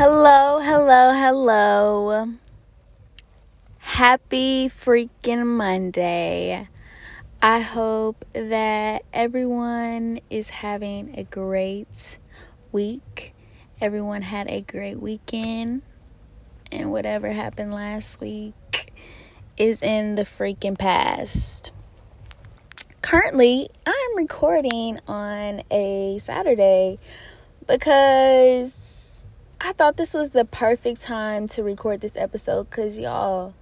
Hello, 0.00 0.60
hello, 0.60 1.12
hello. 1.12 2.28
Happy 3.78 4.68
freaking 4.68 5.44
Monday. 5.44 6.68
I 7.42 7.58
hope 7.58 8.24
that 8.32 9.02
everyone 9.12 10.20
is 10.30 10.50
having 10.50 11.18
a 11.18 11.24
great 11.24 12.18
week. 12.70 13.34
Everyone 13.80 14.22
had 14.22 14.46
a 14.46 14.60
great 14.60 15.00
weekend. 15.00 15.82
And 16.70 16.92
whatever 16.92 17.32
happened 17.32 17.74
last 17.74 18.20
week 18.20 18.92
is 19.56 19.82
in 19.82 20.14
the 20.14 20.22
freaking 20.22 20.78
past. 20.78 21.72
Currently, 23.02 23.68
I'm 23.84 24.16
recording 24.16 25.00
on 25.08 25.64
a 25.72 26.18
Saturday 26.20 27.00
because 27.66 28.97
I 29.60 29.72
thought 29.72 29.96
this 29.96 30.14
was 30.14 30.30
the 30.30 30.44
perfect 30.44 31.00
time 31.00 31.48
to 31.48 31.64
record 31.64 32.00
this 32.00 32.16
episode 32.16 32.70
because 32.70 32.96
y'all, 32.96 33.54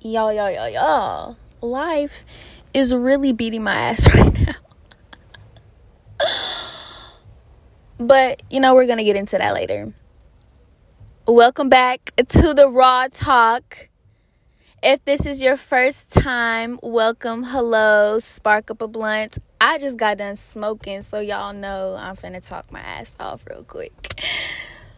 y'all, 0.00 0.32
y'all, 0.32 0.50
y'all, 0.50 0.70
y'all, 0.70 1.36
life 1.60 2.24
is 2.72 2.94
really 2.94 3.34
beating 3.34 3.62
my 3.62 3.74
ass 3.74 4.14
right 4.14 4.32
now. 4.46 6.24
but, 7.98 8.42
you 8.50 8.60
know, 8.60 8.74
we're 8.74 8.86
going 8.86 8.96
to 8.98 9.04
get 9.04 9.16
into 9.16 9.36
that 9.36 9.52
later. 9.52 9.92
Welcome 11.26 11.68
back 11.68 12.12
to 12.16 12.54
the 12.54 12.70
Raw 12.70 13.08
Talk. 13.08 13.90
If 14.88 15.04
this 15.04 15.26
is 15.26 15.42
your 15.42 15.56
first 15.56 16.12
time, 16.12 16.78
welcome, 16.80 17.42
hello, 17.42 18.20
spark 18.20 18.70
up 18.70 18.80
a 18.80 18.86
blunt. 18.86 19.36
I 19.60 19.78
just 19.78 19.98
got 19.98 20.18
done 20.18 20.36
smoking, 20.36 21.02
so 21.02 21.18
y'all 21.18 21.52
know 21.52 21.96
I'm 21.98 22.14
finna 22.14 22.40
talk 22.40 22.70
my 22.70 22.78
ass 22.78 23.16
off 23.18 23.44
real 23.50 23.64
quick. 23.64 23.92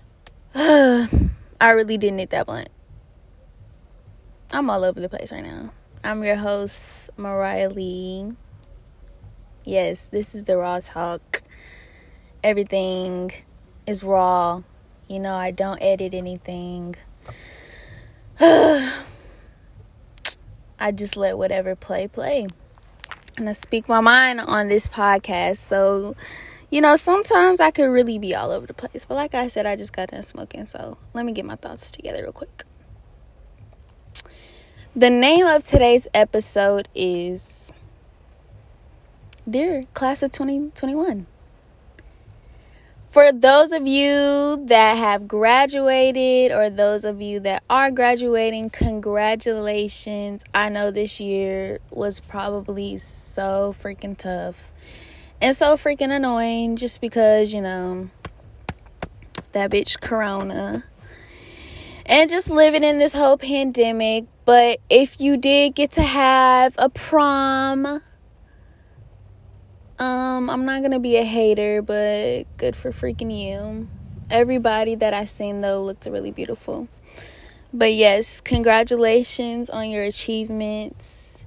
I 0.54 1.70
really 1.70 1.96
didn't 1.96 2.16
need 2.16 2.28
that 2.28 2.44
blunt. 2.44 2.68
I'm 4.50 4.68
all 4.68 4.84
over 4.84 5.00
the 5.00 5.08
place 5.08 5.32
right 5.32 5.42
now. 5.42 5.72
I'm 6.04 6.22
your 6.22 6.36
host, 6.36 7.08
Mariah 7.16 7.70
Lee. 7.70 8.32
Yes, 9.64 10.08
this 10.08 10.34
is 10.34 10.44
the 10.44 10.58
Raw 10.58 10.80
Talk. 10.80 11.40
Everything 12.44 13.32
is 13.86 14.04
raw. 14.04 14.60
You 15.08 15.20
know, 15.20 15.34
I 15.34 15.50
don't 15.50 15.80
edit 15.80 16.12
anything. 16.12 16.94
I 20.78 20.92
just 20.92 21.16
let 21.16 21.38
whatever 21.38 21.74
play 21.74 22.08
play. 22.08 22.46
And 23.36 23.48
I 23.48 23.52
speak 23.52 23.88
my 23.88 24.00
mind 24.00 24.40
on 24.40 24.68
this 24.68 24.88
podcast. 24.88 25.58
So, 25.58 26.16
you 26.70 26.80
know, 26.80 26.96
sometimes 26.96 27.60
I 27.60 27.70
could 27.70 27.88
really 27.88 28.18
be 28.18 28.34
all 28.34 28.50
over 28.50 28.66
the 28.66 28.74
place. 28.74 29.04
But 29.04 29.14
like 29.14 29.34
I 29.34 29.48
said, 29.48 29.66
I 29.66 29.76
just 29.76 29.92
got 29.92 30.08
done 30.08 30.22
smoking. 30.22 30.66
So 30.66 30.98
let 31.14 31.24
me 31.24 31.32
get 31.32 31.44
my 31.44 31.56
thoughts 31.56 31.90
together 31.90 32.22
real 32.22 32.32
quick. 32.32 32.64
The 34.96 35.10
name 35.10 35.46
of 35.46 35.64
today's 35.64 36.08
episode 36.12 36.88
is 36.94 37.72
Dear 39.48 39.84
Class 39.94 40.22
of 40.22 40.32
2021 40.32 41.26
for 43.10 43.32
those 43.32 43.72
of 43.72 43.86
you 43.86 44.64
that 44.66 44.96
have 44.96 45.26
graduated 45.26 46.52
or 46.52 46.70
those 46.70 47.04
of 47.04 47.20
you 47.20 47.40
that 47.40 47.62
are 47.70 47.90
graduating, 47.90 48.70
congratulations. 48.70 50.44
I 50.54 50.68
know 50.68 50.90
this 50.90 51.18
year 51.18 51.78
was 51.90 52.20
probably 52.20 52.96
so 52.98 53.74
freaking 53.78 54.16
tough 54.16 54.72
and 55.40 55.56
so 55.56 55.76
freaking 55.76 56.14
annoying 56.14 56.76
just 56.76 57.00
because, 57.00 57.54
you 57.54 57.62
know, 57.62 58.10
that 59.52 59.70
bitch 59.70 60.00
Corona 60.00 60.84
and 62.04 62.30
just 62.30 62.50
living 62.50 62.82
in 62.82 62.98
this 62.98 63.14
whole 63.14 63.38
pandemic. 63.38 64.24
But 64.44 64.80
if 64.88 65.20
you 65.20 65.36
did 65.36 65.74
get 65.74 65.92
to 65.92 66.02
have 66.02 66.74
a 66.78 66.88
prom, 66.88 68.02
um, 69.98 70.48
I'm 70.48 70.64
not 70.64 70.82
gonna 70.82 71.00
be 71.00 71.16
a 71.16 71.24
hater, 71.24 71.82
but 71.82 72.44
good 72.56 72.76
for 72.76 72.90
freaking 72.92 73.36
you. 73.36 73.88
Everybody 74.30 74.94
that 74.94 75.14
I 75.14 75.24
seen 75.24 75.60
though 75.60 75.82
looked 75.82 76.06
really 76.06 76.30
beautiful. 76.30 76.88
But 77.72 77.92
yes, 77.92 78.40
congratulations 78.40 79.68
on 79.68 79.90
your 79.90 80.02
achievements. 80.02 81.44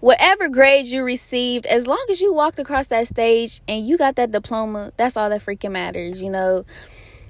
Whatever 0.00 0.48
grades 0.48 0.92
you 0.92 1.02
received, 1.02 1.66
as 1.66 1.86
long 1.86 2.04
as 2.10 2.20
you 2.20 2.32
walked 2.32 2.58
across 2.58 2.88
that 2.88 3.08
stage 3.08 3.60
and 3.66 3.86
you 3.86 3.98
got 3.98 4.16
that 4.16 4.30
diploma, 4.30 4.92
that's 4.96 5.16
all 5.16 5.28
that 5.30 5.40
freaking 5.40 5.72
matters, 5.72 6.22
you 6.22 6.30
know. 6.30 6.64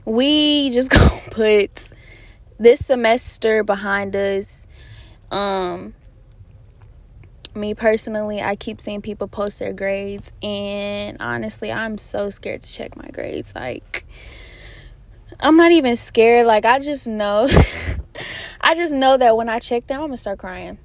We 0.04 0.70
just 0.70 0.90
gonna 0.92 1.10
put 1.30 1.92
this 2.58 2.84
semester 2.84 3.62
behind 3.62 4.16
us. 4.16 4.66
Um, 5.30 5.94
me 7.58 7.74
personally, 7.74 8.40
I 8.40 8.56
keep 8.56 8.80
seeing 8.80 9.02
people 9.02 9.28
post 9.28 9.58
their 9.58 9.72
grades, 9.72 10.32
and 10.42 11.16
honestly, 11.20 11.70
I'm 11.70 11.98
so 11.98 12.30
scared 12.30 12.62
to 12.62 12.72
check 12.72 12.96
my 12.96 13.08
grades. 13.08 13.54
Like, 13.54 14.06
I'm 15.40 15.56
not 15.56 15.72
even 15.72 15.96
scared. 15.96 16.46
Like, 16.46 16.64
I 16.64 16.78
just 16.78 17.06
know, 17.06 17.48
I 18.60 18.74
just 18.74 18.94
know 18.94 19.16
that 19.16 19.36
when 19.36 19.48
I 19.48 19.58
check 19.58 19.86
them, 19.86 20.00
I'm 20.00 20.06
gonna 20.08 20.16
start 20.16 20.38
crying 20.38 20.78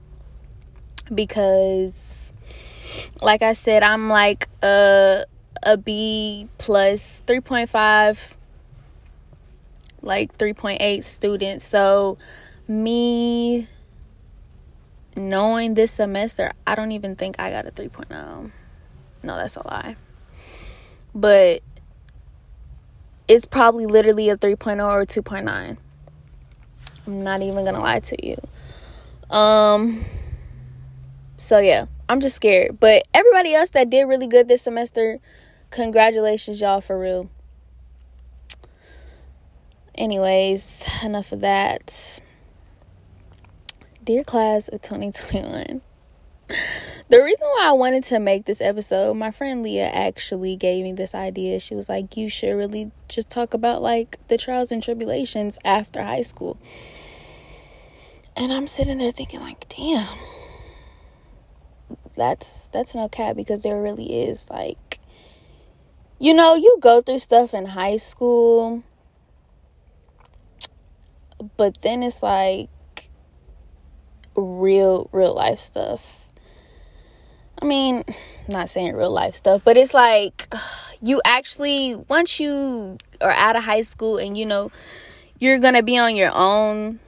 because, 1.14 2.34
like 3.22 3.42
I 3.42 3.54
said, 3.54 3.84
I'm 3.84 4.10
like 4.10 4.50
a 4.62 5.26
a 5.64 5.78
B 5.78 6.48
plus, 6.58 7.24
three 7.26 7.40
point 7.40 7.70
five, 7.70 8.38
like 10.02 10.36
three 10.38 10.54
point 10.54 10.82
eight 10.82 11.06
student. 11.06 11.62
So, 11.62 12.18
me 12.68 13.68
knowing 15.16 15.74
this 15.74 15.92
semester, 15.92 16.52
I 16.66 16.76
don't 16.76 16.92
even 16.92 17.16
think 17.16 17.40
I 17.40 17.52
got 17.52 17.68
a 17.68 17.72
3.0. 17.72 18.52
No, 19.24 19.38
that's 19.38 19.56
a 19.56 19.68
lie. 19.68 19.96
But 21.16 21.62
it's 23.28 23.46
probably 23.46 23.86
literally 23.86 24.30
a 24.30 24.38
3.0 24.38 24.84
or 24.84 25.06
2.9. 25.06 25.78
I'm 27.06 27.24
not 27.24 27.42
even 27.42 27.64
going 27.64 27.76
to 27.76 27.82
lie 27.82 28.00
to 28.00 28.28
you. 28.28 28.38
Um 29.30 30.04
so 31.38 31.60
yeah, 31.60 31.88
I'm 32.08 32.22
just 32.22 32.36
scared. 32.36 32.80
But 32.80 33.04
everybody 33.14 33.54
else 33.54 33.72
that 33.72 33.90
did 33.90 34.04
really 34.04 34.28
good 34.28 34.48
this 34.48 34.62
semester, 34.62 35.20
congratulations 35.72 36.62
y'all 36.62 36.80
for 36.80 36.98
real. 36.98 37.30
Anyways, 39.96 40.88
enough 41.04 41.32
of 41.32 41.42
that. 41.42 42.22
Dear 44.04 44.24
class 44.24 44.68
of 44.68 44.82
2021, 44.82 45.82
the 47.10 47.24
reason 47.24 47.48
why 47.48 47.68
I 47.70 47.72
wanted 47.72 48.04
to 48.06 48.20
make 48.20 48.46
this 48.46 48.60
episode, 48.60 49.16
my 49.16 49.32
friend 49.32 49.64
Leah 49.64 49.88
actually 49.88 50.58
gave 50.58 50.84
me 50.84 50.92
this 50.92 51.16
idea. 51.16 51.60
She 51.60 51.74
was 51.74 51.88
like, 51.88 52.18
You 52.18 52.28
should 52.28 52.54
really 52.54 52.92
just 53.08 53.30
talk 53.30 53.54
about 53.54 53.82
like 53.82 54.18
the 54.28 54.38
trials 54.38 54.72
and 54.74 54.84
tribulations 54.84 55.58
after 55.64 56.04
high 56.04 56.22
school. 56.22 56.58
And 58.36 58.52
I'm 58.52 58.68
sitting 58.68 58.98
there 58.98 59.12
thinking, 59.12 59.40
like, 59.40 59.70
damn, 59.70 60.18
that's 62.18 62.68
that's 62.74 62.96
no 62.96 63.08
cap 63.08 63.38
because 63.38 63.64
there 63.64 63.82
really 63.82 64.24
is 64.24 64.50
like 64.50 65.00
you 66.20 66.34
know, 66.34 66.56
you 66.56 66.78
go 66.82 67.02
through 67.02 67.20
stuff 67.20 67.54
in 67.54 67.66
high 67.68 67.98
school, 67.98 68.84
but 71.58 71.82
then 71.82 72.04
it's 72.04 72.24
like 72.24 72.70
real 74.36 75.10
real 75.12 75.34
life 75.34 75.60
stuff. 75.60 76.20
I 77.62 77.66
mean, 77.66 78.04
not 78.48 78.70
saying 78.70 78.96
real 78.96 79.12
life 79.12 79.36
stuff, 79.36 79.64
but 79.64 79.78
it's 79.78 79.94
like 79.94 80.48
you 81.02 81.22
actually 81.26 81.96
once 81.96 82.40
you 82.40 82.98
are 83.22 83.32
out 83.32 83.56
of 83.56 83.64
high 83.64 83.82
school 83.82 84.18
and 84.18 84.38
you 84.38 84.46
know 84.46 84.72
you're 85.40 85.60
going 85.60 85.74
to 85.74 85.84
be 85.84 85.98
on 85.98 86.16
your 86.16 86.32
own 86.34 87.00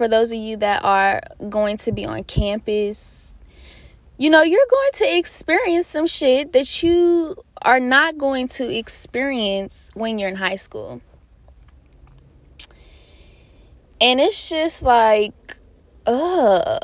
for 0.00 0.08
those 0.08 0.32
of 0.32 0.38
you 0.38 0.56
that 0.56 0.82
are 0.82 1.20
going 1.50 1.76
to 1.76 1.92
be 1.92 2.06
on 2.06 2.24
campus, 2.24 3.36
you 4.16 4.30
know, 4.30 4.42
you're 4.42 4.66
going 4.70 4.90
to 4.94 5.18
experience 5.18 5.86
some 5.86 6.06
shit 6.06 6.54
that 6.54 6.82
you 6.82 7.36
are 7.62 7.80
not 7.80 8.16
going 8.16 8.48
to 8.48 8.74
experience 8.74 9.90
when 9.94 10.18
you're 10.18 10.30
in 10.30 10.36
high 10.36 10.56
school. 10.56 11.02
And 14.00 14.20
it's 14.20 14.48
just 14.48 14.82
like 14.82 15.58
uh 16.06 16.78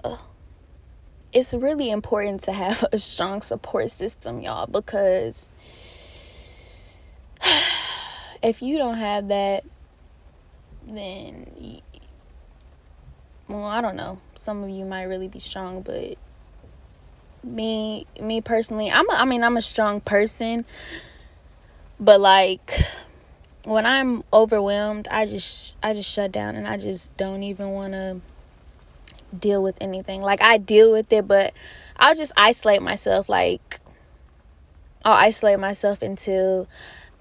it's 1.32 1.52
really 1.52 1.90
important 1.90 2.40
to 2.42 2.52
have 2.52 2.84
a 2.92 2.98
strong 2.98 3.42
support 3.42 3.90
system, 3.90 4.40
y'all, 4.40 4.66
because 4.66 5.52
if 8.42 8.62
you 8.62 8.78
don't 8.78 8.96
have 8.96 9.28
that, 9.28 9.64
then 10.86 11.80
well, 13.48 13.64
I 13.64 13.80
don't 13.80 13.96
know. 13.96 14.18
Some 14.34 14.64
of 14.64 14.70
you 14.70 14.84
might 14.84 15.04
really 15.04 15.28
be 15.28 15.38
strong, 15.38 15.82
but 15.82 16.16
me, 17.44 18.06
me 18.20 18.40
personally, 18.40 18.90
I'm. 18.90 19.08
A, 19.08 19.12
I 19.12 19.24
mean, 19.24 19.44
I'm 19.44 19.56
a 19.56 19.62
strong 19.62 20.00
person, 20.00 20.64
but 22.00 22.20
like, 22.20 22.72
when 23.64 23.86
I'm 23.86 24.24
overwhelmed, 24.32 25.06
I 25.10 25.26
just 25.26 25.76
I 25.82 25.94
just 25.94 26.10
shut 26.10 26.32
down 26.32 26.56
and 26.56 26.66
I 26.66 26.76
just 26.76 27.16
don't 27.16 27.42
even 27.42 27.70
want 27.70 27.92
to 27.92 28.20
deal 29.38 29.62
with 29.62 29.78
anything. 29.80 30.20
Like 30.22 30.42
I 30.42 30.58
deal 30.58 30.92
with 30.92 31.12
it, 31.12 31.26
but 31.26 31.54
I'll 31.96 32.14
just 32.14 32.32
isolate 32.36 32.82
myself 32.82 33.28
like 33.28 33.80
I'll 35.04 35.12
isolate 35.12 35.60
myself 35.60 36.02
until 36.02 36.68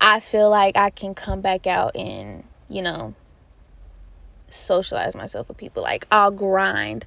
I 0.02 0.20
feel 0.20 0.50
like 0.50 0.76
I 0.76 0.90
can 0.90 1.14
come 1.14 1.42
back 1.42 1.68
out 1.68 1.96
and, 1.96 2.44
you 2.68 2.82
know, 2.82 3.14
socialize 4.50 5.16
myself 5.16 5.48
with 5.48 5.58
people. 5.58 5.84
Like 5.84 6.08
I'll 6.12 6.32
grind. 6.32 7.06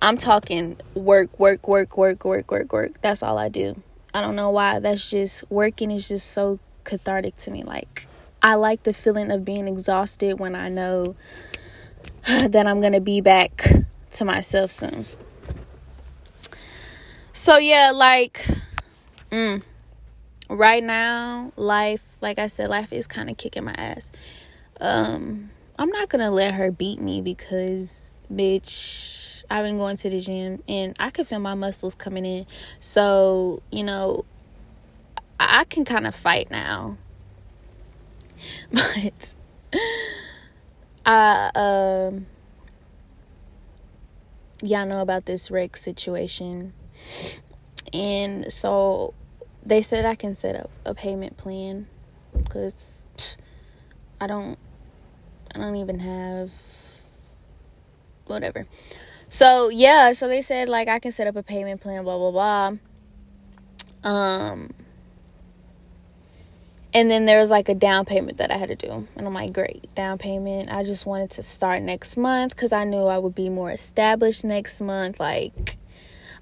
I'm 0.00 0.16
talking 0.16 0.78
work, 0.94 1.38
work, 1.38 1.66
work, 1.66 1.96
work, 1.96 2.24
work, 2.24 2.50
work, 2.50 2.72
work. 2.72 3.00
That's 3.00 3.22
all 3.22 3.38
I 3.38 3.48
do. 3.48 3.80
I 4.12 4.20
don't 4.20 4.36
know 4.36 4.50
why. 4.50 4.80
That's 4.80 5.08
just 5.08 5.50
working 5.50 5.90
is 5.90 6.08
just 6.08 6.30
so 6.30 6.58
cathartic 6.84 7.36
to 7.36 7.50
me. 7.50 7.62
Like 7.62 8.06
I 8.42 8.56
like 8.56 8.82
the 8.82 8.92
feeling 8.92 9.30
of 9.30 9.44
being 9.44 9.66
exhausted 9.66 10.38
when 10.38 10.54
I 10.54 10.68
know 10.68 11.14
that 12.26 12.66
I'm 12.66 12.80
going 12.80 12.92
to 12.92 13.00
be 13.00 13.20
back 13.20 13.64
to 14.12 14.24
myself 14.24 14.70
soon. 14.70 15.04
So 17.32 17.56
yeah, 17.56 17.92
like 17.94 18.46
mm, 19.30 19.62
right 20.50 20.84
now, 20.84 21.52
life, 21.56 22.04
like 22.20 22.38
I 22.38 22.46
said, 22.46 22.68
life 22.68 22.92
is 22.92 23.06
kind 23.06 23.30
of 23.30 23.36
kicking 23.36 23.64
my 23.64 23.72
ass. 23.72 24.12
Um, 24.80 25.50
I'm 25.78 25.88
not 25.88 26.08
gonna 26.08 26.30
let 26.30 26.54
her 26.54 26.70
beat 26.70 27.00
me 27.00 27.22
because, 27.22 28.22
bitch, 28.32 29.44
I've 29.50 29.64
been 29.64 29.78
going 29.78 29.96
to 29.96 30.10
the 30.10 30.20
gym 30.20 30.62
and 30.68 30.94
I 31.00 31.10
can 31.10 31.24
feel 31.24 31.38
my 31.38 31.54
muscles 31.54 31.94
coming 31.94 32.26
in. 32.26 32.46
So 32.80 33.62
you 33.70 33.82
know, 33.82 34.24
I, 35.40 35.60
I 35.60 35.64
can 35.64 35.84
kind 35.84 36.06
of 36.06 36.14
fight 36.14 36.50
now, 36.50 36.98
but 38.72 39.34
I 41.06 41.50
um 41.54 42.26
y'all 44.62 44.86
know 44.86 45.00
about 45.00 45.26
this 45.26 45.50
wreck 45.50 45.76
situation. 45.76 46.72
And 47.92 48.52
so 48.52 49.14
they 49.64 49.82
said 49.82 50.04
I 50.04 50.14
can 50.14 50.34
set 50.34 50.56
up 50.56 50.70
a 50.84 50.94
payment 50.94 51.36
plan 51.36 51.86
cuz 52.48 53.04
I 54.20 54.26
don't 54.26 54.58
I 55.54 55.58
don't 55.58 55.76
even 55.76 55.98
have 55.98 56.52
whatever. 58.26 58.66
So, 59.28 59.68
yeah, 59.68 60.12
so 60.12 60.28
they 60.28 60.42
said 60.42 60.68
like 60.68 60.88
I 60.88 60.98
can 60.98 61.12
set 61.12 61.26
up 61.26 61.36
a 61.36 61.42
payment 61.42 61.80
plan 61.80 62.04
blah 62.04 62.18
blah 62.18 62.30
blah. 62.30 64.10
Um 64.10 64.74
and 66.94 67.10
then 67.10 67.24
there 67.24 67.38
was 67.38 67.50
like 67.50 67.68
a 67.68 67.74
down 67.74 68.04
payment 68.04 68.38
that 68.38 68.50
I 68.50 68.58
had 68.58 68.68
to 68.68 68.76
do. 68.76 69.08
And 69.16 69.26
I'm 69.26 69.32
like, 69.32 69.52
great, 69.52 69.94
down 69.94 70.18
payment. 70.18 70.70
I 70.70 70.84
just 70.84 71.06
wanted 71.06 71.30
to 71.32 71.42
start 71.42 71.82
next 71.82 72.16
month 72.16 72.54
because 72.54 72.72
I 72.72 72.84
knew 72.84 73.04
I 73.04 73.18
would 73.18 73.34
be 73.34 73.48
more 73.48 73.70
established 73.70 74.44
next 74.44 74.80
month. 74.80 75.18
Like, 75.18 75.78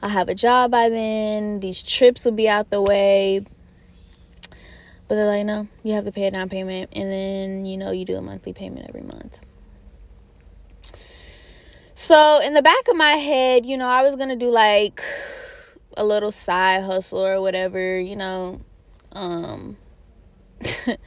I'll 0.03 0.11
have 0.11 0.29
a 0.29 0.35
job 0.35 0.71
by 0.73 0.89
then, 0.89 1.61
these 1.61 1.83
trips 1.83 2.25
will 2.25 2.33
be 2.33 2.49
out 2.49 2.71
the 2.71 2.83
way. 2.83 3.45
But 5.07 5.17
they're 5.17 5.27
like, 5.27 5.47
no, 5.47 5.69
you 5.83 5.95
have 5.95 6.05
to 6.05 6.13
pay 6.13 6.27
a 6.27 6.31
down 6.31 6.49
payment. 6.49 6.91
And 6.95 7.13
then, 7.13 7.65
you 7.67 7.77
know, 7.77 7.91
you 7.91 8.05
do 8.05 8.17
a 8.17 8.23
monthly 8.23 8.53
payment 8.53 8.87
every 8.89 9.03
month. 9.03 9.39
So, 11.95 12.41
in 12.41 12.55
the 12.55 12.63
back 12.63 12.89
of 12.89 12.97
my 12.97 13.13
head, 13.13 13.67
you 13.67 13.77
know, 13.77 13.89
I 13.89 14.03
was 14.03 14.17
going 14.17 14.31
to 14.31 14.37
do 14.37 14.49
like 14.49 15.03
a 15.97 16.05
little 16.05 16.31
side 16.31 16.83
hustle 16.83 17.25
or 17.25 17.41
whatever, 17.41 18.01
you 18.01 18.17
know. 18.17 18.61
Um, 19.13 19.77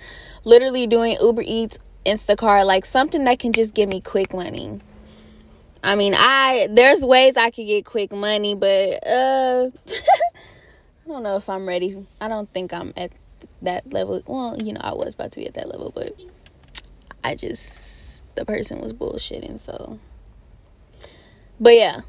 literally 0.43 0.87
doing 0.87 1.17
Uber 1.21 1.43
Eats, 1.45 1.79
Instacart, 2.05 2.65
like 2.65 2.85
something 2.85 3.23
that 3.25 3.39
can 3.39 3.53
just 3.53 3.73
give 3.73 3.89
me 3.89 4.01
quick 4.01 4.33
money. 4.33 4.79
I 5.83 5.95
mean, 5.95 6.13
I 6.15 6.67
there's 6.71 7.03
ways 7.03 7.35
I 7.35 7.49
could 7.49 7.67
get 7.67 7.85
quick 7.85 8.11
money, 8.11 8.55
but 8.55 9.05
uh 9.05 9.69
I 9.87 11.07
don't 11.07 11.23
know 11.23 11.35
if 11.35 11.49
I'm 11.49 11.67
ready. 11.67 12.05
I 12.21 12.27
don't 12.27 12.51
think 12.53 12.73
I'm 12.73 12.93
at 12.95 13.11
that 13.61 13.91
level. 13.91 14.21
Well, 14.25 14.57
you 14.63 14.73
know, 14.73 14.81
I 14.81 14.93
was 14.93 15.15
about 15.15 15.33
to 15.33 15.39
be 15.39 15.47
at 15.47 15.55
that 15.55 15.67
level, 15.67 15.91
but 15.93 16.15
I 17.23 17.35
just 17.35 18.23
the 18.35 18.45
person 18.45 18.79
was 18.79 18.93
bullshitting, 18.93 19.59
so 19.59 19.99
but 21.59 21.75
yeah. 21.75 22.01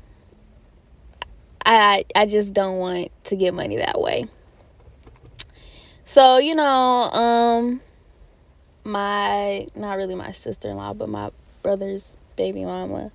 I 1.66 2.04
I 2.14 2.26
just 2.26 2.54
don't 2.54 2.78
want 2.78 3.10
to 3.24 3.36
get 3.36 3.54
money 3.54 3.76
that 3.76 4.00
way. 4.00 4.28
So, 6.06 6.36
you 6.36 6.54
know, 6.54 6.64
um 6.64 7.80
my 8.84 9.66
not 9.74 9.96
really 9.96 10.14
my 10.14 10.32
sister-in-law, 10.32 10.92
but 10.94 11.08
my 11.08 11.30
brother's 11.62 12.18
baby 12.36 12.64
mama. 12.66 13.10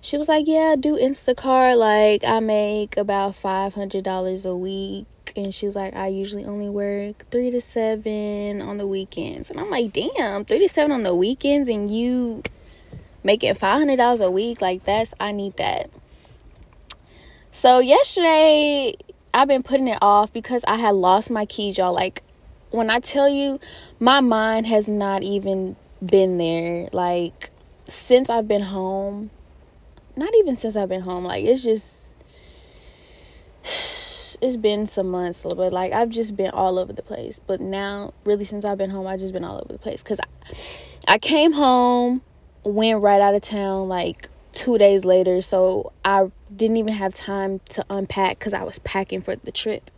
She 0.00 0.18
was 0.18 0.28
like, 0.28 0.48
"Yeah, 0.48 0.74
do 0.78 0.98
Instacart. 0.98 1.78
Like 1.78 2.24
I 2.24 2.40
make 2.40 2.96
about 2.96 3.36
$500 3.36 4.44
a 4.44 4.56
week." 4.56 5.06
And 5.36 5.54
she 5.54 5.66
was 5.66 5.76
like, 5.76 5.94
"I 5.94 6.08
usually 6.08 6.44
only 6.44 6.68
work 6.68 7.24
3 7.30 7.52
to 7.52 7.60
7 7.60 8.60
on 8.60 8.76
the 8.76 8.88
weekends." 8.88 9.48
And 9.48 9.60
I'm 9.60 9.70
like, 9.70 9.92
"Damn, 9.92 10.44
3 10.44 10.58
to 10.58 10.68
7 10.68 10.90
on 10.90 11.04
the 11.04 11.14
weekends 11.14 11.68
and 11.68 11.90
you 11.90 12.42
making 13.22 13.54
$500 13.54 14.20
a 14.20 14.30
week 14.30 14.60
like 14.60 14.82
that's 14.82 15.14
I 15.20 15.30
need 15.30 15.56
that." 15.58 15.90
So, 17.52 17.78
yesterday 17.78 18.96
I've 19.32 19.48
been 19.48 19.62
putting 19.62 19.88
it 19.88 19.98
off 20.02 20.32
because 20.32 20.64
I 20.66 20.76
had 20.76 20.94
lost 20.96 21.30
my 21.30 21.46
keys, 21.46 21.78
y'all. 21.78 21.94
Like 21.94 22.22
when 22.72 22.90
I 22.90 23.00
tell 23.00 23.28
you, 23.28 23.60
my 24.00 24.20
mind 24.20 24.66
has 24.66 24.88
not 24.88 25.22
even 25.22 25.76
been 26.04 26.38
there. 26.38 26.88
Like, 26.92 27.50
since 27.84 28.28
I've 28.28 28.48
been 28.48 28.62
home, 28.62 29.30
not 30.16 30.34
even 30.38 30.56
since 30.56 30.74
I've 30.74 30.88
been 30.88 31.02
home, 31.02 31.24
like, 31.24 31.44
it's 31.44 31.62
just, 31.62 32.14
it's 34.42 34.56
been 34.56 34.86
some 34.86 35.10
months 35.10 35.44
but. 35.44 35.72
Like, 35.72 35.92
I've 35.92 36.08
just 36.08 36.36
been 36.36 36.50
all 36.50 36.78
over 36.78 36.92
the 36.92 37.02
place. 37.02 37.40
But 37.46 37.60
now, 37.60 38.14
really, 38.24 38.44
since 38.44 38.64
I've 38.64 38.78
been 38.78 38.90
home, 38.90 39.06
I've 39.06 39.20
just 39.20 39.32
been 39.32 39.44
all 39.44 39.56
over 39.58 39.72
the 39.72 39.78
place. 39.78 40.02
Because 40.02 40.18
I, 40.18 41.14
I 41.14 41.18
came 41.18 41.52
home, 41.52 42.22
went 42.64 43.02
right 43.02 43.20
out 43.20 43.34
of 43.34 43.42
town, 43.42 43.88
like, 43.88 44.28
two 44.52 44.78
days 44.78 45.04
later. 45.04 45.40
So 45.42 45.92
I 46.04 46.30
didn't 46.54 46.78
even 46.78 46.94
have 46.94 47.14
time 47.14 47.60
to 47.70 47.84
unpack 47.90 48.38
because 48.38 48.54
I 48.54 48.64
was 48.64 48.78
packing 48.80 49.20
for 49.20 49.36
the 49.36 49.52
trip. 49.52 49.90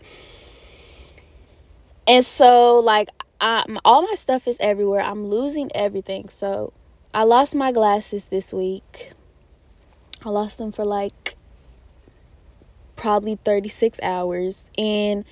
And 2.06 2.24
so, 2.24 2.78
like, 2.78 3.08
I, 3.40 3.64
all 3.84 4.02
my 4.02 4.14
stuff 4.14 4.46
is 4.46 4.58
everywhere. 4.60 5.00
I'm 5.00 5.26
losing 5.26 5.70
everything. 5.74 6.28
So, 6.28 6.72
I 7.14 7.22
lost 7.22 7.54
my 7.54 7.70
glasses 7.70 8.26
this 8.26 8.52
week. 8.52 9.12
I 10.24 10.30
lost 10.30 10.58
them 10.58 10.72
for 10.72 10.84
like 10.84 11.36
probably 12.96 13.36
36 13.44 14.00
hours. 14.02 14.70
And 14.76 15.24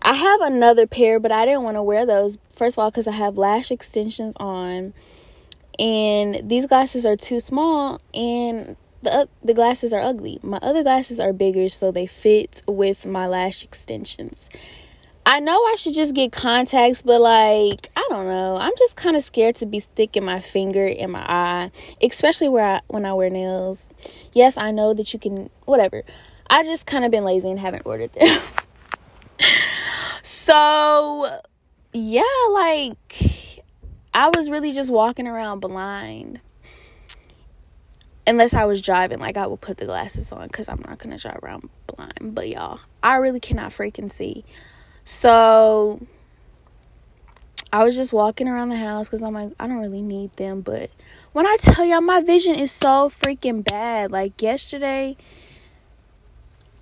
I 0.00 0.16
have 0.16 0.40
another 0.40 0.86
pair, 0.86 1.20
but 1.20 1.30
I 1.30 1.44
didn't 1.44 1.64
want 1.64 1.76
to 1.76 1.82
wear 1.82 2.06
those. 2.06 2.38
First 2.54 2.76
of 2.76 2.82
all, 2.82 2.90
because 2.90 3.06
I 3.06 3.12
have 3.12 3.36
lash 3.36 3.70
extensions 3.70 4.34
on. 4.38 4.94
And 5.78 6.48
these 6.48 6.66
glasses 6.66 7.04
are 7.04 7.16
too 7.16 7.40
small. 7.40 8.00
And 8.14 8.76
the, 9.02 9.28
the 9.44 9.52
glasses 9.52 9.92
are 9.92 10.00
ugly. 10.00 10.38
My 10.42 10.58
other 10.62 10.82
glasses 10.82 11.20
are 11.20 11.32
bigger, 11.32 11.68
so 11.68 11.90
they 11.90 12.06
fit 12.06 12.62
with 12.66 13.04
my 13.04 13.26
lash 13.26 13.64
extensions. 13.64 14.48
I 15.24 15.38
know 15.38 15.54
I 15.54 15.76
should 15.78 15.94
just 15.94 16.14
get 16.14 16.32
contacts, 16.32 17.02
but 17.02 17.20
like, 17.20 17.90
I 17.96 18.06
don't 18.08 18.26
know. 18.26 18.56
I'm 18.56 18.72
just 18.76 18.96
kind 18.96 19.14
of 19.14 19.22
scared 19.22 19.56
to 19.56 19.66
be 19.66 19.78
sticking 19.78 20.24
my 20.24 20.40
finger 20.40 20.84
in 20.84 21.12
my 21.12 21.20
eye, 21.20 21.70
especially 22.02 22.48
where 22.48 22.64
I, 22.64 22.80
when 22.88 23.04
I 23.04 23.12
wear 23.12 23.30
nails. 23.30 23.94
Yes, 24.32 24.58
I 24.58 24.72
know 24.72 24.94
that 24.94 25.12
you 25.12 25.20
can 25.20 25.48
whatever. 25.64 26.02
I 26.50 26.64
just 26.64 26.86
kind 26.86 27.04
of 27.04 27.10
been 27.12 27.24
lazy 27.24 27.50
and 27.50 27.58
haven't 27.58 27.82
ordered 27.86 28.12
them. 28.14 28.40
so, 30.22 31.40
yeah, 31.92 32.22
like 32.50 33.62
I 34.12 34.30
was 34.34 34.50
really 34.50 34.72
just 34.72 34.90
walking 34.90 35.28
around 35.28 35.60
blind. 35.60 36.40
Unless 38.26 38.54
I 38.54 38.64
was 38.66 38.82
driving, 38.82 39.18
like 39.18 39.36
I 39.36 39.46
would 39.46 39.60
put 39.60 39.78
the 39.78 39.86
glasses 39.86 40.30
on 40.32 40.46
because 40.48 40.68
I'm 40.68 40.82
not 40.86 40.98
gonna 40.98 41.18
drive 41.18 41.40
around 41.42 41.68
blind. 41.86 42.34
But 42.34 42.48
y'all, 42.48 42.80
I 43.02 43.16
really 43.16 43.40
cannot 43.40 43.70
freaking 43.70 44.10
see. 44.10 44.44
So 45.04 46.00
I 47.72 47.84
was 47.84 47.96
just 47.96 48.12
walking 48.12 48.48
around 48.48 48.68
the 48.68 48.76
house 48.76 49.08
because 49.08 49.22
I'm 49.22 49.34
like, 49.34 49.52
I 49.58 49.66
don't 49.66 49.78
really 49.78 50.02
need 50.02 50.34
them. 50.36 50.60
But 50.60 50.90
when 51.32 51.46
I 51.46 51.56
tell 51.58 51.84
y'all, 51.84 52.00
my 52.00 52.20
vision 52.20 52.54
is 52.54 52.70
so 52.70 53.08
freaking 53.08 53.64
bad. 53.64 54.12
Like 54.12 54.40
yesterday, 54.42 55.16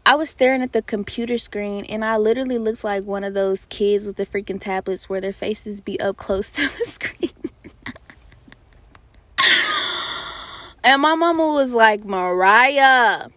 I 0.05 0.17
was 0.17 0.31
staring 0.31 0.63
at 0.63 0.73
the 0.73 0.83
computer 0.83 1.39
screen 1.39 1.85
and 1.85 2.05
I 2.05 2.17
literally 2.17 2.59
looked 2.59 2.83
like 2.83 3.05
one 3.05 3.23
of 3.23 3.35
those 3.35 3.67
kids 3.67 4.07
with 4.07 4.17
the 4.17 4.27
freaking 4.27 4.61
tablets 4.61 5.09
where 5.09 5.21
their 5.21 5.33
faces 5.33 5.81
be 5.81 5.99
up 6.01 6.17
close 6.17 6.51
to 6.53 6.63
the 6.79 6.85
screen. 6.85 7.31
and 10.83 11.01
my 11.01 11.15
mama 11.15 11.47
was 11.47 11.73
like, 11.73 12.05
Mariah 12.05 13.29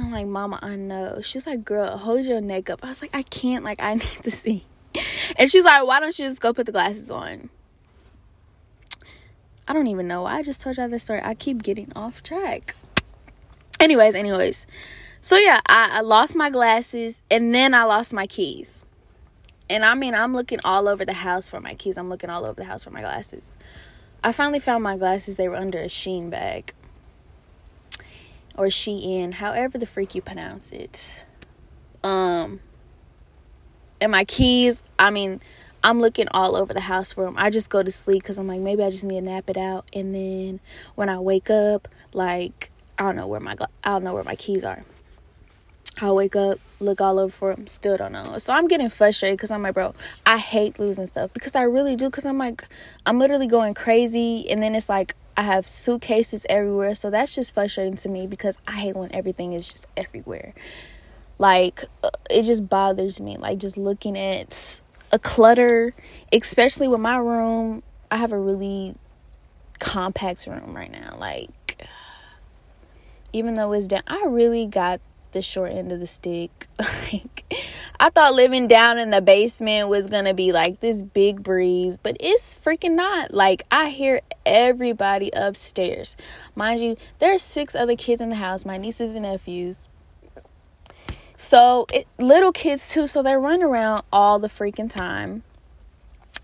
I'm 0.00 0.10
like, 0.10 0.26
Mama, 0.26 0.58
I 0.62 0.76
know. 0.76 1.20
She's 1.22 1.46
like, 1.46 1.64
Girl, 1.64 1.96
hold 1.96 2.24
your 2.24 2.40
neck 2.40 2.70
up. 2.70 2.80
I 2.82 2.88
was 2.88 3.02
like, 3.02 3.14
I 3.14 3.22
can't. 3.22 3.64
Like, 3.64 3.82
I 3.82 3.94
need 3.94 4.02
to 4.02 4.30
see. 4.30 4.64
And 5.36 5.50
she's 5.50 5.64
like, 5.64 5.86
Why 5.86 6.00
don't 6.00 6.16
you 6.18 6.26
just 6.26 6.40
go 6.40 6.52
put 6.52 6.66
the 6.66 6.72
glasses 6.72 7.10
on? 7.10 7.50
I 9.68 9.72
don't 9.72 9.86
even 9.86 10.08
know. 10.08 10.26
I 10.26 10.42
just 10.42 10.60
told 10.60 10.78
y'all 10.78 10.88
this 10.88 11.04
story. 11.04 11.20
I 11.22 11.34
keep 11.34 11.62
getting 11.62 11.92
off 11.94 12.22
track. 12.22 12.74
Anyways, 13.78 14.16
anyways. 14.16 14.66
So 15.20 15.36
yeah, 15.36 15.60
I, 15.66 15.98
I 15.98 16.00
lost 16.00 16.34
my 16.34 16.50
glasses 16.50 17.22
and 17.30 17.54
then 17.54 17.72
I 17.72 17.84
lost 17.84 18.12
my 18.12 18.26
keys. 18.26 18.84
And 19.68 19.84
I 19.84 19.94
mean, 19.94 20.14
I'm 20.14 20.34
looking 20.34 20.58
all 20.64 20.88
over 20.88 21.04
the 21.04 21.12
house 21.12 21.48
for 21.48 21.60
my 21.60 21.74
keys. 21.74 21.96
I'm 21.96 22.08
looking 22.08 22.30
all 22.30 22.44
over 22.44 22.54
the 22.54 22.64
house 22.64 22.82
for 22.82 22.90
my 22.90 23.00
glasses. 23.00 23.56
I 24.24 24.32
finally 24.32 24.58
found 24.58 24.82
my 24.82 24.96
glasses. 24.96 25.36
They 25.36 25.48
were 25.48 25.56
under 25.56 25.78
a 25.78 25.88
sheen 25.88 26.30
bag. 26.30 26.74
Or 28.60 28.66
Shein, 28.66 29.32
however 29.32 29.78
the 29.78 29.86
freak 29.86 30.14
you 30.14 30.20
pronounce 30.20 30.70
it. 30.70 31.24
Um 32.04 32.60
and 34.02 34.12
my 34.12 34.26
keys, 34.26 34.82
I 34.98 35.08
mean, 35.08 35.40
I'm 35.82 35.98
looking 35.98 36.28
all 36.30 36.54
over 36.54 36.74
the 36.74 36.80
house 36.80 37.14
for 37.14 37.24
them. 37.24 37.36
I 37.38 37.48
just 37.48 37.70
go 37.70 37.82
to 37.82 37.90
sleep 37.90 38.22
because 38.22 38.38
I'm 38.38 38.46
like, 38.46 38.60
maybe 38.60 38.82
I 38.82 38.90
just 38.90 39.02
need 39.02 39.24
to 39.24 39.30
nap 39.30 39.48
it 39.48 39.56
out. 39.56 39.88
And 39.94 40.14
then 40.14 40.60
when 40.94 41.08
I 41.08 41.20
wake 41.20 41.48
up, 41.48 41.88
like, 42.12 42.70
I 42.98 43.04
don't 43.04 43.16
know 43.16 43.26
where 43.26 43.40
my 43.40 43.56
I 43.82 43.92
don't 43.92 44.04
know 44.04 44.12
where 44.12 44.24
my 44.24 44.36
keys 44.36 44.62
are. 44.62 44.82
I 46.02 46.12
wake 46.12 46.36
up, 46.36 46.60
look 46.80 47.00
all 47.00 47.18
over 47.18 47.30
for 47.30 47.54
them, 47.54 47.66
still 47.66 47.96
don't 47.96 48.12
know. 48.12 48.36
So 48.36 48.52
I'm 48.52 48.68
getting 48.68 48.90
frustrated 48.90 49.38
because 49.38 49.50
I'm 49.50 49.62
like, 49.62 49.72
bro, 49.72 49.94
I 50.26 50.36
hate 50.36 50.78
losing 50.78 51.06
stuff 51.06 51.32
because 51.32 51.56
I 51.56 51.62
really 51.62 51.96
do. 51.96 52.10
Because 52.10 52.26
I'm 52.26 52.36
like, 52.36 52.62
I'm 53.06 53.18
literally 53.18 53.46
going 53.46 53.72
crazy, 53.72 54.50
and 54.50 54.62
then 54.62 54.74
it's 54.74 54.90
like 54.90 55.16
I 55.36 55.42
have 55.42 55.66
suitcases 55.66 56.44
everywhere. 56.48 56.94
So 56.94 57.10
that's 57.10 57.34
just 57.34 57.54
frustrating 57.54 57.96
to 57.96 58.08
me 58.08 58.26
because 58.26 58.58
I 58.66 58.72
hate 58.72 58.96
when 58.96 59.14
everything 59.14 59.52
is 59.52 59.66
just 59.68 59.86
everywhere. 59.96 60.54
Like 61.38 61.84
uh, 62.02 62.10
it 62.28 62.42
just 62.42 62.68
bothers 62.68 63.20
me. 63.20 63.36
Like 63.36 63.58
just 63.58 63.76
looking 63.76 64.18
at 64.18 64.80
a 65.12 65.18
clutter, 65.18 65.94
especially 66.32 66.88
with 66.88 67.00
my 67.00 67.16
room. 67.16 67.82
I 68.10 68.16
have 68.16 68.32
a 68.32 68.38
really 68.38 68.94
compact 69.78 70.46
room 70.46 70.76
right 70.76 70.90
now. 70.90 71.16
Like, 71.18 71.86
even 73.32 73.54
though 73.54 73.72
it's 73.72 73.86
down, 73.86 74.02
I 74.06 74.24
really 74.28 74.66
got 74.66 75.00
the 75.32 75.42
short 75.42 75.72
end 75.72 75.92
of 75.92 76.00
the 76.00 76.06
stick. 76.06 76.66
like, 76.78 77.54
I 77.98 78.10
thought 78.10 78.34
living 78.34 78.68
down 78.68 78.98
in 78.98 79.10
the 79.10 79.20
basement 79.20 79.88
was 79.88 80.06
gonna 80.06 80.34
be 80.34 80.52
like 80.52 80.80
this 80.80 81.02
big 81.02 81.42
breeze, 81.42 81.96
but 81.96 82.16
it's 82.20 82.54
freaking 82.54 82.94
not. 82.94 83.32
Like, 83.32 83.62
I 83.70 83.90
hear 83.90 84.20
everybody 84.44 85.30
upstairs. 85.32 86.16
Mind 86.54 86.80
you, 86.80 86.96
there's 87.18 87.42
six 87.42 87.74
other 87.74 87.96
kids 87.96 88.20
in 88.20 88.28
the 88.28 88.36
house, 88.36 88.64
my 88.64 88.76
nieces 88.76 89.14
and 89.14 89.24
nephews. 89.24 89.88
So, 91.36 91.86
it, 91.92 92.06
little 92.18 92.52
kids 92.52 92.92
too, 92.92 93.06
so 93.06 93.22
they 93.22 93.36
run 93.36 93.62
around 93.62 94.04
all 94.12 94.38
the 94.38 94.48
freaking 94.48 94.90
time. 94.90 95.42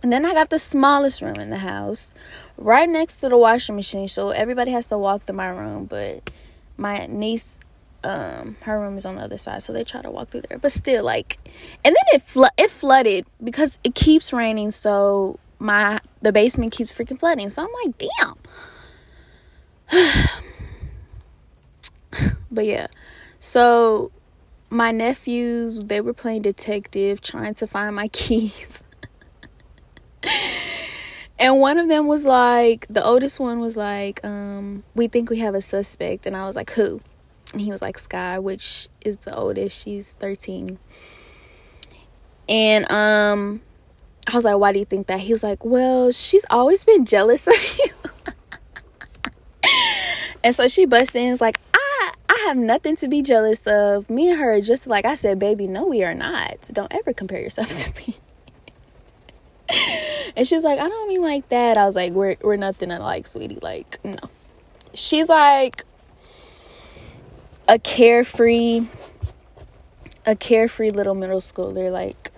And 0.02 0.12
then 0.12 0.24
I 0.24 0.34
got 0.34 0.50
the 0.50 0.58
smallest 0.58 1.20
room 1.22 1.36
in 1.40 1.50
the 1.50 1.58
house, 1.58 2.14
right 2.56 2.88
next 2.88 3.16
to 3.18 3.28
the 3.28 3.36
washing 3.36 3.76
machine. 3.76 4.08
So 4.08 4.30
everybody 4.30 4.70
has 4.70 4.86
to 4.86 4.98
walk 4.98 5.24
to 5.24 5.32
my 5.32 5.48
room, 5.48 5.86
but 5.86 6.30
my 6.76 7.06
niece 7.06 7.58
um 8.06 8.56
her 8.62 8.78
room 8.80 8.96
is 8.96 9.04
on 9.04 9.16
the 9.16 9.22
other 9.22 9.36
side 9.36 9.62
so 9.62 9.72
they 9.72 9.82
try 9.82 10.00
to 10.00 10.10
walk 10.10 10.28
through 10.28 10.42
there. 10.48 10.58
But 10.58 10.72
still 10.72 11.04
like 11.04 11.38
and 11.84 11.94
then 11.94 12.04
it 12.12 12.22
flo- 12.22 12.48
it 12.56 12.70
flooded 12.70 13.26
because 13.42 13.78
it 13.82 13.94
keeps 13.94 14.32
raining 14.32 14.70
so 14.70 15.38
my 15.58 16.00
the 16.22 16.32
basement 16.32 16.72
keeps 16.72 16.92
freaking 16.92 17.18
flooding. 17.18 17.48
So 17.48 17.64
i'm 17.64 17.70
like 17.84 17.98
damn. 17.98 18.34
But 22.50 22.64
yeah. 22.64 22.86
So 23.40 24.10
my 24.70 24.90
nephews 24.90 25.78
they 25.80 26.00
were 26.00 26.14
playing 26.14 26.42
detective 26.42 27.20
trying 27.20 27.54
to 27.54 27.66
find 27.66 27.94
my 27.94 28.08
keys. 28.12 28.82
And 31.38 31.60
one 31.60 31.76
of 31.76 31.88
them 31.88 32.06
was 32.06 32.24
like 32.24 32.86
the 32.88 33.04
oldest 33.04 33.38
one 33.38 33.58
was 33.58 33.76
like 33.76 34.24
um 34.24 34.84
we 34.94 35.08
think 35.08 35.28
we 35.28 35.38
have 35.40 35.54
a 35.54 35.60
suspect. 35.60 36.26
And 36.26 36.36
i 36.36 36.44
was 36.46 36.56
like 36.56 36.70
who 36.70 37.00
and 37.52 37.60
he 37.60 37.70
was 37.70 37.82
like 37.82 37.98
sky 37.98 38.38
which 38.38 38.88
is 39.00 39.18
the 39.18 39.34
oldest 39.34 39.84
she's 39.84 40.12
13 40.14 40.78
and 42.48 42.90
um 42.90 43.60
i 44.32 44.34
was 44.34 44.44
like 44.44 44.56
why 44.58 44.72
do 44.72 44.78
you 44.78 44.84
think 44.84 45.06
that 45.06 45.20
he 45.20 45.32
was 45.32 45.42
like 45.42 45.64
well 45.64 46.10
she's 46.10 46.44
always 46.50 46.84
been 46.84 47.04
jealous 47.04 47.46
of 47.46 47.54
you 47.78 49.72
and 50.44 50.54
so 50.54 50.68
she 50.68 50.86
busts 50.86 51.14
in 51.14 51.32
it's 51.32 51.40
like 51.40 51.58
I 51.74 52.12
I 52.28 52.44
have 52.48 52.56
nothing 52.56 52.96
to 52.96 53.08
be 53.08 53.22
jealous 53.22 53.66
of. 53.66 54.08
Me 54.10 54.30
and 54.30 54.38
her, 54.38 54.60
just 54.60 54.86
like 54.86 55.04
I 55.04 55.14
said, 55.14 55.38
baby, 55.38 55.66
no, 55.66 55.86
we 55.86 56.04
are 56.04 56.14
not. 56.14 56.68
Don't 56.72 56.92
ever 56.92 57.12
compare 57.12 57.40
yourself 57.40 57.68
to 57.68 57.92
me. 58.00 58.16
and 60.36 60.46
she 60.46 60.54
was 60.54 60.64
like, 60.64 60.78
I 60.78 60.88
don't 60.88 61.08
mean 61.08 61.22
like 61.22 61.48
that. 61.48 61.76
I 61.76 61.84
was 61.86 61.96
like, 61.96 62.12
we're 62.12 62.36
we're 62.42 62.56
nothing 62.56 62.90
alike, 62.90 63.26
sweetie. 63.26 63.58
Like, 63.60 63.98
no. 64.04 64.18
She's 64.94 65.28
like 65.28 65.84
a 67.68 67.78
carefree, 67.78 68.86
a 70.24 70.36
carefree 70.36 70.90
little 70.90 71.14
middle 71.14 71.40
schooler. 71.40 71.90
Like, 71.90 72.30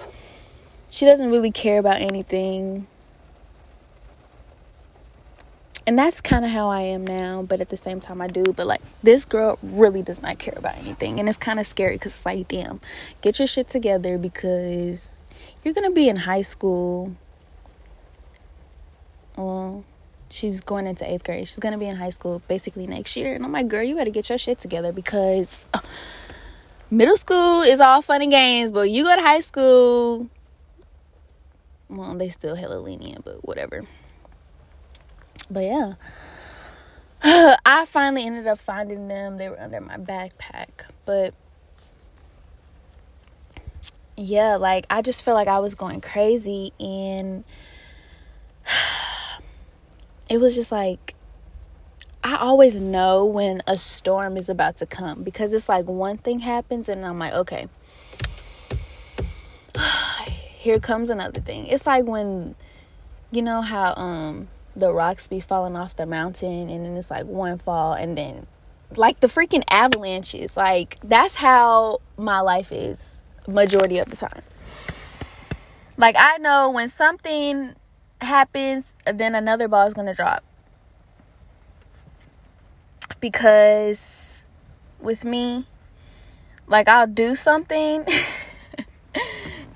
she 0.90 1.04
doesn't 1.04 1.30
really 1.30 1.50
care 1.50 1.78
about 1.78 2.00
anything 2.00 2.86
and 5.88 5.98
that's 5.98 6.20
kind 6.20 6.44
of 6.44 6.50
how 6.50 6.68
I 6.68 6.82
am 6.82 7.06
now, 7.06 7.40
but 7.40 7.62
at 7.62 7.70
the 7.70 7.76
same 7.78 7.98
time 7.98 8.20
I 8.20 8.26
do. 8.26 8.52
But 8.52 8.66
like 8.66 8.82
this 9.02 9.24
girl 9.24 9.58
really 9.62 10.02
does 10.02 10.20
not 10.20 10.38
care 10.38 10.52
about 10.54 10.76
anything, 10.76 11.18
and 11.18 11.26
it's 11.30 11.38
kind 11.38 11.58
of 11.58 11.66
scary 11.66 11.94
because 11.94 12.12
it's 12.12 12.26
like, 12.26 12.46
damn, 12.46 12.82
get 13.22 13.38
your 13.38 13.48
shit 13.48 13.68
together 13.68 14.18
because 14.18 15.24
you're 15.64 15.72
gonna 15.72 15.90
be 15.90 16.10
in 16.10 16.16
high 16.16 16.42
school. 16.42 17.16
Well, 19.34 19.82
she's 20.30 20.60
going 20.60 20.86
into 20.86 21.10
eighth 21.10 21.24
grade. 21.24 21.48
She's 21.48 21.58
gonna 21.58 21.78
be 21.78 21.86
in 21.86 21.96
high 21.96 22.10
school 22.10 22.42
basically 22.48 22.86
next 22.86 23.16
year, 23.16 23.34
and 23.34 23.44
I'm 23.44 23.52
like, 23.52 23.68
girl, 23.68 23.82
you 23.82 23.94
better 23.94 24.10
get 24.10 24.28
your 24.28 24.38
shit 24.38 24.58
together 24.58 24.92
because 24.92 25.66
uh, 25.74 25.80
middle 26.90 27.16
school 27.16 27.62
is 27.62 27.80
all 27.80 28.02
fun 28.02 28.22
and 28.22 28.30
games, 28.30 28.72
but 28.72 28.90
you 28.90 29.04
go 29.04 29.14
to 29.14 29.22
high 29.22 29.40
school. 29.40 30.28
Well, 31.88 32.14
they 32.14 32.28
still 32.28 32.54
hella 32.54 32.78
lenient, 32.78 33.24
but 33.24 33.44
whatever. 33.46 33.82
But 35.50 35.64
yeah. 35.64 35.94
I 37.64 37.84
finally 37.86 38.24
ended 38.24 38.46
up 38.46 38.58
finding 38.58 39.08
them. 39.08 39.38
They 39.38 39.48
were 39.48 39.60
under 39.60 39.80
my 39.80 39.96
backpack. 39.96 40.68
But 41.04 41.34
yeah, 44.16 44.56
like 44.56 44.86
I 44.90 45.02
just 45.02 45.24
feel 45.24 45.34
like 45.34 45.48
I 45.48 45.58
was 45.58 45.74
going 45.74 46.00
crazy 46.00 46.72
and 46.78 47.44
it 50.28 50.38
was 50.38 50.54
just 50.54 50.72
like 50.72 51.14
I 52.22 52.36
always 52.36 52.76
know 52.76 53.24
when 53.24 53.62
a 53.66 53.76
storm 53.76 54.36
is 54.36 54.48
about 54.48 54.76
to 54.78 54.86
come 54.86 55.22
because 55.22 55.54
it's 55.54 55.68
like 55.68 55.86
one 55.86 56.18
thing 56.18 56.40
happens 56.40 56.88
and 56.88 57.04
I'm 57.04 57.18
like, 57.18 57.32
okay. 57.32 57.68
Here 60.58 60.80
comes 60.80 61.08
another 61.08 61.40
thing. 61.40 61.66
It's 61.66 61.86
like 61.86 62.04
when 62.04 62.56
you 63.30 63.42
know 63.42 63.60
how 63.60 63.94
um 63.94 64.48
the 64.74 64.92
rocks 64.92 65.28
be 65.28 65.40
falling 65.40 65.76
off 65.76 65.96
the 65.96 66.06
mountain 66.06 66.68
and 66.68 66.84
then 66.84 66.96
it's 66.96 67.10
like 67.10 67.26
one 67.26 67.58
fall 67.58 67.92
and 67.92 68.16
then 68.16 68.46
like 68.96 69.20
the 69.20 69.26
freaking 69.26 69.62
avalanches 69.68 70.56
like 70.56 70.98
that's 71.02 71.34
how 71.34 71.98
my 72.16 72.40
life 72.40 72.72
is 72.72 73.22
majority 73.46 73.98
of 73.98 74.08
the 74.08 74.16
time 74.16 74.42
like 75.98 76.14
i 76.18 76.38
know 76.38 76.70
when 76.70 76.88
something 76.88 77.74
happens 78.20 78.94
then 79.06 79.34
another 79.34 79.68
ball 79.68 79.86
is 79.86 79.94
going 79.94 80.06
to 80.06 80.14
drop 80.14 80.42
because 83.20 84.44
with 85.00 85.24
me 85.24 85.66
like 86.66 86.88
i'll 86.88 87.06
do 87.06 87.34
something 87.34 88.04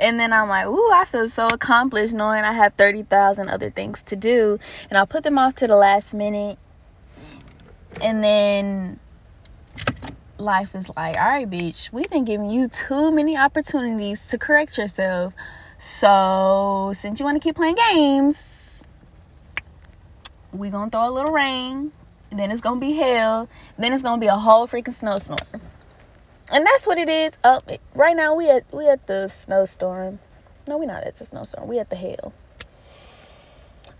And 0.02 0.18
then 0.18 0.32
I'm 0.32 0.48
like, 0.48 0.66
ooh, 0.66 0.90
I 0.92 1.04
feel 1.04 1.28
so 1.28 1.46
accomplished 1.46 2.12
knowing 2.12 2.42
I 2.42 2.52
have 2.52 2.74
30,000 2.74 3.48
other 3.48 3.70
things 3.70 4.02
to 4.04 4.16
do. 4.16 4.58
And 4.90 4.98
I'll 4.98 5.06
put 5.06 5.22
them 5.22 5.38
off 5.38 5.54
to 5.56 5.68
the 5.68 5.76
last 5.76 6.12
minute. 6.12 6.58
And 8.00 8.24
then 8.24 8.98
life 10.38 10.74
is 10.74 10.90
like, 10.96 11.16
all 11.16 11.28
right, 11.28 11.48
bitch, 11.48 11.92
we've 11.92 12.10
been 12.10 12.24
giving 12.24 12.50
you 12.50 12.66
too 12.66 13.12
many 13.12 13.36
opportunities 13.36 14.26
to 14.28 14.38
correct 14.38 14.76
yourself. 14.76 15.34
So 15.82 16.92
since 16.94 17.18
you 17.18 17.24
want 17.24 17.36
to 17.36 17.40
keep 17.40 17.56
playing 17.56 17.74
games, 17.74 18.84
we're 20.52 20.70
gonna 20.70 20.90
throw 20.90 21.08
a 21.08 21.10
little 21.10 21.32
rain. 21.32 21.92
Then 22.30 22.50
it's 22.50 22.60
gonna 22.60 22.80
be 22.80 22.92
hell. 22.92 23.48
Then 23.78 23.92
it's 23.92 24.02
gonna 24.02 24.20
be 24.20 24.28
a 24.28 24.36
whole 24.36 24.66
freaking 24.66 24.92
snowstorm 24.92 25.60
and 26.52 26.66
that's 26.66 26.86
what 26.86 26.98
it 26.98 27.08
is. 27.08 27.32
Up 27.42 27.68
right 27.94 28.14
now, 28.14 28.34
we 28.34 28.48
at 28.50 28.64
we 28.72 28.86
at 28.86 29.06
the 29.06 29.26
snowstorm. 29.26 30.20
No, 30.68 30.76
we're 30.76 30.84
not 30.84 31.02
at 31.02 31.16
the 31.16 31.24
snowstorm. 31.24 31.66
We 31.66 31.78
at 31.78 31.90
the 31.90 31.96
hail. 31.96 32.32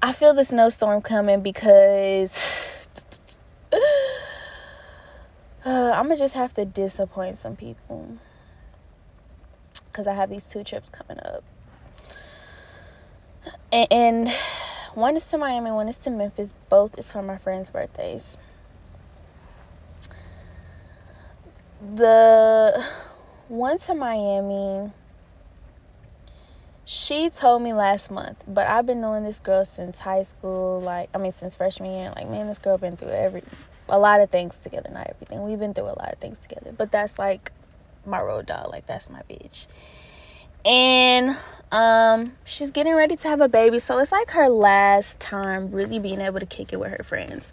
I 0.00 0.12
feel 0.12 0.34
the 0.34 0.44
snowstorm 0.44 1.00
coming 1.00 1.42
because 1.42 2.88
uh, 3.72 3.78
I'm 5.64 6.04
gonna 6.04 6.16
just 6.16 6.34
have 6.34 6.52
to 6.54 6.64
disappoint 6.64 7.36
some 7.36 7.56
people 7.56 8.18
because 9.90 10.06
I 10.06 10.14
have 10.14 10.30
these 10.30 10.46
two 10.46 10.62
trips 10.62 10.90
coming 10.90 11.18
up, 11.24 11.42
and, 13.72 14.30
one 14.94 15.16
is 15.16 15.26
to 15.30 15.38
Miami, 15.38 15.70
one 15.70 15.88
is 15.88 15.96
to 15.98 16.10
Memphis. 16.10 16.54
Both 16.68 16.98
is 16.98 17.10
for 17.10 17.22
my 17.22 17.38
friends' 17.38 17.70
birthdays. 17.70 18.36
The 21.94 22.84
one 23.48 23.78
to 23.78 23.94
Miami, 23.94 24.92
she 26.84 27.30
told 27.30 27.62
me 27.62 27.72
last 27.72 28.10
month, 28.10 28.44
but 28.46 28.68
I've 28.68 28.84
been 28.86 29.00
knowing 29.00 29.24
this 29.24 29.38
girl 29.38 29.64
since 29.64 30.00
high 30.00 30.22
school. 30.22 30.80
Like, 30.80 31.08
I 31.14 31.18
mean, 31.18 31.32
since 31.32 31.56
freshman 31.56 31.90
year. 31.90 32.12
Like, 32.14 32.28
man, 32.28 32.46
this 32.46 32.58
girl 32.58 32.76
been 32.76 32.96
through 32.96 33.10
every 33.10 33.42
a 33.88 33.98
lot 33.98 34.20
of 34.20 34.30
things 34.30 34.58
together. 34.58 34.90
Not 34.92 35.08
everything. 35.08 35.42
We've 35.42 35.58
been 35.58 35.74
through 35.74 35.86
a 35.86 35.98
lot 35.98 36.12
of 36.12 36.18
things 36.18 36.40
together. 36.40 36.72
But 36.76 36.92
that's 36.92 37.18
like 37.18 37.50
my 38.04 38.20
road 38.20 38.46
dog. 38.46 38.70
Like, 38.70 38.86
that's 38.86 39.08
my 39.08 39.22
bitch. 39.22 39.66
And 40.64 41.36
um, 41.72 42.26
she's 42.44 42.70
getting 42.70 42.94
ready 42.94 43.16
to 43.16 43.28
have 43.28 43.40
a 43.40 43.48
baby, 43.48 43.78
so 43.78 43.98
it's 43.98 44.12
like 44.12 44.30
her 44.32 44.48
last 44.48 45.18
time 45.20 45.72
really 45.72 45.98
being 45.98 46.20
able 46.20 46.38
to 46.38 46.46
kick 46.46 46.72
it 46.72 46.78
with 46.78 46.92
her 46.92 47.02
friends. 47.02 47.52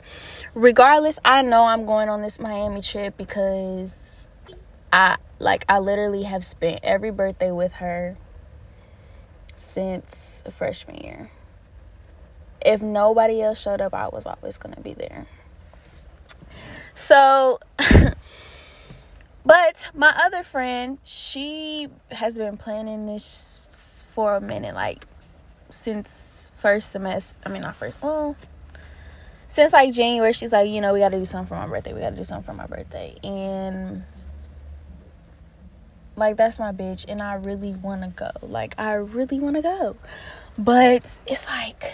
Regardless, 0.54 1.20
I 1.24 1.42
know 1.42 1.64
I'm 1.64 1.86
going 1.86 2.10
on 2.10 2.22
this 2.22 2.40
Miami 2.40 2.82
trip 2.82 3.18
because 3.18 4.28
I 4.92 5.18
like 5.40 5.64
I 5.70 5.80
literally 5.80 6.24
have 6.24 6.44
spent 6.44 6.82
every 6.84 7.12
birthday 7.12 7.52
with 7.52 7.74
her 7.74 8.18
since 9.56 10.44
freshman 10.52 10.98
year. 10.98 11.32
If 12.66 12.82
nobody 12.82 13.42
else 13.42 13.62
showed 13.62 13.80
up, 13.80 13.94
I 13.94 14.10
was 14.10 14.26
always 14.26 14.58
going 14.58 14.76
to 14.76 14.82
be 14.82 14.94
there. 14.94 15.28
So 16.94 17.60
But 19.46 19.92
my 19.94 20.14
other 20.24 20.44
friend, 20.44 21.00
she 21.04 21.88
has 22.12 22.38
been 22.38 22.58
planning 22.58 23.06
this 23.06 24.04
for 24.14 24.36
a 24.36 24.42
minute, 24.42 24.76
like 24.76 25.06
since 25.70 26.52
first 26.56 26.92
semester. 26.92 27.40
I 27.46 27.50
mean, 27.50 27.62
not 27.62 27.76
first. 27.76 28.02
Well, 28.02 28.36
since 29.48 29.74
like 29.74 29.94
January, 29.94 30.34
she's 30.34 30.52
like, 30.52 30.70
you 30.70 30.82
know, 30.82 30.94
we 30.94 31.00
got 31.00 31.10
to 31.10 31.20
do 31.20 31.26
something 31.26 31.48
for 31.48 31.56
my 31.56 31.68
birthday. 31.68 31.94
We 31.94 32.02
got 32.02 32.12
to 32.12 32.16
do 32.16 32.24
something 32.24 32.46
for 32.46 32.54
my 32.54 32.68
birthday, 32.68 33.16
and 33.24 34.04
like 36.16 36.36
that's 36.36 36.60
my 36.60 36.72
bitch, 36.72 37.06
and 37.08 37.22
I 37.22 37.36
really 37.36 37.74
want 37.74 38.04
to 38.04 38.10
go. 38.10 38.32
Like 38.42 38.76
I 38.78 38.94
really 38.94 39.40
want 39.40 39.56
to 39.56 39.62
go, 39.62 39.96
but 40.58 41.20
it's 41.26 41.48
like 41.48 41.94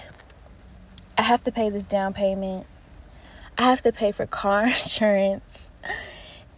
I 1.17 1.21
have 1.21 1.43
to 1.45 1.51
pay 1.51 1.69
this 1.69 1.85
down 1.85 2.13
payment. 2.13 2.65
I 3.57 3.63
have 3.63 3.81
to 3.83 3.93
pay 3.93 4.11
for 4.11 4.25
car 4.25 4.63
insurance. 4.65 5.71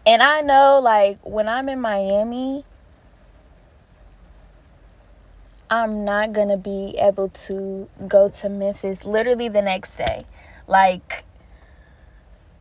And 0.07 0.23
I 0.23 0.39
know, 0.39 0.79
like, 0.81 1.19
when 1.23 1.49
I'm 1.49 1.67
in 1.67 1.81
Miami, 1.81 2.63
I'm 5.69 6.05
not 6.05 6.31
gonna 6.31 6.55
be 6.55 6.95
able 6.97 7.27
to 7.27 7.89
go 8.07 8.29
to 8.29 8.47
Memphis 8.47 9.03
literally 9.03 9.49
the 9.49 9.61
next 9.61 9.97
day. 9.97 10.23
Like, 10.65 11.25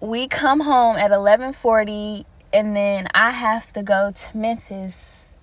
we 0.00 0.26
come 0.26 0.58
home 0.58 0.96
at 0.96 1.12
11:40, 1.12 2.26
and 2.52 2.74
then 2.74 3.06
I 3.14 3.30
have 3.30 3.72
to 3.74 3.82
go 3.84 4.10
to 4.10 4.36
Memphis 4.36 5.38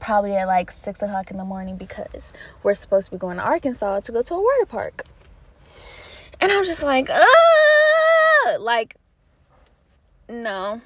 probably 0.00 0.34
at 0.34 0.48
like 0.48 0.72
six 0.72 1.00
o'clock 1.00 1.30
in 1.30 1.36
the 1.36 1.44
morning 1.44 1.76
because 1.76 2.32
we're 2.64 2.74
supposed 2.74 3.06
to 3.06 3.12
be 3.12 3.18
going 3.18 3.36
to 3.36 3.44
Arkansas 3.44 4.00
to 4.00 4.10
go 4.10 4.22
to 4.22 4.34
a 4.34 4.42
water 4.42 4.66
park. 4.66 5.04
And 6.40 6.50
I'm 6.50 6.64
just 6.64 6.82
like, 6.82 7.08
ah, 7.08 8.56
like, 8.58 8.96
no 10.28 10.80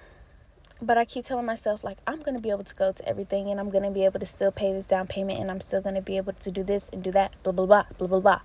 but 0.85 0.99
I 0.99 1.05
keep 1.05 1.25
telling 1.25 1.47
myself, 1.47 1.83
like, 1.85 1.99
I'm 2.07 2.21
going 2.21 2.35
to 2.35 2.41
be 2.41 2.50
able 2.50 2.64
to 2.64 2.75
go 2.75 2.93
to 2.93 3.09
everything 3.09 3.50
and 3.50 3.59
I'm 3.59 3.71
going 3.71 3.85
to 3.85 3.91
be 3.91 4.05
able 4.05 4.21
to 4.21 4.26
still 4.26 4.53
pay 4.53 4.73
this 4.73 4.87
down 4.87 5.07
payment 5.07 5.41
and 5.41 5.50
I'm 5.50 5.61
still 5.61 5.81
going 5.81 5.95
to 5.95 6.03
be 6.03 6.17
able 6.17 6.33
to 6.33 6.50
do 6.50 6.62
this 6.62 6.88
and 6.91 7.03
do 7.03 7.11
that, 7.12 7.33
blah, 7.43 7.53
blah, 7.53 7.67
blah, 7.67 7.85
blah, 7.99 8.07
blah, 8.07 8.21
blah. 8.21 8.41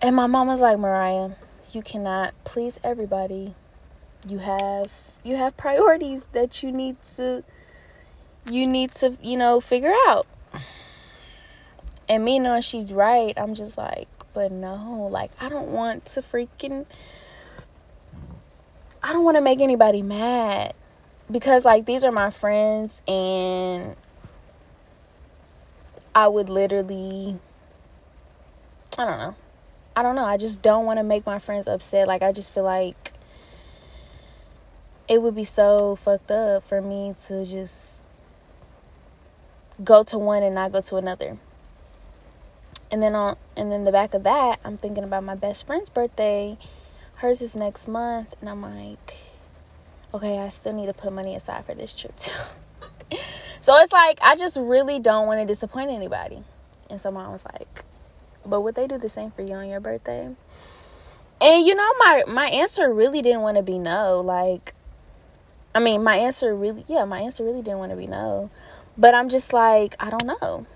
And 0.00 0.14
my 0.14 0.26
mom 0.26 0.48
was 0.48 0.60
like, 0.60 0.78
Mariah, 0.78 1.30
you 1.72 1.82
cannot 1.82 2.34
please 2.44 2.78
everybody. 2.84 3.54
You 4.28 4.38
have 4.38 4.92
you 5.24 5.36
have 5.36 5.56
priorities 5.56 6.26
that 6.32 6.62
you 6.62 6.72
need 6.72 6.96
to 7.16 7.44
you 8.48 8.66
need 8.66 8.92
to, 8.92 9.16
you 9.22 9.36
know, 9.36 9.60
figure 9.60 9.94
out. 10.06 10.26
And 12.08 12.24
me 12.24 12.38
knowing 12.38 12.62
she's 12.62 12.92
right, 12.92 13.34
I'm 13.36 13.54
just 13.54 13.76
like, 13.76 14.08
but 14.32 14.52
no, 14.52 15.08
like 15.10 15.32
I 15.40 15.48
don't 15.48 15.68
want 15.68 16.06
to 16.06 16.20
freaking 16.20 16.86
I 19.02 19.12
don't 19.12 19.24
want 19.24 19.36
to 19.36 19.40
make 19.40 19.60
anybody 19.60 20.02
mad 20.02 20.74
because 21.30 21.64
like 21.64 21.86
these 21.86 22.04
are 22.04 22.12
my 22.12 22.30
friends 22.30 23.02
and 23.08 23.96
I 26.14 26.28
would 26.28 26.48
literally 26.48 27.38
I 28.98 29.04
don't 29.04 29.18
know. 29.18 29.34
I 29.94 30.02
don't 30.02 30.16
know. 30.16 30.24
I 30.24 30.36
just 30.36 30.62
don't 30.62 30.86
want 30.86 30.98
to 30.98 31.02
make 31.02 31.26
my 31.26 31.38
friends 31.38 31.68
upset. 31.68 32.08
Like 32.08 32.22
I 32.22 32.32
just 32.32 32.52
feel 32.52 32.64
like 32.64 33.12
it 35.08 35.22
would 35.22 35.34
be 35.34 35.44
so 35.44 35.96
fucked 35.96 36.30
up 36.30 36.64
for 36.64 36.80
me 36.80 37.14
to 37.26 37.44
just 37.44 38.02
go 39.84 40.02
to 40.04 40.18
one 40.18 40.42
and 40.42 40.54
not 40.54 40.72
go 40.72 40.80
to 40.80 40.96
another. 40.96 41.38
And 42.90 43.02
then 43.02 43.14
on 43.14 43.36
and 43.56 43.70
then 43.70 43.84
the 43.84 43.92
back 43.92 44.14
of 44.14 44.22
that, 44.22 44.60
I'm 44.64 44.76
thinking 44.76 45.04
about 45.04 45.24
my 45.24 45.34
best 45.34 45.66
friend's 45.66 45.90
birthday. 45.90 46.56
Hers 47.16 47.40
is 47.42 47.56
next 47.56 47.88
month 47.88 48.34
and 48.40 48.48
I'm 48.48 48.62
like 48.62 49.16
okay, 50.16 50.38
I 50.38 50.48
still 50.48 50.72
need 50.72 50.86
to 50.86 50.94
put 50.94 51.12
money 51.12 51.34
aside 51.34 51.66
for 51.66 51.74
this 51.74 51.92
trip 51.92 52.16
too. 52.16 52.32
so 53.60 53.76
it's 53.76 53.92
like 53.92 54.18
I 54.22 54.34
just 54.34 54.56
really 54.56 54.98
don't 54.98 55.26
want 55.26 55.40
to 55.40 55.46
disappoint 55.46 55.90
anybody. 55.90 56.42
And 56.88 57.00
so 57.00 57.10
mom 57.10 57.32
was 57.32 57.44
like, 57.44 57.84
but 58.44 58.62
would 58.62 58.74
they 58.74 58.86
do 58.86 58.98
the 58.98 59.08
same 59.08 59.30
for 59.30 59.42
you 59.42 59.54
on 59.54 59.68
your 59.68 59.80
birthday? 59.80 60.34
And 61.40 61.66
you 61.66 61.74
know, 61.74 61.92
my 61.98 62.22
my 62.26 62.46
answer 62.46 62.92
really 62.92 63.20
didn't 63.20 63.42
want 63.42 63.58
to 63.58 63.62
be 63.62 63.78
no. 63.78 64.20
Like, 64.20 64.74
I 65.74 65.80
mean, 65.80 66.02
my 66.02 66.16
answer 66.16 66.54
really, 66.54 66.84
yeah, 66.88 67.04
my 67.04 67.20
answer 67.20 67.44
really 67.44 67.62
didn't 67.62 67.78
want 67.78 67.90
to 67.90 67.96
be 67.96 68.06
no. 68.06 68.50
But 68.96 69.14
I'm 69.14 69.28
just 69.28 69.52
like, 69.52 69.94
I 70.00 70.08
don't 70.08 70.26
know. 70.40 70.66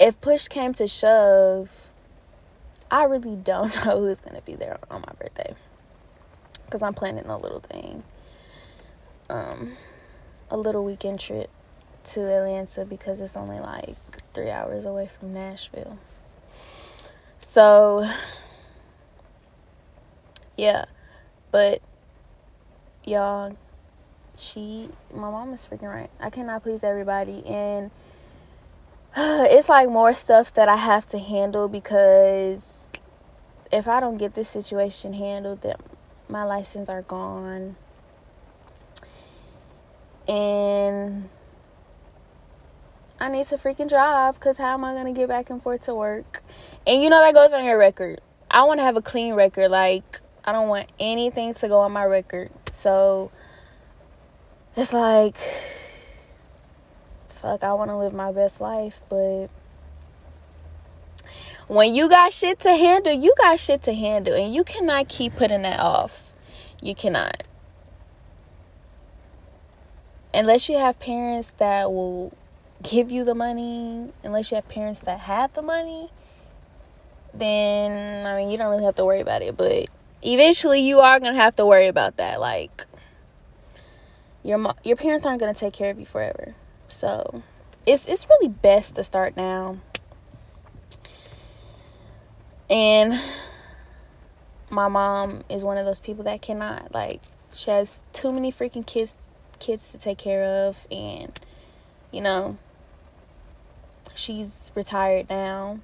If 0.00 0.18
push 0.22 0.48
came 0.48 0.72
to 0.74 0.88
shove, 0.88 1.90
I 2.90 3.04
really 3.04 3.36
don't 3.36 3.74
know 3.84 4.00
who's 4.00 4.20
gonna 4.20 4.40
be 4.40 4.54
there 4.54 4.78
on 4.90 5.02
my 5.02 5.12
birthday 5.18 5.54
because 6.66 6.82
I'm 6.82 6.94
planning 6.94 7.26
a 7.26 7.36
little 7.36 7.60
thing. 7.60 8.02
Um, 9.30 9.76
a 10.50 10.56
little 10.56 10.84
weekend 10.84 11.20
trip 11.20 11.50
to 12.04 12.20
Atlanta 12.20 12.84
because 12.84 13.20
it's 13.20 13.36
only 13.36 13.58
like 13.58 13.96
three 14.34 14.50
hours 14.50 14.84
away 14.84 15.08
from 15.18 15.32
Nashville. 15.32 15.98
So, 17.38 18.08
yeah, 20.56 20.84
but 21.50 21.80
y'all, 23.04 23.56
she, 24.36 24.88
my 25.12 25.30
mom 25.30 25.52
is 25.54 25.68
freaking 25.70 25.92
right. 25.92 26.10
I 26.20 26.30
cannot 26.30 26.62
please 26.62 26.84
everybody, 26.84 27.44
and 27.46 27.90
it's 29.16 29.68
like 29.68 29.88
more 29.88 30.12
stuff 30.12 30.52
that 30.54 30.68
I 30.68 30.76
have 30.76 31.06
to 31.08 31.18
handle 31.18 31.68
because 31.68 32.82
if 33.70 33.88
I 33.88 34.00
don't 34.00 34.16
get 34.16 34.34
this 34.34 34.48
situation 34.48 35.12
handled, 35.14 35.62
then 35.62 35.76
my 36.28 36.44
license 36.44 36.88
are 36.88 37.02
gone. 37.02 37.76
And 40.26 41.28
I 43.20 43.28
need 43.28 43.46
to 43.46 43.56
freaking 43.56 43.88
drive 43.88 44.34
because 44.34 44.58
how 44.58 44.74
am 44.74 44.84
I 44.84 44.92
going 44.92 45.12
to 45.12 45.18
get 45.18 45.28
back 45.28 45.50
and 45.50 45.62
forth 45.62 45.82
to 45.82 45.94
work? 45.94 46.42
And 46.86 47.02
you 47.02 47.10
know 47.10 47.20
that 47.20 47.34
goes 47.34 47.52
on 47.52 47.64
your 47.64 47.78
record. 47.78 48.20
I 48.50 48.64
want 48.64 48.80
to 48.80 48.84
have 48.84 48.96
a 48.96 49.02
clean 49.02 49.34
record. 49.34 49.70
Like, 49.70 50.20
I 50.44 50.52
don't 50.52 50.68
want 50.68 50.90
anything 50.98 51.54
to 51.54 51.68
go 51.68 51.80
on 51.80 51.92
my 51.92 52.04
record. 52.04 52.50
So 52.72 53.30
it's 54.76 54.92
like, 54.92 55.36
fuck, 57.28 57.62
I 57.62 57.72
want 57.74 57.90
to 57.90 57.96
live 57.96 58.12
my 58.12 58.32
best 58.32 58.60
life, 58.60 59.00
but 59.08 59.48
when 61.66 61.94
you 61.94 62.08
got 62.08 62.32
shit 62.32 62.60
to 62.60 62.70
handle, 62.70 63.12
you 63.12 63.34
got 63.38 63.58
shit 63.58 63.82
to 63.84 63.94
handle, 63.94 64.34
and 64.34 64.54
you 64.54 64.64
cannot 64.64 65.08
keep 65.08 65.36
putting 65.36 65.62
that 65.62 65.80
off. 65.80 66.32
You 66.80 66.94
cannot. 66.94 67.44
Unless 70.32 70.68
you 70.68 70.76
have 70.78 70.98
parents 70.98 71.52
that 71.58 71.90
will 71.92 72.36
give 72.82 73.10
you 73.10 73.24
the 73.24 73.34
money, 73.34 74.10
unless 74.22 74.50
you 74.50 74.56
have 74.56 74.68
parents 74.68 75.00
that 75.00 75.20
have 75.20 75.54
the 75.54 75.62
money, 75.62 76.10
then 77.32 78.26
I 78.26 78.36
mean, 78.36 78.50
you 78.50 78.58
don't 78.58 78.70
really 78.70 78.84
have 78.84 78.96
to 78.96 79.04
worry 79.04 79.20
about 79.20 79.42
it, 79.42 79.56
but 79.56 79.86
eventually 80.22 80.80
you 80.80 81.00
are 81.00 81.20
going 81.20 81.34
to 81.34 81.40
have 81.40 81.56
to 81.56 81.66
worry 81.66 81.86
about 81.86 82.16
that 82.16 82.40
like 82.40 82.86
your 84.42 84.58
mo- 84.58 84.76
your 84.82 84.96
parents 84.96 85.26
aren't 85.26 85.40
going 85.40 85.52
to 85.52 85.58
take 85.58 85.72
care 85.72 85.90
of 85.90 85.98
you 85.98 86.06
forever. 86.06 86.54
So, 86.88 87.42
it's 87.86 88.06
it's 88.06 88.28
really 88.28 88.48
best 88.48 88.96
to 88.96 89.04
start 89.04 89.36
now 89.36 89.78
and 92.70 93.20
my 94.70 94.88
mom 94.88 95.42
is 95.48 95.62
one 95.64 95.76
of 95.76 95.86
those 95.86 96.00
people 96.00 96.24
that 96.24 96.42
cannot 96.42 96.92
like 96.92 97.20
she 97.52 97.70
has 97.70 98.00
too 98.12 98.32
many 98.32 98.50
freaking 98.50 98.86
kids 98.86 99.14
kids 99.58 99.92
to 99.92 99.98
take 99.98 100.18
care 100.18 100.44
of 100.44 100.86
and 100.90 101.38
you 102.10 102.20
know 102.20 102.56
she's 104.14 104.72
retired 104.74 105.28
now 105.28 105.78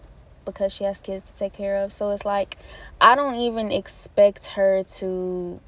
because 0.44 0.72
she 0.72 0.84
has 0.84 1.00
kids 1.00 1.24
to 1.24 1.34
take 1.34 1.52
care 1.52 1.76
of. 1.76 1.92
So 1.92 2.10
it's 2.10 2.24
like 2.24 2.56
I 3.00 3.14
don't 3.14 3.36
even 3.36 3.72
expect 3.72 4.48
her 4.48 4.82
to 4.82 5.60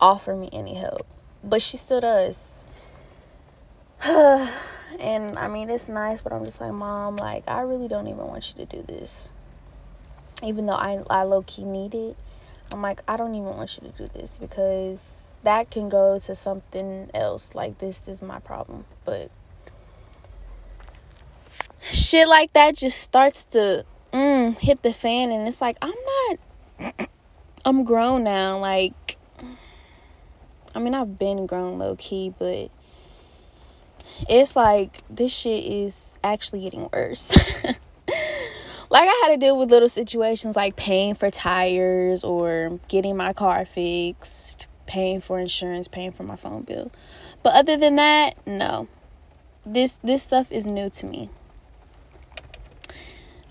offer 0.00 0.34
me 0.34 0.48
any 0.52 0.74
help, 0.74 1.06
but 1.42 1.62
she 1.62 1.76
still 1.76 2.00
does. 2.00 2.64
and 4.04 5.36
I 5.36 5.48
mean, 5.48 5.70
it's 5.70 5.88
nice, 5.88 6.20
but 6.20 6.32
I'm 6.32 6.44
just 6.44 6.60
like, 6.60 6.72
Mom, 6.72 7.16
like, 7.16 7.44
I 7.46 7.60
really 7.60 7.86
don't 7.86 8.08
even 8.08 8.26
want 8.26 8.48
you 8.48 8.66
to 8.66 8.76
do 8.76 8.82
this. 8.82 9.30
Even 10.42 10.66
though 10.66 10.72
I, 10.72 11.02
I 11.08 11.22
low 11.22 11.42
key 11.42 11.64
need 11.64 11.94
it, 11.94 12.16
I'm 12.72 12.82
like, 12.82 13.02
I 13.06 13.16
don't 13.16 13.34
even 13.34 13.48
want 13.48 13.76
you 13.76 13.90
to 13.90 13.96
do 13.96 14.08
this 14.12 14.38
because 14.38 15.30
that 15.42 15.70
can 15.70 15.88
go 15.88 16.18
to 16.18 16.34
something 16.34 17.10
else. 17.14 17.54
Like, 17.54 17.78
this 17.78 18.08
is 18.08 18.22
my 18.22 18.38
problem. 18.40 18.84
But 19.04 19.30
shit 21.80 22.28
like 22.28 22.52
that 22.54 22.76
just 22.76 23.00
starts 23.00 23.44
to 23.46 23.84
mm, 24.12 24.58
hit 24.58 24.82
the 24.82 24.92
fan, 24.92 25.30
and 25.30 25.46
it's 25.46 25.60
like, 25.60 25.76
I'm 25.82 25.94
not, 26.80 27.08
I'm 27.64 27.84
grown 27.84 28.24
now. 28.24 28.58
Like, 28.58 29.18
I 30.74 30.78
mean, 30.78 30.94
I've 30.94 31.18
been 31.18 31.46
grown 31.46 31.78
low 31.78 31.96
key, 31.96 32.32
but 32.38 32.70
it's 34.28 34.56
like 34.56 34.96
this 35.08 35.32
shit 35.32 35.64
is 35.64 36.18
actually 36.24 36.62
getting 36.62 36.88
worse. 36.92 37.36
like 38.92 39.08
I 39.08 39.20
had 39.24 39.28
to 39.30 39.38
deal 39.38 39.58
with 39.58 39.70
little 39.70 39.88
situations 39.88 40.54
like 40.54 40.76
paying 40.76 41.14
for 41.14 41.30
tires 41.30 42.22
or 42.22 42.78
getting 42.88 43.16
my 43.16 43.32
car 43.32 43.64
fixed, 43.64 44.66
paying 44.84 45.22
for 45.22 45.40
insurance, 45.40 45.88
paying 45.88 46.12
for 46.12 46.24
my 46.24 46.36
phone 46.36 46.62
bill. 46.62 46.92
But 47.42 47.54
other 47.54 47.78
than 47.78 47.96
that, 47.96 48.36
no. 48.46 48.88
This 49.64 49.98
this 50.04 50.22
stuff 50.22 50.52
is 50.52 50.66
new 50.66 50.90
to 50.90 51.06
me. 51.06 51.30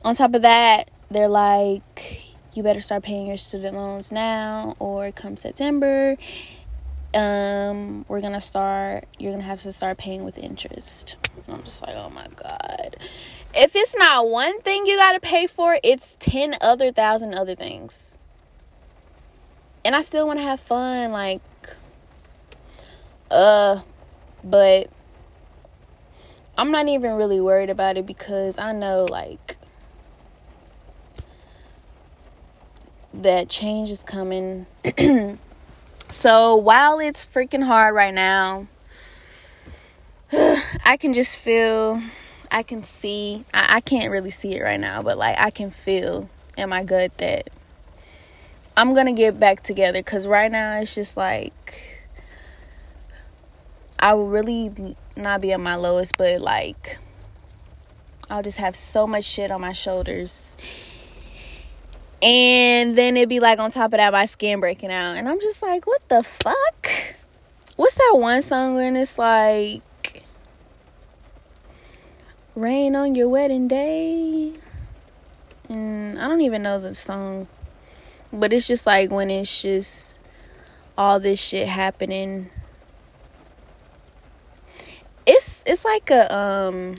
On 0.05 0.13
top 0.13 0.35
of 0.35 0.43
that, 0.43 0.91
they're 1.09 1.27
like 1.27 2.35
you 2.53 2.61
better 2.61 2.81
start 2.81 3.01
paying 3.01 3.25
your 3.25 3.37
student 3.37 3.75
loans 3.75 4.11
now 4.11 4.75
or 4.77 5.11
come 5.11 5.35
September 5.35 6.17
um 7.13 8.05
we're 8.07 8.21
gonna 8.21 8.39
start 8.39 9.05
you're 9.19 9.33
gonna 9.33 9.43
have 9.43 9.61
to 9.61 9.71
start 9.71 9.97
paying 9.97 10.23
with 10.23 10.37
interest 10.37 11.17
i'm 11.49 11.61
just 11.63 11.81
like 11.85 11.93
oh 11.93 12.09
my 12.09 12.25
god 12.37 12.95
if 13.55 13.75
it's 13.75 13.95
not 13.97 14.29
one 14.29 14.61
thing 14.61 14.85
you 14.85 14.97
gotta 14.97 15.19
pay 15.19 15.47
for 15.47 15.77
it's 15.83 16.15
10 16.19 16.55
other 16.61 16.91
thousand 16.91 17.33
other 17.33 17.55
things. 17.55 18.17
And 19.83 19.95
i 19.95 20.01
still 20.01 20.27
want 20.27 20.39
to 20.39 20.43
have 20.43 20.59
fun 20.59 21.11
like 21.11 21.41
uh 23.31 23.81
but 24.43 24.89
i'm 26.57 26.71
not 26.71 26.87
even 26.87 27.13
really 27.13 27.39
worried 27.39 27.69
about 27.69 27.97
it 27.97 28.05
because 28.05 28.59
i 28.59 28.71
know 28.73 29.05
like 29.09 29.57
that 33.13 33.49
change 33.49 33.89
is 33.89 34.03
coming. 34.03 34.65
So 36.11 36.57
while 36.57 36.99
it's 36.99 37.25
freaking 37.25 37.63
hard 37.63 37.95
right 37.95 38.13
now, 38.13 38.67
I 40.33 40.97
can 40.99 41.13
just 41.13 41.39
feel, 41.39 42.01
I 42.51 42.63
can 42.63 42.83
see, 42.83 43.45
I, 43.53 43.77
I 43.77 43.81
can't 43.81 44.11
really 44.11 44.29
see 44.29 44.55
it 44.55 44.61
right 44.61 44.79
now, 44.79 45.01
but 45.01 45.17
like 45.17 45.37
I 45.39 45.49
can 45.49 45.71
feel 45.71 46.29
in 46.57 46.69
my 46.69 46.83
gut 46.83 47.17
that 47.17 47.49
I'm 48.75 48.93
gonna 48.93 49.13
get 49.13 49.39
back 49.39 49.61
together 49.61 49.99
because 49.99 50.27
right 50.27 50.51
now 50.51 50.79
it's 50.79 50.93
just 50.93 51.15
like 51.15 52.03
I 53.97 54.13
will 54.13 54.27
really 54.27 54.95
not 55.15 55.41
be 55.41 55.53
at 55.53 55.59
my 55.59 55.75
lowest, 55.75 56.17
but 56.17 56.41
like 56.41 56.99
I'll 58.29 58.43
just 58.43 58.57
have 58.57 58.75
so 58.75 59.07
much 59.07 59.23
shit 59.23 59.49
on 59.49 59.61
my 59.61 59.71
shoulders 59.71 60.57
and 62.21 62.95
then 62.95 63.17
it'd 63.17 63.29
be 63.29 63.39
like 63.39 63.59
on 63.59 63.71
top 63.71 63.93
of 63.93 63.97
that, 63.97 64.11
my 64.11 64.25
skin 64.25 64.59
breaking 64.59 64.91
out. 64.91 65.17
And 65.17 65.27
I'm 65.27 65.39
just 65.39 65.61
like, 65.63 65.87
what 65.87 66.07
the 66.07 66.21
fuck? 66.21 66.89
What's 67.77 67.95
that 67.95 68.15
one 68.15 68.41
song 68.43 68.75
when 68.75 68.95
it's 68.95 69.17
like, 69.17 69.81
rain 72.55 72.95
on 72.95 73.15
your 73.15 73.29
wedding 73.29 73.67
day? 73.67 74.53
And 75.69 76.19
I 76.19 76.27
don't 76.27 76.41
even 76.41 76.63
know 76.63 76.79
the 76.79 76.95
song. 76.95 77.47
But 78.33 78.53
it's 78.53 78.67
just 78.67 78.85
like 78.85 79.11
when 79.11 79.29
it's 79.29 79.61
just 79.61 80.19
all 80.97 81.19
this 81.19 81.39
shit 81.41 81.67
happening. 81.67 82.49
It's 85.25 85.63
it's 85.65 85.85
like 85.85 86.09
a 86.09 86.33
um 86.35 86.95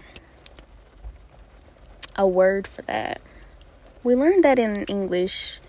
a 2.17 2.27
word 2.27 2.67
for 2.67 2.83
that. 2.83 3.21
We 4.03 4.15
learned 4.15 4.45
that 4.45 4.59
in 4.59 4.85
English. 4.85 5.61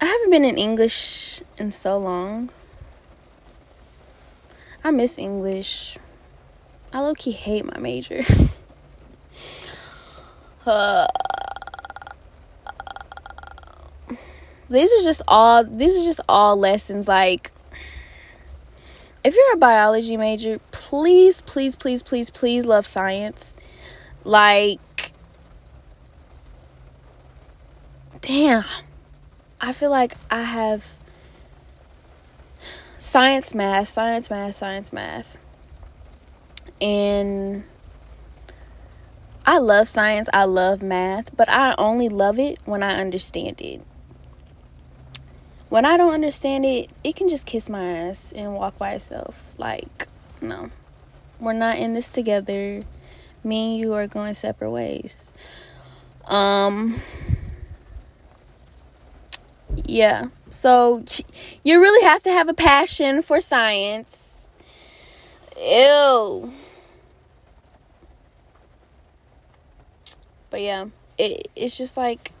I 0.00 0.06
haven't 0.06 0.30
been 0.30 0.44
in 0.44 0.58
English 0.58 1.42
in 1.58 1.70
so 1.70 1.98
long. 1.98 2.50
I 4.84 4.90
miss 4.90 5.18
English. 5.18 5.98
I 6.96 7.00
low 7.00 7.12
key 7.12 7.32
hate 7.32 7.66
my 7.66 7.78
major. 7.78 8.22
uh, 10.66 11.06
these 14.70 14.90
are 14.90 15.04
just 15.04 15.20
all 15.28 15.62
these 15.62 15.94
are 15.94 16.02
just 16.02 16.20
all 16.26 16.56
lessons 16.56 17.06
like 17.06 17.52
if 19.22 19.36
you're 19.36 19.52
a 19.52 19.58
biology 19.58 20.16
major, 20.16 20.58
please, 20.70 21.42
please, 21.42 21.76
please, 21.76 22.02
please, 22.02 22.30
please 22.30 22.64
love 22.64 22.86
science. 22.86 23.58
Like 24.24 25.12
damn, 28.22 28.64
I 29.60 29.74
feel 29.74 29.90
like 29.90 30.14
I 30.30 30.44
have 30.44 30.96
science, 32.98 33.54
math, 33.54 33.88
science, 33.88 34.30
math, 34.30 34.54
science, 34.54 34.94
math. 34.94 35.36
And 36.80 37.64
I 39.44 39.58
love 39.58 39.86
science, 39.86 40.28
I 40.32 40.44
love 40.44 40.82
math, 40.82 41.36
but 41.36 41.48
I 41.48 41.74
only 41.78 42.08
love 42.08 42.38
it 42.38 42.58
when 42.64 42.82
I 42.82 42.96
understand 43.00 43.60
it. 43.60 43.80
When 45.68 45.84
I 45.84 45.96
don't 45.96 46.12
understand 46.12 46.64
it, 46.64 46.90
it 47.04 47.16
can 47.16 47.28
just 47.28 47.46
kiss 47.46 47.68
my 47.68 47.84
ass 47.84 48.32
and 48.32 48.54
walk 48.54 48.76
by 48.78 48.92
itself. 48.94 49.54
Like, 49.56 50.08
no, 50.40 50.70
we're 51.40 51.52
not 51.52 51.78
in 51.78 51.94
this 51.94 52.08
together. 52.08 52.80
Me 53.42 53.72
and 53.72 53.80
you 53.80 53.94
are 53.94 54.06
going 54.06 54.34
separate 54.34 54.70
ways. 54.70 55.32
Um, 56.24 57.00
yeah. 59.84 60.26
So 60.48 61.04
you 61.62 61.80
really 61.80 62.04
have 62.04 62.22
to 62.24 62.30
have 62.30 62.48
a 62.48 62.54
passion 62.54 63.22
for 63.22 63.38
science. 63.40 64.48
Ew. 65.56 66.52
But 70.56 70.62
yeah, 70.62 70.86
it 71.18 71.50
it's 71.54 71.76
just 71.76 71.98
like 71.98 72.32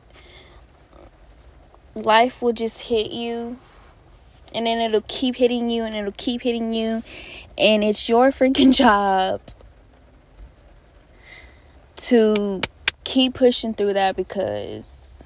life 1.94 2.40
will 2.40 2.54
just 2.54 2.80
hit 2.88 3.10
you 3.10 3.58
and 4.54 4.66
then 4.66 4.78
it'll 4.78 5.04
keep 5.06 5.36
hitting 5.36 5.68
you 5.68 5.84
and 5.84 5.94
it'll 5.94 6.14
keep 6.16 6.40
hitting 6.40 6.72
you 6.72 7.02
and 7.58 7.84
it's 7.84 8.08
your 8.08 8.30
freaking 8.30 8.72
job 8.74 9.42
to 11.96 12.62
keep 13.04 13.34
pushing 13.34 13.74
through 13.74 13.92
that 13.92 14.16
because 14.16 15.22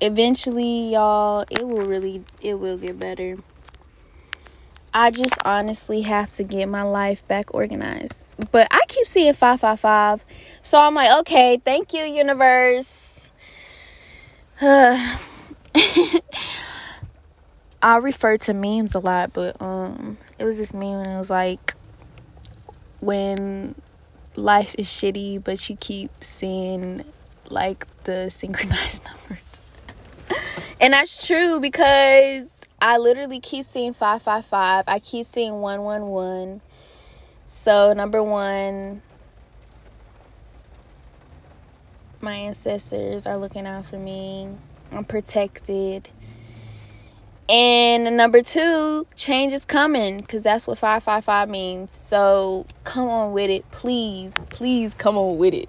eventually 0.00 0.94
y'all 0.94 1.44
it 1.50 1.68
will 1.68 1.84
really 1.84 2.24
it 2.40 2.54
will 2.54 2.78
get 2.78 2.98
better 2.98 3.36
i 4.96 5.10
just 5.10 5.36
honestly 5.44 6.00
have 6.00 6.30
to 6.30 6.42
get 6.42 6.66
my 6.68 6.82
life 6.82 7.26
back 7.28 7.54
organized. 7.54 8.36
But 8.50 8.66
i 8.70 8.80
keep 8.88 9.06
seeing 9.06 9.34
555 9.34 10.24
so 10.62 10.80
i'm 10.80 10.94
like 10.94 11.10
okay 11.20 11.58
thank 11.58 11.92
you 11.92 12.02
universe. 12.02 13.30
I 17.82 17.98
refer 18.00 18.38
to 18.38 18.54
memes 18.54 18.94
a 18.94 19.00
lot 19.00 19.34
but 19.34 19.60
um 19.60 20.16
it 20.38 20.44
was 20.44 20.56
this 20.56 20.72
meme 20.72 21.00
and 21.00 21.12
it 21.12 21.18
was 21.18 21.28
like 21.28 21.74
when 23.00 23.74
life 24.34 24.74
is 24.78 24.86
shitty 24.88 25.44
but 25.44 25.68
you 25.68 25.76
keep 25.76 26.10
seeing 26.24 27.04
like 27.50 27.86
the 28.04 28.30
synchronized 28.30 29.04
numbers. 29.28 29.60
And 30.80 30.92
that's 30.94 31.26
true 31.26 31.60
because 31.60 32.55
I 32.80 32.98
literally 32.98 33.40
keep 33.40 33.64
seeing 33.64 33.94
555. 33.94 34.84
I 34.86 34.98
keep 34.98 35.26
seeing 35.26 35.60
111. 35.60 36.60
So, 37.46 37.92
number 37.92 38.22
one, 38.22 39.02
my 42.20 42.34
ancestors 42.34 43.26
are 43.26 43.36
looking 43.36 43.66
out 43.66 43.86
for 43.86 43.98
me. 43.98 44.48
I'm 44.92 45.04
protected. 45.04 46.10
And 47.48 48.16
number 48.16 48.42
two, 48.42 49.06
change 49.14 49.52
is 49.52 49.64
coming 49.64 50.18
because 50.18 50.42
that's 50.42 50.66
what 50.66 50.78
555 50.78 51.48
means. 51.48 51.94
So 51.94 52.66
come 52.82 53.08
on 53.08 53.32
with 53.32 53.50
it. 53.50 53.70
Please, 53.70 54.34
please 54.50 54.94
come 54.94 55.16
on 55.16 55.38
with 55.38 55.54
it. 55.54 55.68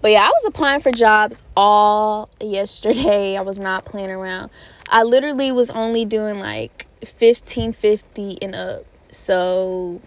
But 0.00 0.10
yeah, 0.10 0.24
I 0.24 0.28
was 0.28 0.44
applying 0.44 0.80
for 0.80 0.90
jobs 0.90 1.44
all 1.56 2.28
yesterday. 2.40 3.36
I 3.38 3.42
was 3.42 3.60
not 3.60 3.84
playing 3.84 4.10
around. 4.10 4.50
I 4.92 5.04
literally 5.04 5.50
was 5.52 5.70
only 5.70 6.04
doing 6.04 6.38
like 6.38 6.86
1550 7.00 8.42
and 8.42 8.54
up. 8.54 8.84
So 9.10 10.02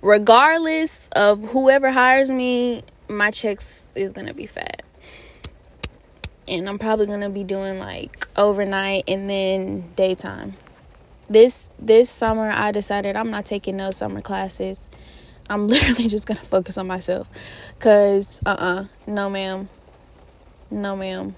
regardless 0.00 1.10
of 1.12 1.50
whoever 1.50 1.90
hires 1.90 2.30
me, 2.30 2.82
my 3.06 3.30
checks 3.30 3.86
is 3.94 4.12
going 4.12 4.28
to 4.28 4.34
be 4.34 4.46
fat. 4.46 4.82
And 6.48 6.70
I'm 6.70 6.78
probably 6.78 7.04
going 7.04 7.20
to 7.20 7.28
be 7.28 7.44
doing 7.44 7.78
like 7.78 8.26
overnight 8.34 9.04
and 9.06 9.28
then 9.28 9.92
daytime. 9.94 10.54
This 11.28 11.70
this 11.78 12.08
summer 12.08 12.50
I 12.50 12.72
decided 12.72 13.14
I'm 13.14 13.30
not 13.30 13.44
taking 13.44 13.76
no 13.76 13.90
summer 13.90 14.22
classes. 14.22 14.88
I'm 15.50 15.68
literally 15.68 16.08
just 16.08 16.26
going 16.26 16.38
to 16.38 16.46
focus 16.46 16.78
on 16.78 16.86
myself 16.86 17.28
cuz 17.78 18.40
uh-uh, 18.46 18.86
no 19.06 19.28
ma'am. 19.28 19.68
No 20.70 20.96
ma'am. 20.96 21.36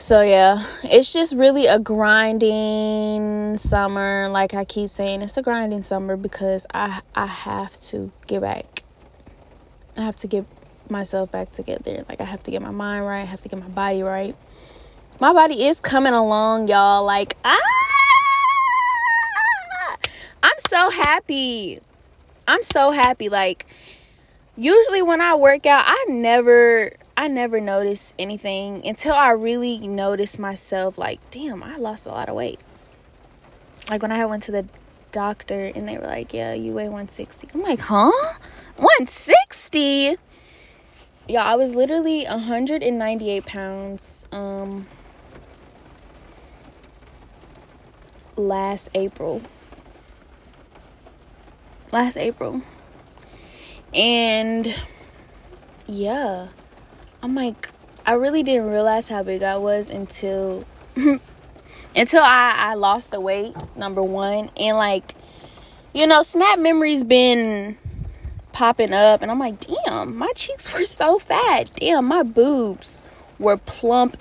So 0.00 0.22
yeah, 0.22 0.64
it's 0.82 1.12
just 1.12 1.34
really 1.34 1.66
a 1.66 1.78
grinding 1.78 3.58
summer. 3.58 4.28
Like 4.30 4.54
I 4.54 4.64
keep 4.64 4.88
saying, 4.88 5.20
it's 5.20 5.36
a 5.36 5.42
grinding 5.42 5.82
summer 5.82 6.16
because 6.16 6.66
I 6.72 7.02
I 7.14 7.26
have 7.26 7.78
to 7.80 8.10
get 8.26 8.40
back. 8.40 8.82
I 9.98 10.00
have 10.00 10.16
to 10.16 10.26
get 10.26 10.46
myself 10.88 11.30
back 11.30 11.50
together. 11.50 12.06
Like 12.08 12.18
I 12.18 12.24
have 12.24 12.42
to 12.44 12.50
get 12.50 12.62
my 12.62 12.70
mind 12.70 13.06
right. 13.06 13.20
I 13.20 13.24
have 13.26 13.42
to 13.42 13.50
get 13.50 13.58
my 13.58 13.68
body 13.68 14.02
right. 14.02 14.34
My 15.20 15.34
body 15.34 15.66
is 15.66 15.80
coming 15.80 16.14
along, 16.14 16.68
y'all. 16.68 17.04
Like 17.04 17.36
ah, 17.44 17.58
I'm 20.42 20.58
so 20.66 20.88
happy. 20.88 21.78
I'm 22.48 22.62
so 22.62 22.90
happy. 22.90 23.28
Like 23.28 23.66
usually 24.56 25.02
when 25.02 25.20
I 25.20 25.34
work 25.34 25.66
out, 25.66 25.84
I 25.86 26.06
never 26.08 26.92
I 27.20 27.28
never 27.28 27.60
noticed 27.60 28.14
anything 28.18 28.80
until 28.86 29.12
I 29.12 29.32
really 29.32 29.86
noticed 29.86 30.38
myself 30.38 30.96
like, 30.96 31.20
damn, 31.30 31.62
I 31.62 31.76
lost 31.76 32.06
a 32.06 32.08
lot 32.08 32.30
of 32.30 32.34
weight. 32.34 32.58
Like 33.90 34.00
when 34.00 34.10
I 34.10 34.24
went 34.24 34.42
to 34.44 34.52
the 34.52 34.66
doctor 35.12 35.66
and 35.74 35.86
they 35.86 35.98
were 35.98 36.06
like, 36.06 36.32
yeah, 36.32 36.54
you 36.54 36.72
weigh 36.72 36.84
160. 36.84 37.48
I'm 37.52 37.60
like, 37.60 37.80
huh? 37.80 38.10
160? 38.76 40.16
Yeah, 41.28 41.44
I 41.44 41.56
was 41.56 41.74
literally 41.74 42.24
198 42.24 43.44
pounds 43.44 44.26
um 44.32 44.88
last 48.34 48.88
April. 48.94 49.42
Last 51.92 52.16
April. 52.16 52.62
And 53.92 54.74
yeah 55.86 56.48
I'm 57.22 57.34
like, 57.34 57.70
I 58.06 58.14
really 58.14 58.42
didn't 58.42 58.70
realize 58.70 59.08
how 59.08 59.22
big 59.22 59.42
I 59.42 59.56
was 59.58 59.88
until 59.88 60.64
until 60.96 62.22
I, 62.22 62.54
I 62.56 62.74
lost 62.74 63.10
the 63.10 63.20
weight, 63.20 63.54
number 63.76 64.02
one. 64.02 64.50
And 64.56 64.76
like, 64.76 65.14
you 65.92 66.06
know, 66.06 66.22
Snap 66.22 66.58
Memories 66.58 67.04
been 67.04 67.76
popping 68.52 68.92
up 68.92 69.22
and 69.22 69.30
I'm 69.30 69.38
like, 69.38 69.60
damn, 69.60 70.16
my 70.16 70.32
cheeks 70.34 70.72
were 70.72 70.84
so 70.84 71.18
fat. 71.18 71.70
Damn, 71.76 72.06
my 72.06 72.22
boobs 72.22 73.02
were 73.38 73.56
plump 73.56 74.16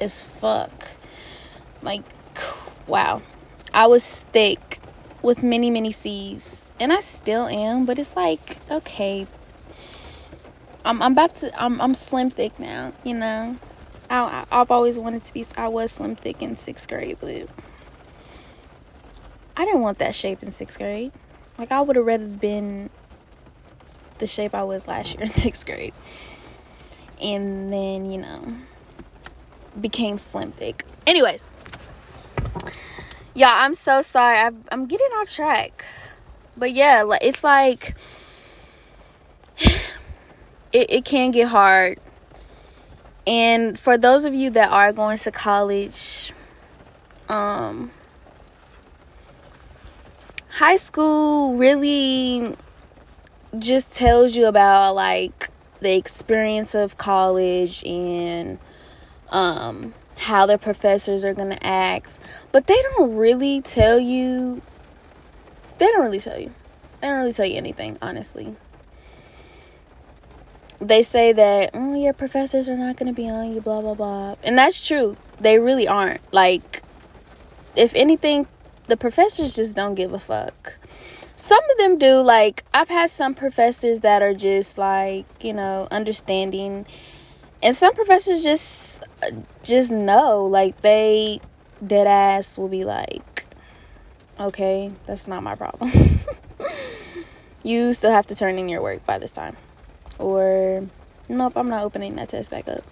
as 0.00 0.24
fuck. 0.24 0.88
Like, 1.82 2.02
wow. 2.86 3.22
I 3.72 3.86
was 3.86 4.20
thick 4.32 4.80
with 5.22 5.42
many, 5.42 5.70
many 5.70 5.92
C's. 5.92 6.72
And 6.80 6.92
I 6.92 7.00
still 7.00 7.46
am, 7.46 7.84
but 7.86 7.98
it's 7.98 8.14
like, 8.14 8.58
okay, 8.70 9.26
I'm 10.88 11.02
I'm 11.02 11.12
about 11.12 11.34
to 11.36 11.62
I'm 11.62 11.78
I'm 11.82 11.92
slim 11.92 12.30
thick 12.30 12.58
now, 12.58 12.94
you 13.04 13.12
know. 13.12 13.58
I 14.08 14.46
I've 14.50 14.70
always 14.70 14.98
wanted 14.98 15.22
to 15.24 15.34
be 15.34 15.44
I 15.54 15.68
was 15.68 15.92
slim 15.92 16.16
thick 16.16 16.40
in 16.40 16.56
6th 16.56 16.88
grade, 16.88 17.18
but 17.20 17.50
I 19.54 19.66
didn't 19.66 19.82
want 19.82 19.98
that 19.98 20.14
shape 20.14 20.42
in 20.42 20.48
6th 20.48 20.78
grade. 20.78 21.12
Like 21.58 21.70
I 21.72 21.82
would 21.82 21.96
have 21.96 22.06
rather 22.06 22.34
been 22.34 22.88
the 24.16 24.26
shape 24.26 24.54
I 24.54 24.62
was 24.62 24.88
last 24.88 25.14
year 25.14 25.24
in 25.24 25.28
6th 25.32 25.66
grade. 25.66 25.92
And 27.20 27.70
then, 27.70 28.10
you 28.10 28.16
know, 28.16 28.42
became 29.78 30.16
slim 30.16 30.52
thick. 30.52 30.86
Anyways, 31.06 31.46
yeah, 33.34 33.52
I'm 33.52 33.74
so 33.74 34.00
sorry. 34.00 34.38
I, 34.38 34.52
I'm 34.72 34.86
getting 34.86 35.08
off 35.18 35.28
track. 35.28 35.84
But 36.56 36.72
yeah, 36.72 37.02
like, 37.02 37.22
it's 37.22 37.44
like 37.44 37.94
it, 40.72 40.86
it 40.90 41.04
can 41.04 41.30
get 41.30 41.48
hard. 41.48 41.98
And 43.26 43.78
for 43.78 43.98
those 43.98 44.24
of 44.24 44.34
you 44.34 44.50
that 44.50 44.70
are 44.70 44.92
going 44.92 45.18
to 45.18 45.30
college, 45.30 46.32
um, 47.28 47.90
high 50.48 50.76
school 50.76 51.56
really 51.56 52.56
just 53.58 53.96
tells 53.96 54.34
you 54.34 54.46
about 54.46 54.94
like 54.94 55.50
the 55.80 55.94
experience 55.94 56.74
of 56.74 56.98
college 56.98 57.84
and 57.84 58.58
um 59.30 59.94
how 60.18 60.44
the 60.46 60.58
professors 60.58 61.24
are 61.24 61.32
going 61.32 61.50
to 61.50 61.66
act. 61.66 62.18
But 62.50 62.66
they 62.66 62.74
don't 62.96 63.14
really 63.14 63.60
tell 63.60 63.98
you 63.98 64.60
they 65.78 65.86
don't 65.86 66.02
really 66.02 66.18
tell 66.18 66.38
you. 66.38 66.52
They 67.00 67.08
don't 67.08 67.18
really 67.18 67.32
tell 67.32 67.46
you 67.46 67.56
anything 67.56 67.98
honestly 68.02 68.56
they 70.80 71.02
say 71.02 71.32
that 71.32 71.70
oh, 71.74 71.94
your 71.94 72.12
professors 72.12 72.68
are 72.68 72.76
not 72.76 72.96
going 72.96 73.12
to 73.12 73.12
be 73.12 73.28
on 73.28 73.52
you, 73.52 73.60
blah, 73.60 73.80
blah, 73.80 73.94
blah. 73.94 74.36
And 74.42 74.58
that's 74.58 74.86
true. 74.86 75.16
They 75.40 75.58
really 75.58 75.88
aren't. 75.88 76.20
Like, 76.32 76.82
if 77.76 77.94
anything, 77.94 78.46
the 78.86 78.96
professors 78.96 79.54
just 79.54 79.74
don't 79.74 79.94
give 79.94 80.12
a 80.12 80.18
fuck. 80.18 80.78
Some 81.34 81.58
of 81.70 81.78
them 81.78 81.98
do. 81.98 82.16
Like, 82.20 82.64
I've 82.72 82.88
had 82.88 83.10
some 83.10 83.34
professors 83.34 84.00
that 84.00 84.22
are 84.22 84.34
just 84.34 84.78
like, 84.78 85.26
you 85.40 85.52
know, 85.52 85.88
understanding. 85.90 86.86
And 87.62 87.74
some 87.74 87.94
professors 87.94 88.42
just, 88.42 89.02
just 89.62 89.92
know. 89.92 90.44
Like, 90.44 90.80
they 90.80 91.40
dead 91.84 92.06
ass 92.06 92.58
will 92.58 92.68
be 92.68 92.84
like, 92.84 93.46
okay, 94.38 94.92
that's 95.06 95.28
not 95.28 95.42
my 95.42 95.54
problem. 95.54 95.92
you 97.62 97.92
still 97.92 98.12
have 98.12 98.26
to 98.28 98.34
turn 98.34 98.58
in 98.58 98.68
your 98.68 98.82
work 98.82 99.04
by 99.04 99.18
this 99.18 99.30
time 99.30 99.56
or 100.18 100.86
nope, 101.28 101.52
I'm 101.56 101.68
not 101.68 101.82
opening 101.82 102.16
that 102.16 102.30
test 102.30 102.50
back 102.50 102.68
up. 102.68 102.84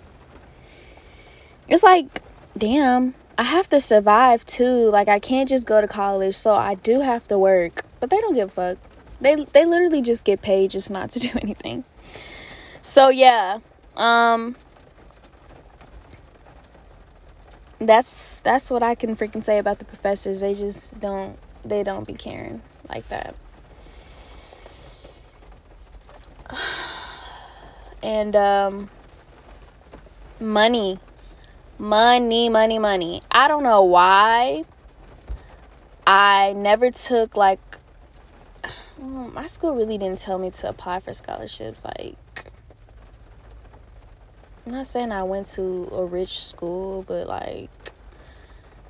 It's 1.69 1.83
like, 1.83 2.07
damn, 2.57 3.15
I 3.39 3.43
have 3.43 3.69
to 3.71 3.81
survive 3.81 4.45
too. 4.45 4.89
Like 4.91 5.09
I 5.09 5.19
can't 5.19 5.49
just 5.49 5.67
go 5.67 5.81
to 5.81 5.89
college, 5.89 6.35
so 6.35 6.55
I 6.55 6.75
do 6.75 7.01
have 7.01 7.25
to 7.29 7.39
work. 7.39 7.85
But 8.01 8.11
they 8.11 8.19
don't 8.19 8.35
give 8.35 8.49
a 8.49 8.53
fuck. 8.53 8.79
They 9.21 9.35
they 9.35 9.65
literally 9.65 10.03
just 10.03 10.25
get 10.25 10.43
paid 10.43 10.71
just 10.71 10.91
not 10.91 11.11
to 11.13 11.19
do 11.29 11.31
anything. 11.43 11.85
So 12.81 13.09
yeah, 13.09 13.59
um 13.97 14.57
that's 17.79 18.41
that's 18.41 18.71
what 18.71 18.83
I 18.83 18.95
can 18.95 19.17
freaking 19.17 19.45
say 19.45 19.59
about 19.59 19.79
the 19.81 19.85
professors. 19.85 20.41
They 20.41 20.55
just 20.55 21.01
don't 21.01 21.39
they 21.65 21.83
don't 21.83 22.07
be 22.07 22.15
caring 22.15 22.63
like 22.89 23.09
that. 23.09 23.35
and 28.07 28.37
um, 28.37 28.89
money, 30.39 31.01
money, 31.77 32.49
money, 32.49 32.79
money. 32.79 33.21
I 33.33 33.49
don't 33.49 33.65
know 33.65 33.83
why. 33.83 34.65
I 36.07 36.53
never 36.53 36.93
took 36.93 37.37
like 37.37 37.79
my 38.99 39.47
school 39.47 39.75
really 39.75 39.99
didn't 39.99 40.21
tell 40.21 40.39
me 40.39 40.53
to 40.53 40.69
apply 40.69 41.01
for 41.01 41.13
scholarships. 41.13 41.85
Like, 41.85 42.53
I'm 44.65 44.73
not 44.73 44.87
saying 44.87 45.11
I 45.11 45.25
went 45.25 45.49
to 45.55 45.89
a 45.93 46.05
rich 46.05 46.45
school, 46.45 47.03
but 47.09 47.27
like, 47.27 47.93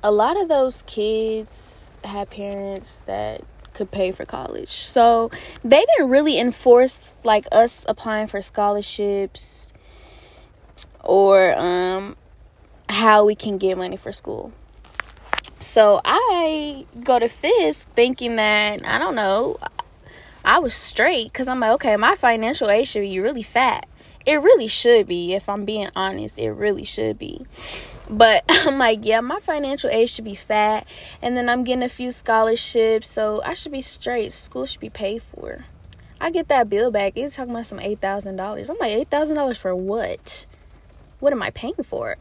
a 0.03 0.11
lot 0.11 0.39
of 0.39 0.47
those 0.47 0.83
kids 0.83 1.91
had 2.03 2.29
parents 2.29 3.01
that 3.07 3.41
could 3.77 3.91
pay 3.91 4.11
for 4.11 4.25
college. 4.25 4.69
So 4.69 5.31
they 5.63 5.85
didn't 5.85 6.09
really 6.09 6.37
enforce 6.37 7.19
like 7.23 7.47
us 7.51 7.85
applying 7.87 8.27
for 8.27 8.41
scholarships 8.41 9.71
or 11.03 11.57
um 11.57 12.17
how 12.89 13.25
we 13.25 13.35
can 13.35 13.57
get 13.57 13.77
money 13.77 13.97
for 13.97 14.11
school. 14.11 14.51
So 15.59 16.01
I 16.03 16.85
go 17.03 17.19
to 17.19 17.29
Fisk 17.29 17.89
thinking 17.93 18.35
that 18.35 18.85
I 18.87 18.99
don't 18.99 19.15
know, 19.15 19.57
I 20.43 20.59
was 20.59 20.73
straight 20.73 21.31
because 21.31 21.47
I'm 21.47 21.59
like, 21.59 21.71
okay, 21.71 21.95
my 21.97 22.15
financial 22.15 22.69
aid 22.69 22.87
should 22.87 23.01
be 23.01 23.19
really 23.19 23.43
fat. 23.43 23.87
It 24.25 24.35
really 24.35 24.67
should 24.67 25.07
be, 25.07 25.33
if 25.33 25.47
I'm 25.47 25.63
being 25.63 25.89
honest, 25.95 26.37
it 26.37 26.51
really 26.51 26.83
should 26.83 27.17
be. 27.17 27.45
But 28.09 28.43
I'm 28.49 28.77
like, 28.77 28.99
yeah, 29.03 29.21
my 29.21 29.39
financial 29.39 29.89
aid 29.89 30.09
should 30.09 30.25
be 30.25 30.35
fat. 30.35 30.87
And 31.21 31.35
then 31.35 31.49
I'm 31.49 31.63
getting 31.63 31.83
a 31.83 31.89
few 31.89 32.11
scholarships. 32.11 33.09
So 33.09 33.41
I 33.43 33.53
should 33.53 33.71
be 33.71 33.81
straight. 33.81 34.33
School 34.33 34.65
should 34.65 34.79
be 34.79 34.89
paid 34.89 35.23
for. 35.23 35.65
I 36.19 36.31
get 36.31 36.47
that 36.47 36.69
bill 36.69 36.89
back. 36.89 37.13
It's 37.15 37.35
talking 37.35 37.51
about 37.51 37.67
some 37.67 37.79
eight 37.79 38.01
thousand 38.01 38.37
dollars. 38.37 38.69
I'm 38.69 38.77
like, 38.79 38.91
eight 38.91 39.09
thousand 39.09 39.35
dollars 39.35 39.57
for 39.57 39.75
what? 39.75 40.47
What 41.19 41.31
am 41.31 41.43
I 41.43 41.51
paying 41.51 41.83
for? 41.83 42.15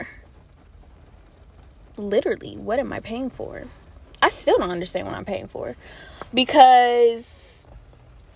Literally, 1.97 2.57
what 2.57 2.79
am 2.79 2.93
I 2.93 3.01
paying 3.01 3.31
for? 3.31 3.65
I 4.21 4.29
still 4.29 4.59
don't 4.59 4.71
understand 4.71 5.07
what 5.07 5.17
I'm 5.17 5.25
paying 5.25 5.47
for. 5.49 5.77
Because 6.35 7.67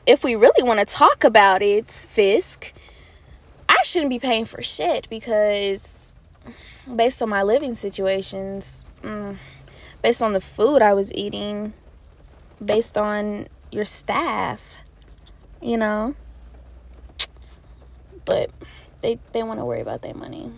if 0.06 0.24
we 0.24 0.34
really 0.34 0.62
want 0.62 0.80
to 0.80 0.86
talk 0.86 1.24
about 1.24 1.60
it, 1.60 1.90
Fisk, 1.90 2.72
I 3.68 3.76
shouldn't 3.84 4.10
be 4.10 4.18
paying 4.18 4.46
for 4.46 4.62
shit 4.62 5.08
because 5.10 6.09
based 6.94 7.22
on 7.22 7.28
my 7.28 7.42
living 7.42 7.74
situations, 7.74 8.84
mm, 9.02 9.36
based 10.02 10.22
on 10.22 10.32
the 10.32 10.40
food 10.40 10.82
I 10.82 10.94
was 10.94 11.12
eating, 11.14 11.72
based 12.64 12.98
on 12.98 13.46
your 13.70 13.84
staff, 13.84 14.60
you 15.60 15.76
know. 15.76 16.14
But 18.24 18.50
they 19.02 19.18
they 19.32 19.42
want 19.42 19.60
to 19.60 19.64
worry 19.64 19.80
about 19.80 20.02
their 20.02 20.14
money. 20.14 20.52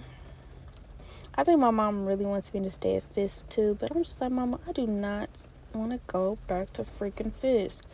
I 1.34 1.44
think 1.44 1.60
my 1.60 1.70
mom 1.70 2.04
really 2.04 2.26
wants 2.26 2.52
me 2.52 2.60
to 2.60 2.70
stay 2.70 2.96
at 2.96 3.04
Fisk 3.14 3.48
too, 3.48 3.76
but 3.80 3.90
I'm 3.94 4.04
just 4.04 4.20
like, 4.20 4.30
Mama, 4.30 4.60
I 4.68 4.72
do 4.72 4.86
not 4.86 5.46
want 5.72 5.92
to 5.92 6.00
go 6.06 6.36
back 6.46 6.72
to 6.74 6.84
freaking 6.84 7.32
Fisk. 7.32 7.86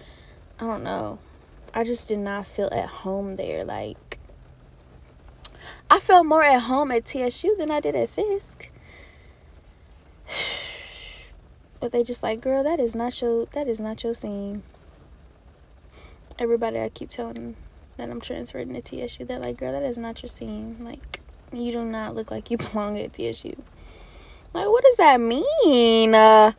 I 0.59 0.65
don't 0.65 0.83
know. 0.83 1.21
I 1.73 1.85
just 1.85 2.09
did 2.09 2.19
not 2.19 2.49
feel 2.49 2.69
at 2.73 2.89
home 2.89 3.37
there. 3.37 3.65
Like, 3.65 4.08
I 5.91 6.01
felt 6.01 6.27
more 6.27 6.43
at 6.43 6.61
home 6.63 6.91
at 6.91 7.05
TSU 7.05 7.55
than 7.57 7.71
I 7.71 7.81
did 7.81 7.95
at 7.95 8.11
Fisk. 8.11 8.71
But 11.81 11.93
they 11.93 12.03
just 12.03 12.25
like, 12.25 12.41
girl, 12.41 12.65
that 12.65 12.81
is 12.81 12.97
not 12.97 13.23
your 13.23 13.47
that 13.53 13.69
is 13.69 13.79
not 13.79 14.03
your 14.03 14.13
scene. 14.13 14.65
Everybody 16.37 16.81
I 16.81 16.89
keep 16.89 17.09
telling 17.09 17.55
that 17.97 18.11
I'm 18.11 18.21
transferring 18.21 18.75
to 18.75 18.81
TSU, 18.81 19.25
they're 19.25 19.39
like, 19.39 19.59
girl, 19.59 19.73
that 19.73 19.85
is 19.85 19.97
not 19.97 20.21
your 20.21 20.29
scene. 20.29 20.77
Like, 20.81 21.21
you 21.53 21.71
do 21.73 21.85
not 21.85 22.15
look 22.15 22.31
like 22.31 22.51
you 22.51 22.57
belong 22.73 22.99
at 22.99 23.13
TSU. 23.13 23.55
Like, 24.55 24.67
what 24.67 24.83
does 24.83 24.97
that 24.97 25.21
mean? 25.21 26.15
Uh, 26.15 26.53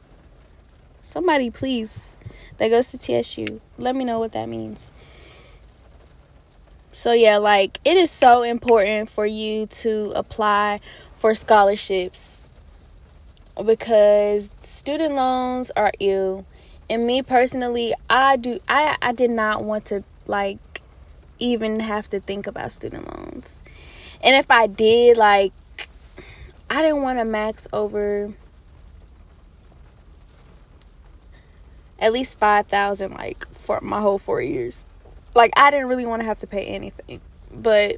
somebody, 1.01 1.49
please, 1.49 2.17
that 2.57 2.69
goes 2.69 2.91
to 2.91 2.97
TSU, 2.97 3.61
let 3.77 3.95
me 3.95 4.05
know 4.05 4.19
what 4.19 4.31
that 4.33 4.47
means. 4.47 4.91
So, 6.99 7.13
yeah, 7.13 7.37
like, 7.37 7.79
it 7.85 7.95
is 7.95 8.11
so 8.11 8.41
important 8.41 9.09
for 9.09 9.25
you 9.25 9.67
to 9.67 10.11
apply 10.17 10.81
for 11.17 11.33
scholarships 11.33 12.45
because 13.55 14.51
student 14.59 15.15
loans 15.15 15.71
are 15.77 15.93
ill. 16.01 16.45
And 16.89 17.07
me 17.07 17.21
personally, 17.21 17.93
I 18.09 18.35
do 18.35 18.59
I 18.67 18.97
I 19.01 19.13
did 19.13 19.29
not 19.29 19.63
want 19.63 19.85
to 19.85 20.03
like 20.27 20.81
even 21.39 21.79
have 21.79 22.09
to 22.09 22.19
think 22.19 22.47
about 22.47 22.69
student 22.73 23.07
loans. 23.15 23.61
And 24.19 24.35
if 24.35 24.51
I 24.51 24.67
did 24.67 25.15
like 25.15 25.53
I 26.69 26.81
didn't 26.81 27.01
want 27.01 27.19
to 27.19 27.23
max 27.23 27.65
over 27.71 28.33
at 31.97 32.11
least 32.11 32.37
5000 32.39 33.13
like 33.13 33.47
for 33.53 33.79
my 33.79 34.01
whole 34.01 34.19
4 34.19 34.41
years. 34.41 34.83
Like 35.33 35.51
I 35.57 35.71
didn't 35.71 35.87
really 35.87 36.05
want 36.05 36.21
to 36.21 36.25
have 36.25 36.39
to 36.39 36.47
pay 36.47 36.65
anything. 36.65 37.21
But 37.51 37.97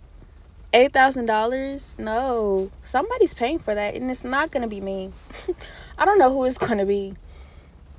eight 0.74 0.94
thousand 0.94 1.26
dollars? 1.26 1.96
No. 1.98 2.72
Somebody's 2.84 3.34
paying 3.34 3.60
for 3.60 3.76
that 3.76 3.96
and 3.96 4.10
it's 4.10 4.24
not 4.24 4.52
gonna 4.52 4.68
be 4.68 4.82
me. 4.82 5.12
I 5.98 6.06
don't 6.06 6.18
know 6.18 6.32
who 6.32 6.46
it's 6.46 6.58
gonna 6.58 6.86
be 6.86 7.16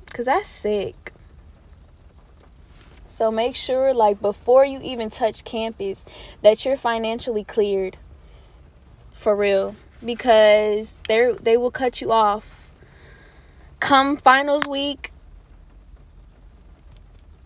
because 0.06 0.26
that's 0.26 0.48
sick. 0.48 1.12
So 3.08 3.30
make 3.30 3.56
sure 3.56 3.92
like 3.94 4.20
before 4.20 4.64
you 4.64 4.80
even 4.82 5.10
touch 5.10 5.44
campus 5.44 6.04
that 6.42 6.64
you're 6.64 6.76
financially 6.76 7.44
cleared. 7.44 7.96
For 9.12 9.36
real. 9.36 9.76
Because 10.04 11.00
they 11.08 11.32
they 11.40 11.56
will 11.56 11.70
cut 11.70 12.00
you 12.00 12.10
off. 12.10 12.70
Come 13.80 14.16
finals 14.16 14.66
week 14.66 15.12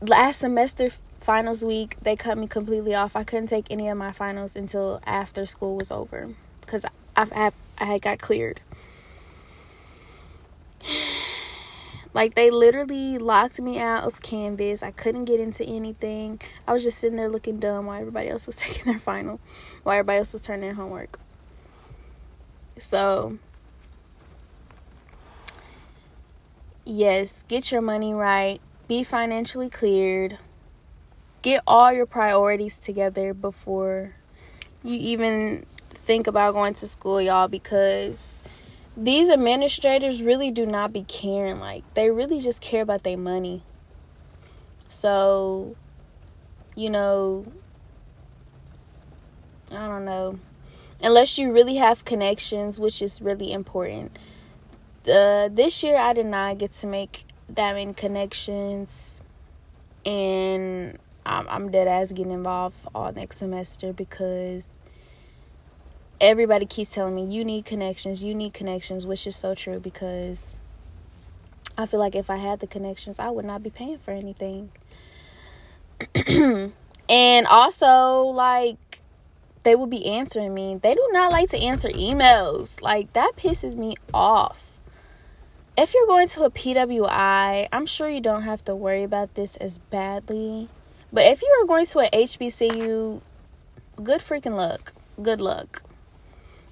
last 0.01 0.41
semester 0.41 0.91
finals 1.27 1.65
week 1.65 1.97
they 2.01 2.15
cut 2.15 2.39
me 2.39 2.47
completely 2.47 2.95
off. 2.95 3.17
I 3.17 3.25
couldn't 3.25 3.49
take 3.49 3.67
any 3.69 3.89
of 3.89 3.99
my 3.99 4.13
finals 4.13 4.55
until 4.55 5.01
after 5.05 5.45
school 5.45 5.77
was 5.77 5.91
over 5.91 6.31
because 6.61 6.85
i 6.85 6.91
i 7.17 7.51
i 7.79 7.85
had 7.85 8.01
got 8.01 8.19
cleared. 8.21 8.61
Like 12.15 12.35
they 12.35 12.51
literally 12.51 13.19
locked 13.19 13.61
me 13.61 13.79
out 13.79 14.05
of 14.05 14.23
canvas. 14.23 14.83
I 14.83 14.91
couldn't 14.91 15.27
get 15.27 15.39
into 15.39 15.63
anything. 15.65 16.41
I 16.67 16.73
was 16.73 16.83
just 16.83 16.97
sitting 16.97 17.19
there 17.19 17.29
looking 17.29 17.59
dumb 17.59 17.85
while 17.85 18.01
everybody 18.01 18.31
else 18.31 18.47
was 18.47 18.57
taking 18.65 18.91
their 18.91 18.99
final 18.99 19.39
while 19.83 19.99
everybody 19.99 20.21
else 20.21 20.33
was 20.33 20.41
turning 20.41 20.71
in 20.71 20.77
homework. 20.77 21.19
So 22.79 23.39
yes 26.87 27.45
get 27.49 27.71
your 27.71 27.83
money 27.83 28.15
right. 28.15 28.63
Be 28.89 29.05
financially 29.05 29.69
cleared 29.69 30.39
get 31.47 31.63
all 31.65 31.93
your 31.93 32.07
priorities 32.07 32.77
together 32.77 33.33
before 33.33 34.13
you 34.83 34.99
even 34.99 35.65
think 35.91 36.27
about 36.27 36.55
going 36.55 36.75
to 36.75 36.89
school, 36.89 37.23
y'all, 37.23 37.47
because 37.47 38.43
these 38.97 39.29
administrators 39.29 40.25
really 40.25 40.51
do 40.51 40.67
not 40.67 40.93
be 40.93 41.05
caring. 41.05 41.61
Like, 41.61 41.85
they 41.95 42.11
really 42.11 42.41
just 42.41 42.61
care 42.61 42.83
about 42.83 43.05
their 43.05 43.17
money. 43.17 43.63
So, 44.89 45.77
you 46.75 46.91
know, 46.91 47.47
I 49.71 49.87
don't 49.87 50.05
know. 50.05 50.41
Unless 51.01 51.39
you 51.39 51.53
really 51.53 51.77
have 51.77 52.05
connections, 52.05 52.81
which 52.81 53.01
is 53.01 53.23
really 53.23 53.53
important. 53.53 54.19
Uh, 55.09 55.49
this 55.49 55.85
year, 55.85 55.97
I 55.97 56.13
did 56.13 56.27
not 56.27 56.59
get 56.59 56.73
to 56.73 56.89
make 56.89 57.25
that 57.49 57.75
many 57.77 57.95
connections. 57.95 59.23
And 60.05 60.99
I'm, 61.27 61.49
I'm 61.49 61.71
dead 61.71 61.89
ass 61.89 62.13
getting 62.13 62.33
involved 62.33 62.77
all 62.95 63.13
next 63.13 63.39
semester 63.39 63.93
because 63.93 64.81
everybody 66.21 66.67
keeps 66.67 66.95
telling 66.95 67.15
me 67.15 67.25
you 67.25 67.45
need 67.45 67.65
connections, 67.65 68.23
you 68.23 68.35
need 68.35 68.55
connections, 68.55 69.07
which 69.07 69.27
is 69.27 69.35
so 69.35 69.55
true 69.55 69.81
because 69.81 70.55
I 71.77 71.87
feel 71.87 72.01
like 72.01 72.15
if 72.15 72.31
I 72.31 72.37
had 72.37 72.61
the 72.61 72.67
connections, 72.67 73.19
I 73.19 73.31
would 73.31 73.45
not 73.45 73.63
be 73.63 73.71
paying 73.71 73.99
for 73.99 74.13
anything. 74.13 74.71
and 77.09 77.47
also, 77.47 78.21
like, 78.21 79.01
they 79.65 79.75
will 79.75 79.87
be 79.87 80.07
answering 80.07 80.55
me. 80.55 80.79
They 80.81 80.95
do 80.95 81.09
not 81.13 81.33
like 81.33 81.51
to 81.51 81.59
answer 81.59 81.89
emails. 81.89 82.81
Like, 82.81 83.13
that 83.15 83.33
pisses 83.37 83.77
me 83.77 83.97
off. 84.15 84.79
If 85.77 85.93
you're 85.93 86.07
going 86.07 86.29
to 86.29 86.45
a 86.45 86.51
PWI, 86.51 87.69
I'm 87.71 87.85
sure 87.85 88.09
you 88.09 88.23
don't 88.23 88.43
have 88.43 88.65
to 88.65 88.75
worry 88.75 89.03
about 89.03 89.35
this 89.35 89.57
as 89.57 89.79
badly 89.79 90.71
but 91.13 91.25
if 91.27 91.43
you 91.43 91.59
are 91.63 91.67
going 91.67 91.87
to 91.87 91.99
a 92.01 92.11
HBCU, 92.11 93.21
good 94.03 94.21
freaking 94.21 94.57
luck. 94.57 94.93
Good 95.23 95.41
luck. 95.41 95.83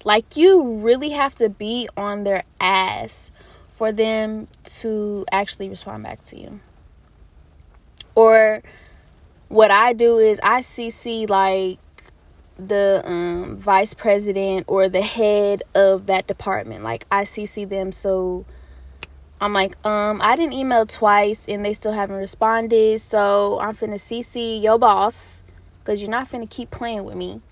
Like 0.04 0.36
you 0.36 0.62
really 0.62 1.10
have 1.10 1.34
to 1.36 1.48
be 1.48 1.88
on 1.96 2.24
their 2.24 2.44
ass 2.60 3.30
for 3.70 3.90
them 3.90 4.48
to 4.64 5.24
actually 5.32 5.68
respond 5.68 6.04
back 6.04 6.22
to 6.24 6.38
you. 6.38 6.60
Or 8.14 8.62
what 9.48 9.70
I 9.70 9.92
do 9.92 10.18
is 10.18 10.38
I 10.42 10.60
CC 10.60 11.28
like 11.28 11.78
the 12.58 13.02
um, 13.04 13.56
vice 13.56 13.94
president 13.94 14.66
or 14.68 14.88
the 14.88 15.02
head 15.02 15.62
of 15.74 16.06
that 16.06 16.26
department. 16.26 16.82
Like 16.82 17.06
I 17.10 17.24
CC 17.24 17.68
them 17.68 17.90
so 17.90 18.44
I'm 19.44 19.52
like, 19.52 19.76
um, 19.84 20.22
I 20.22 20.36
didn't 20.36 20.54
email 20.54 20.86
twice 20.86 21.44
and 21.46 21.62
they 21.62 21.74
still 21.74 21.92
haven't 21.92 22.16
responded. 22.16 22.98
So 23.02 23.58
I'm 23.60 23.76
finna 23.76 23.96
CC 23.96 24.62
your 24.62 24.78
boss 24.78 25.44
because 25.80 26.00
you're 26.00 26.10
not 26.10 26.30
finna 26.30 26.48
keep 26.48 26.70
playing 26.70 27.04
with 27.04 27.14
me. 27.14 27.42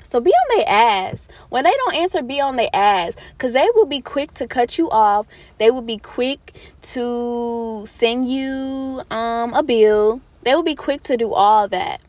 So 0.00 0.20
be 0.20 0.30
on 0.30 0.56
their 0.56 0.68
ass. 0.68 1.26
When 1.48 1.64
they 1.64 1.72
don't 1.72 1.96
answer, 1.96 2.22
be 2.22 2.40
on 2.40 2.54
their 2.54 2.70
ass. 2.72 3.14
Because 3.32 3.52
they 3.52 3.66
will 3.74 3.84
be 3.84 4.00
quick 4.00 4.32
to 4.34 4.46
cut 4.46 4.78
you 4.78 4.88
off. 4.90 5.26
They 5.58 5.72
will 5.72 5.82
be 5.82 5.98
quick 5.98 6.54
to 6.82 7.82
send 7.84 8.28
you 8.28 9.02
um, 9.10 9.52
a 9.54 9.64
bill. 9.64 10.20
They 10.44 10.54
will 10.54 10.62
be 10.62 10.76
quick 10.76 11.02
to 11.02 11.16
do 11.16 11.32
all 11.32 11.66
that. 11.66 12.00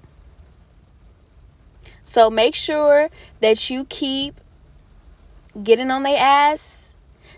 So 2.03 2.29
make 2.29 2.53
sure 2.53 3.09
that 3.39 3.71
you 3.71 3.85
keep 3.85 4.39
getting 5.63 5.89
on 5.89 6.03
their 6.03 6.17
ass 6.17 6.88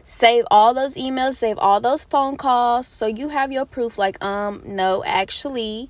save 0.04 0.46
all 0.52 0.74
those 0.74 0.96
emails, 0.96 1.36
save 1.36 1.58
all 1.58 1.80
those 1.80 2.04
phone 2.06 2.38
calls 2.38 2.88
so 2.88 3.08
you 3.08 3.30
have 3.30 3.52
your 3.52 3.66
proof 3.66 3.98
like 3.98 4.22
um 4.24 4.62
no, 4.66 5.04
actually 5.06 5.90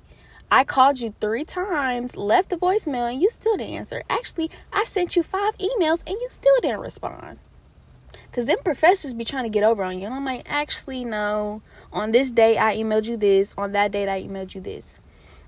I 0.50 0.64
called 0.64 1.00
you 1.00 1.14
3 1.18 1.44
times, 1.46 2.14
left 2.14 2.52
a 2.52 2.58
voicemail 2.58 3.10
and 3.10 3.22
you 3.22 3.30
still 3.30 3.56
didn't 3.56 3.72
answer. 3.72 4.02
Actually, 4.10 4.50
I 4.70 4.84
sent 4.84 5.16
you 5.16 5.22
5 5.22 5.56
emails 5.56 6.02
and 6.06 6.20
you 6.20 6.26
still 6.28 6.60
didn't 6.60 6.80
respond. 6.80 7.38
Cause 8.32 8.46
them 8.46 8.58
professors 8.62 9.14
be 9.14 9.24
trying 9.24 9.44
to 9.44 9.50
get 9.50 9.62
over 9.62 9.82
on 9.82 9.98
you. 9.98 10.04
And 10.04 10.14
I'm 10.14 10.26
like, 10.26 10.42
actually, 10.46 11.06
no. 11.06 11.62
On 11.90 12.10
this 12.10 12.30
day 12.30 12.58
I 12.58 12.76
emailed 12.76 13.06
you 13.06 13.16
this. 13.16 13.54
On 13.56 13.72
that 13.72 13.92
date 13.92 14.10
I 14.10 14.22
emailed 14.22 14.54
you 14.54 14.60
this. 14.60 15.00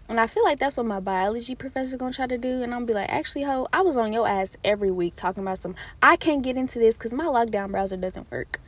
And 0.09 0.21
I 0.21 0.27
feel 0.27 0.45
like 0.45 0.59
that's 0.59 0.77
what 0.77 0.87
my 0.87 1.01
biology 1.01 1.55
professor 1.55 1.97
gonna 1.97 2.13
try 2.13 2.27
to 2.27 2.37
do. 2.37 2.63
And 2.63 2.75
I'm 2.75 2.81
gonna 2.81 2.87
be 2.87 2.93
like, 2.93 3.09
actually, 3.09 3.45
ho, 3.45 3.67
I 3.73 3.81
was 3.81 3.97
on 3.97 4.13
your 4.13 4.29
ass 4.29 4.57
every 4.63 4.91
week 4.91 5.15
talking 5.15 5.43
about 5.43 5.63
some. 5.63 5.75
I 6.03 6.17
can't 6.17 6.43
get 6.43 6.57
into 6.57 6.79
this 6.79 6.97
because 6.97 7.15
my 7.15 7.25
lockdown 7.25 7.71
browser 7.71 7.97
doesn't 7.97 8.31
work. 8.31 8.61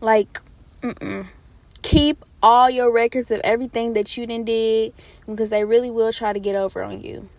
Like, 0.00 0.40
mm-mm. 0.82 1.26
keep 1.80 2.24
all 2.42 2.68
your 2.68 2.92
records 2.92 3.30
of 3.30 3.40
everything 3.42 3.94
that 3.94 4.16
you 4.16 4.26
done 4.26 4.44
did 4.44 4.92
because 5.24 5.50
they 5.50 5.64
really 5.64 5.90
will 5.90 6.12
try 6.12 6.34
to 6.34 6.40
get 6.40 6.56
over 6.56 6.82
on 6.82 7.00
you. 7.00 7.30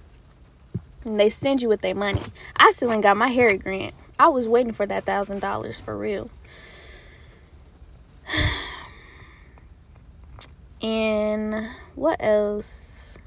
And 1.06 1.20
they 1.20 1.30
send 1.30 1.62
you 1.62 1.70
with 1.70 1.82
their 1.82 1.96
money. 1.96 2.22
I 2.56 2.72
still 2.72 2.92
ain't 2.92 3.04
got 3.04 3.18
my 3.18 3.28
Harry 3.28 3.58
grant. 3.58 3.94
I 4.18 4.30
was 4.30 4.48
waiting 4.48 4.74
for 4.74 4.88
that 4.88 5.06
thousand 5.06 5.42
dollars 5.42 5.80
for 5.80 5.96
real. 5.96 6.32
And 10.82 11.68
what 11.96 12.18
else? 12.20 13.18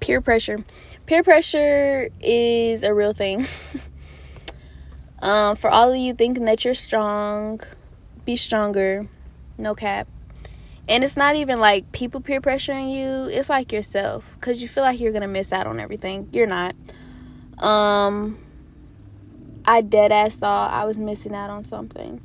Peer 0.00 0.20
pressure. 0.20 0.64
Peer 1.06 1.22
pressure 1.22 2.08
is 2.20 2.82
a 2.82 2.94
real 2.94 3.12
thing. 3.12 3.46
um, 5.20 5.56
for 5.56 5.70
all 5.70 5.90
of 5.90 5.96
you 5.96 6.14
thinking 6.14 6.44
that 6.44 6.64
you're 6.64 6.74
strong, 6.74 7.60
be 8.24 8.36
stronger. 8.36 9.08
No 9.56 9.74
cap. 9.74 10.08
And 10.88 11.04
it's 11.04 11.16
not 11.18 11.36
even 11.36 11.60
like 11.60 11.92
people 11.92 12.22
peer 12.22 12.40
pressuring 12.40 12.94
you, 12.94 13.30
it's 13.30 13.50
like 13.50 13.72
yourself 13.72 14.36
because 14.40 14.62
you 14.62 14.68
feel 14.68 14.82
like 14.82 14.98
you're 14.98 15.12
going 15.12 15.22
to 15.22 15.28
miss 15.28 15.52
out 15.52 15.66
on 15.66 15.78
everything. 15.78 16.28
You're 16.32 16.46
not. 16.46 16.74
Um, 17.58 18.38
I 19.66 19.82
dead 19.82 20.12
ass 20.12 20.36
thought 20.36 20.72
I 20.72 20.86
was 20.86 20.98
missing 20.98 21.34
out 21.34 21.50
on 21.50 21.62
something. 21.62 22.22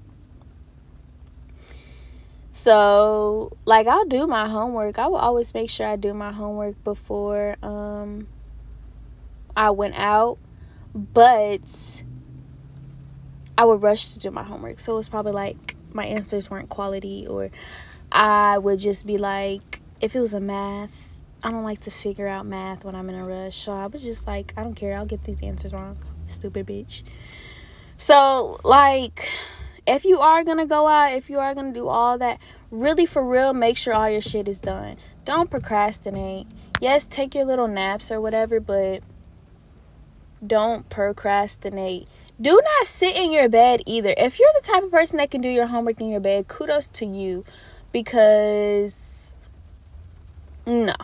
So, 2.56 3.58
like, 3.66 3.88
I'll 3.88 4.06
do 4.06 4.28
my 4.28 4.48
homework. 4.48 5.00
I 5.00 5.08
will 5.08 5.18
always 5.18 5.52
make 5.56 5.72
sure 5.72 5.88
I 5.88 5.96
do 5.96 6.14
my 6.14 6.32
homework 6.32 6.82
before 6.84 7.56
um, 7.64 8.28
I 9.58 9.72
went 9.72 9.96
out, 9.98 10.38
but 10.94 12.04
I 13.58 13.66
would 13.66 13.82
rush 13.82 14.10
to 14.10 14.20
do 14.20 14.30
my 14.30 14.44
homework. 14.44 14.80
So, 14.80 15.00
it's 15.00 15.10
probably 15.10 15.32
like 15.32 15.76
my 15.92 16.06
answers 16.06 16.52
weren't 16.52 16.70
quality, 16.70 17.26
or 17.28 17.50
I 18.12 18.60
would 18.60 18.78
just 18.78 19.08
be 19.08 19.18
like, 19.18 19.82
if 20.00 20.16
it 20.16 20.20
was 20.20 20.36
a 20.36 20.40
math, 20.40 21.22
I 21.42 21.50
don't 21.50 21.64
like 21.64 21.82
to 21.82 21.92
figure 21.92 22.28
out 22.28 22.46
math 22.46 22.86
when 22.86 22.96
I'm 22.96 23.10
in 23.10 23.16
a 23.16 23.26
rush. 23.26 23.58
So, 23.58 23.74
I 23.74 23.88
was 23.88 24.04
just 24.04 24.28
like, 24.28 24.54
I 24.56 24.62
don't 24.62 24.76
care. 24.76 24.96
I'll 24.96 25.08
get 25.08 25.24
these 25.24 25.42
answers 25.42 25.74
wrong. 25.74 25.98
Stupid 26.28 26.68
bitch. 26.68 27.02
So, 27.98 28.60
like, 28.64 29.28
if 29.86 30.06
you 30.06 30.20
are 30.20 30.44
gonna 30.44 30.66
go 30.66 30.88
out, 30.88 31.14
if 31.14 31.30
you 31.30 31.40
are 31.40 31.54
gonna 31.54 31.74
do 31.74 31.88
all 31.88 32.18
that, 32.18 32.40
really 32.72 33.06
for 33.06 33.26
real, 33.28 33.54
make 33.54 33.78
sure 33.78 33.94
all 33.94 34.10
your 34.10 34.22
shit 34.22 34.48
is 34.48 34.62
done. 34.62 34.98
Don't 35.26 35.50
procrastinate. 35.50 36.48
Yes, 36.80 37.06
take 37.06 37.36
your 37.36 37.46
little 37.46 37.68
naps 37.68 38.12
or 38.12 38.20
whatever, 38.20 38.60
but 38.60 39.04
don't 40.46 40.90
procrastinate. 40.90 42.08
Do 42.42 42.60
not 42.62 42.88
sit 42.88 43.16
in 43.16 43.32
your 43.32 43.48
bed 43.48 43.84
either. 43.86 44.14
If 44.18 44.40
you're 44.40 44.50
the 44.60 44.68
type 44.68 44.84
of 44.84 44.92
person 44.92 45.18
that 45.18 45.32
can 45.32 45.42
do 45.42 45.50
your 45.50 45.68
homework 45.68 46.02
in 46.02 46.10
your 46.10 46.20
bed, 46.20 46.48
kudos 46.48 46.90
to 46.90 47.06
you 47.06 47.46
because 47.92 49.36
no, 50.66 50.96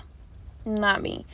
not 0.65 1.01
me. 1.01 1.25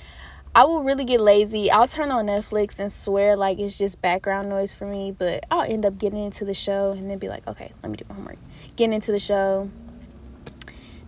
I 0.55 0.63
will 0.63 0.83
really 0.83 1.03
get 1.03 1.19
lazy. 1.19 1.69
I'll 1.69 1.85
turn 1.85 2.11
on 2.11 2.27
Netflix 2.27 2.79
and 2.79 2.89
swear 2.89 3.35
like 3.35 3.59
it's 3.59 3.77
just 3.77 4.01
background 4.01 4.47
noise 4.47 4.73
for 4.73 4.85
me, 4.85 5.11
but 5.11 5.45
I'll 5.51 5.69
end 5.69 5.85
up 5.85 5.97
getting 5.97 6.23
into 6.23 6.45
the 6.45 6.53
show 6.53 6.91
and 6.91 7.09
then 7.09 7.17
be 7.17 7.27
like, 7.27 7.45
okay, 7.45 7.73
let 7.83 7.91
me 7.91 7.97
do 7.97 8.05
my 8.07 8.15
homework. 8.15 8.37
Getting 8.77 8.93
into 8.93 9.11
the 9.11 9.19
show. 9.19 9.69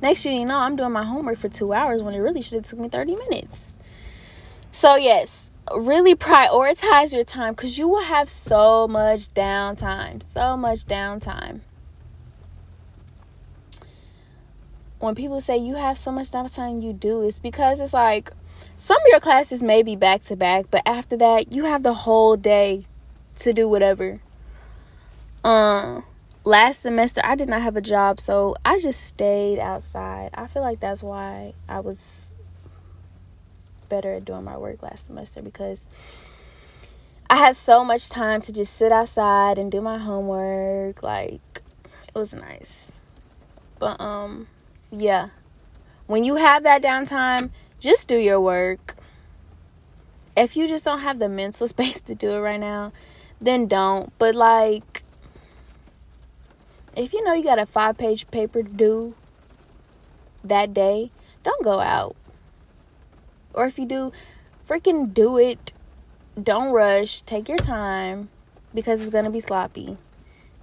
Next 0.02 0.24
thing 0.24 0.42
you 0.42 0.46
know, 0.46 0.58
I'm 0.58 0.76
doing 0.76 0.92
my 0.92 1.06
homework 1.06 1.38
for 1.38 1.48
two 1.48 1.72
hours 1.72 2.04
when 2.04 2.14
it 2.14 2.20
really 2.20 2.42
should 2.42 2.56
have 2.56 2.68
took 2.68 2.78
me 2.78 2.90
30 2.90 3.16
minutes. 3.16 3.80
So 4.72 4.98
yes, 4.98 5.50
really 5.74 6.14
prioritize 6.14 7.16
your 7.16 7.24
time 7.24 7.54
because 7.54 7.78
you 7.78 7.88
will 7.88 8.04
have 8.04 8.28
so 8.28 8.86
much 8.86 9.30
downtime. 9.30 10.22
So 10.22 10.58
much 10.58 10.80
downtime. 10.84 11.62
When 15.00 15.16
people 15.16 15.40
say 15.40 15.56
you 15.56 15.76
have 15.76 15.98
so 15.98 16.12
much 16.12 16.32
downtime, 16.32 16.84
you 16.84 16.92
do. 16.92 17.22
It's 17.22 17.40
because 17.40 17.80
it's 17.80 17.94
like 17.94 18.34
some 18.78 18.98
of 18.98 19.08
your 19.10 19.20
classes 19.20 19.64
may 19.64 19.82
be 19.84 19.96
back 19.96 20.24
to 20.26 20.36
back, 20.36 20.66
but 20.70 20.84
after 20.86 21.18
that, 21.18 21.52
you 21.52 21.66
have 21.66 21.84
the 21.84 21.94
whole 21.94 22.38
day 22.38 22.86
to 23.38 23.52
do 23.52 23.68
whatever. 23.68 24.22
Um, 25.44 26.06
last 26.44 26.82
semester 26.82 27.22
I 27.24 27.36
did 27.36 27.50
not 27.50 27.62
have 27.62 27.76
a 27.76 27.82
job, 27.82 28.20
so 28.20 28.56
I 28.64 28.80
just 28.80 29.04
stayed 29.04 29.60
outside. 29.60 30.30
I 30.34 30.48
feel 30.48 30.62
like 30.62 30.80
that's 30.80 31.02
why 31.02 31.54
I 31.68 31.80
was 31.80 32.36
better 33.90 34.14
at 34.14 34.26
doing 34.26 34.44
my 34.44 34.58
work 34.58 34.84
last 34.84 35.08
semester 35.08 35.42
because 35.42 35.88
I 37.30 37.38
had 37.38 37.56
so 37.56 37.84
much 37.84 38.10
time 38.10 38.42
to 38.42 38.54
just 38.54 38.74
sit 38.74 38.92
outside 38.92 39.58
and 39.58 39.72
do 39.72 39.82
my 39.82 39.98
homework. 39.98 41.02
Like 41.04 41.62
it 42.08 42.16
was 42.16 42.34
nice. 42.34 42.92
But 43.80 44.00
um 44.00 44.48
yeah. 44.92 45.30
When 46.06 46.24
you 46.24 46.36
have 46.36 46.64
that 46.64 46.82
downtime, 46.82 47.50
just 47.80 48.08
do 48.08 48.18
your 48.18 48.40
work. 48.40 48.96
If 50.36 50.56
you 50.56 50.68
just 50.68 50.86
don't 50.86 51.00
have 51.00 51.20
the 51.20 51.30
mental 51.30 51.68
space 51.76 52.02
to 52.02 52.16
do 52.16 52.32
it 52.32 52.40
right 52.40 52.60
now, 52.60 52.92
then 53.42 53.68
don't. 53.68 54.12
But 54.18 54.36
like 54.36 55.04
if 56.98 57.14
you 57.14 57.24
know 57.24 57.34
you 57.34 57.44
got 57.44 57.60
a 57.60 57.66
5-page 57.68 58.32
paper 58.32 58.64
due 58.64 59.14
that 60.44 60.74
day, 60.74 61.12
don't 61.44 61.64
go 61.64 61.80
out. 61.80 62.16
Or 63.54 63.68
if 63.68 63.78
you 63.78 63.86
do, 63.86 64.12
freaking 64.68 65.14
do 65.14 65.38
it. 65.38 65.74
Don't 66.42 66.72
rush. 66.72 67.22
Take 67.22 67.50
your 67.50 67.60
time 67.60 68.30
because 68.74 69.02
it's 69.02 69.12
going 69.12 69.26
to 69.26 69.32
be 69.32 69.40
sloppy. 69.40 69.98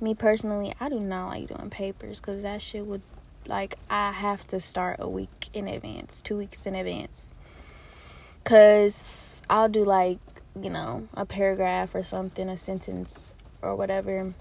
Me 0.00 0.12
personally, 0.12 0.74
I 0.80 0.88
do 0.88 0.98
not 0.98 1.28
like 1.28 1.48
doing 1.48 1.70
papers 1.70 2.18
cuz 2.18 2.42
that 2.42 2.60
shit 2.60 2.84
would 2.84 3.02
like 3.46 3.76
I 3.90 4.12
have 4.12 4.46
to 4.48 4.60
start 4.60 4.96
a 5.00 5.08
week 5.08 5.48
in 5.52 5.66
advance, 5.68 6.20
two 6.20 6.36
weeks 6.36 6.66
in 6.66 6.74
advance. 6.74 7.34
Cause 8.44 9.42
I'll 9.48 9.68
do 9.68 9.84
like, 9.84 10.18
you 10.60 10.70
know, 10.70 11.08
a 11.14 11.24
paragraph 11.24 11.94
or 11.94 12.02
something, 12.02 12.48
a 12.48 12.56
sentence 12.56 13.34
or 13.62 13.74
whatever. 13.74 14.34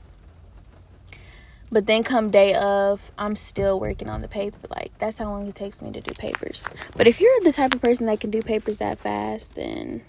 But 1.71 1.87
then 1.87 2.03
come 2.03 2.29
day 2.29 2.53
of, 2.53 3.11
I'm 3.17 3.35
still 3.35 3.79
working 3.79 4.09
on 4.09 4.19
the 4.19 4.27
paper. 4.27 4.57
Like 4.69 4.97
that's 4.99 5.17
how 5.17 5.25
long 5.25 5.47
it 5.47 5.55
takes 5.55 5.81
me 5.81 5.91
to 5.91 6.01
do 6.01 6.13
papers. 6.15 6.67
But 6.95 7.07
if 7.07 7.19
you're 7.19 7.39
the 7.41 7.51
type 7.51 7.73
of 7.73 7.81
person 7.81 8.05
that 8.07 8.19
can 8.19 8.29
do 8.29 8.41
papers 8.41 8.79
that 8.79 8.99
fast, 8.99 9.55
then 9.55 10.01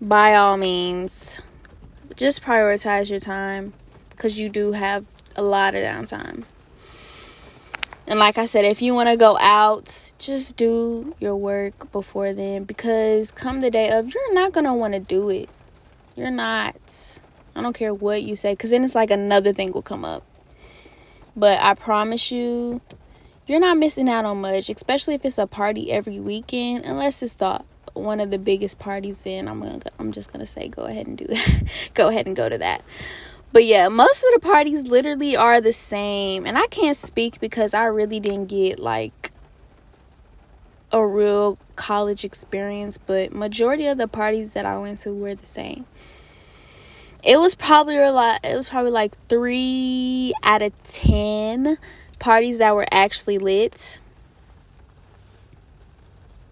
by 0.00 0.34
all 0.34 0.56
means, 0.56 1.40
just 2.16 2.42
prioritize 2.42 3.10
your 3.10 3.20
time 3.20 3.72
because 4.22 4.38
you 4.38 4.48
do 4.48 4.70
have 4.70 5.04
a 5.34 5.42
lot 5.42 5.74
of 5.74 5.82
downtime. 5.82 6.44
And 8.06 8.20
like 8.20 8.38
I 8.38 8.44
said, 8.44 8.64
if 8.64 8.80
you 8.80 8.94
want 8.94 9.08
to 9.08 9.16
go 9.16 9.36
out, 9.38 10.12
just 10.20 10.56
do 10.56 11.12
your 11.18 11.34
work 11.34 11.90
before 11.90 12.32
then 12.32 12.62
because 12.62 13.32
come 13.32 13.60
the 13.60 13.70
day 13.70 13.90
of, 13.90 14.14
you're 14.14 14.32
not 14.32 14.52
going 14.52 14.66
to 14.66 14.74
want 14.74 14.94
to 14.94 15.00
do 15.00 15.28
it. 15.28 15.48
You're 16.14 16.30
not. 16.30 17.18
I 17.56 17.62
don't 17.62 17.72
care 17.72 17.92
what 17.92 18.22
you 18.22 18.36
say 18.36 18.52
because 18.52 18.70
then 18.70 18.84
it's 18.84 18.94
like 18.94 19.10
another 19.10 19.52
thing 19.52 19.72
will 19.72 19.82
come 19.82 20.04
up. 20.04 20.22
But 21.34 21.58
I 21.60 21.74
promise 21.74 22.30
you, 22.30 22.80
you're 23.48 23.58
not 23.58 23.76
missing 23.76 24.08
out 24.08 24.24
on 24.24 24.40
much, 24.40 24.70
especially 24.70 25.14
if 25.14 25.24
it's 25.24 25.38
a 25.38 25.48
party 25.48 25.90
every 25.90 26.20
weekend, 26.20 26.84
unless 26.84 27.24
it's 27.24 27.34
the 27.34 27.64
one 27.94 28.20
of 28.20 28.30
the 28.30 28.38
biggest 28.38 28.78
parties 28.78 29.24
then 29.24 29.48
I'm 29.48 29.60
to 29.80 29.90
I'm 29.98 30.12
just 30.12 30.32
going 30.32 30.40
to 30.40 30.46
say 30.46 30.68
go 30.68 30.84
ahead 30.84 31.06
and 31.06 31.18
do 31.18 31.26
go 31.94 32.08
ahead 32.08 32.26
and 32.26 32.36
go 32.36 32.48
to 32.48 32.58
that. 32.58 32.82
But 33.52 33.66
yeah, 33.66 33.88
most 33.88 34.24
of 34.24 34.30
the 34.32 34.40
parties 34.40 34.86
literally 34.86 35.36
are 35.36 35.60
the 35.60 35.72
same. 35.72 36.46
And 36.46 36.56
I 36.56 36.66
can't 36.68 36.96
speak 36.96 37.38
because 37.38 37.74
I 37.74 37.84
really 37.84 38.18
didn't 38.18 38.46
get 38.46 38.78
like 38.78 39.30
a 40.90 41.06
real 41.06 41.58
college 41.76 42.24
experience, 42.24 42.98
but 42.98 43.32
majority 43.32 43.86
of 43.86 43.98
the 43.98 44.08
parties 44.08 44.54
that 44.54 44.64
I 44.64 44.78
went 44.78 44.98
to 44.98 45.12
were 45.12 45.34
the 45.34 45.46
same. 45.46 45.84
It 47.22 47.38
was 47.38 47.54
probably 47.54 47.96
a 47.98 48.10
lot 48.10 48.40
it 48.42 48.56
was 48.56 48.68
probably 48.68 48.90
like 48.90 49.16
3 49.28 50.34
out 50.42 50.60
of 50.60 50.82
10 50.82 51.78
parties 52.18 52.58
that 52.58 52.74
were 52.74 52.86
actually 52.90 53.38
lit. 53.38 54.00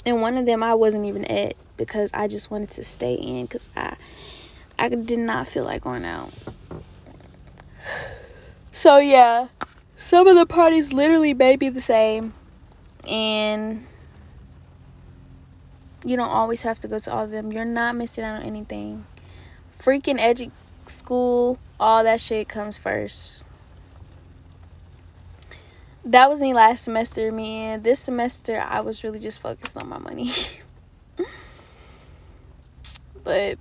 And 0.07 0.21
one 0.21 0.37
of 0.37 0.47
them 0.47 0.63
I 0.63 0.75
wasn't 0.75 1.07
even 1.07 1.25
at 1.25 1.55
because 1.77 2.11
I 2.13 2.29
just 2.29 2.51
wanted 2.51 2.71
to 2.73 2.85
stay 2.85 3.15
in 3.15 3.47
cuz 3.49 3.69
I 3.75 3.97
I 4.79 4.89
did 4.89 5.19
not 5.19 5.49
feel 5.49 5.65
like 5.65 5.83
going 5.83 6.05
out. 6.05 6.33
So 8.73 8.99
yeah, 8.99 9.49
some 9.97 10.27
of 10.27 10.37
the 10.37 10.47
parties 10.47 10.93
literally 10.93 11.35
may 11.35 11.57
be 11.57 11.69
the 11.69 11.81
same, 11.81 12.35
and 13.09 13.87
you 16.05 16.17
don't 16.17 16.29
always 16.29 16.63
have 16.63 16.79
to 16.81 16.89
go 16.89 16.99
to 16.99 17.13
all 17.13 17.25
of 17.25 17.31
them. 17.31 17.53
You're 17.53 17.65
not 17.65 17.97
missing 17.97 18.25
out 18.25 18.37
on 18.37 18.43
anything. 18.43 19.07
Freaking 19.79 20.19
edu 20.19 20.51
school, 20.87 21.59
all 21.79 22.05
that 22.05 22.21
shit 22.21 22.49
comes 22.49 22.79
first. 22.79 23.45
that 26.05 26.29
was 26.29 26.41
me 26.41 26.55
last 26.55 26.85
semester, 26.85 27.31
man. 27.31 27.83
This 27.83 28.01
semester, 28.01 28.59
I 28.59 28.81
was 28.81 29.05
really 29.05 29.19
just 29.19 29.41
focused 29.41 29.77
on 29.77 29.89
my 29.89 29.99
money. 29.99 30.31
but 33.25 33.59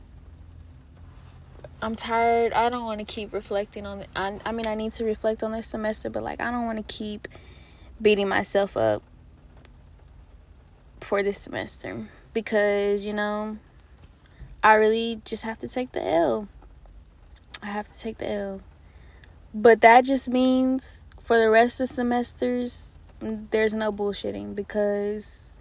I'm 1.82 1.96
tired. 1.96 2.52
I 2.54 2.70
don't 2.70 2.84
want 2.84 3.00
to 3.00 3.06
keep 3.06 3.32
reflecting 3.32 3.86
on 3.86 4.02
it. 4.02 4.10
I, 4.16 4.38
I 4.46 4.52
mean, 4.52 4.68
I 4.68 4.76
need 4.76 4.92
to 4.94 5.06
reflect 5.06 5.44
on 5.44 5.54
this 5.54 5.68
semester, 5.68 6.10
but 6.10 6.24
like, 6.24 6.42
I 6.42 6.52
don't 6.52 6.66
want 6.66 6.78
to 6.86 6.94
keep 6.94 7.28
beating 8.02 8.28
myself 8.28 8.76
up 8.76 9.02
for 11.00 11.24
this 11.24 11.40
semester 11.40 12.06
because, 12.34 13.06
you 13.06 13.14
know, 13.14 13.58
I 14.62 14.74
really 14.74 15.22
just 15.24 15.44
have 15.44 15.60
to 15.60 15.68
take 15.68 15.94
the 15.94 16.06
L. 16.06 16.50
I 17.64 17.68
have 17.68 17.88
to 17.88 17.98
take 17.98 18.18
the 18.18 18.30
L. 18.30 18.62
But 19.54 19.82
that 19.82 20.04
just 20.04 20.30
means 20.30 21.06
for 21.22 21.38
the 21.38 21.50
rest 21.50 21.80
of 21.80 21.88
semesters, 21.88 23.02
mm, 23.22 23.50
there's 23.52 23.74
no 23.74 23.92
bullshitting 23.92 24.54
because 24.54 25.56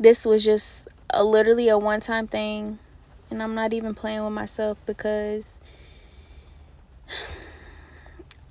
this 0.00 0.24
was 0.24 0.44
just 0.44 0.88
a 1.10 1.22
literally 1.22 1.68
a 1.68 1.78
one 1.78 2.00
time 2.00 2.26
thing. 2.26 2.78
And 3.32 3.42
I'm 3.42 3.54
not 3.54 3.72
even 3.72 3.94
playing 3.94 4.22
with 4.22 4.34
myself 4.34 4.76
because 4.84 5.62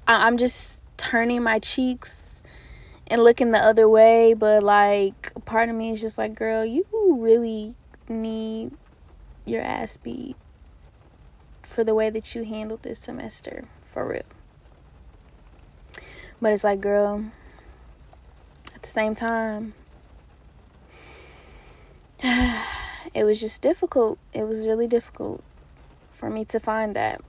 I'm 0.07 0.39
just 0.39 0.81
turning 0.97 1.43
my 1.43 1.59
cheeks 1.59 2.41
and 3.05 3.23
looking 3.23 3.51
the 3.51 3.63
other 3.63 3.87
way. 3.87 4.33
But 4.33 4.63
like, 4.63 5.33
part 5.45 5.69
of 5.69 5.75
me 5.75 5.91
is 5.91 6.01
just 6.01 6.17
like, 6.17 6.33
girl, 6.33 6.65
you 6.65 6.87
really 6.91 7.75
need 8.09 8.71
your 9.45 9.61
ass 9.61 9.97
beat 9.97 10.35
for 11.61 11.83
the 11.83 11.93
way 11.93 12.09
that 12.09 12.33
you 12.33 12.43
handled 12.43 12.81
this 12.81 12.97
semester. 12.97 13.65
For 13.85 14.07
real. 14.07 14.23
But 16.41 16.53
it's 16.53 16.63
like, 16.63 16.81
girl, 16.81 17.25
at 18.73 18.81
the 18.81 18.89
same 18.89 19.13
time, 19.13 19.75
it 23.13 23.23
was 23.23 23.39
just 23.39 23.61
difficult. 23.61 24.17
It 24.33 24.43
was 24.43 24.67
really 24.67 24.87
difficult 24.87 25.43
for 26.11 26.29
me 26.29 26.45
to 26.45 26.59
find 26.59 26.95
that. 26.95 27.21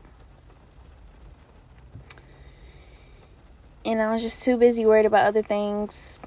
And 3.85 4.01
I 4.01 4.13
was 4.13 4.23
just 4.23 4.45
too 4.45 4.57
busy 4.57 4.87
worried 4.87 5.07
about 5.07 5.27
other 5.27 5.43
things. 5.43 6.21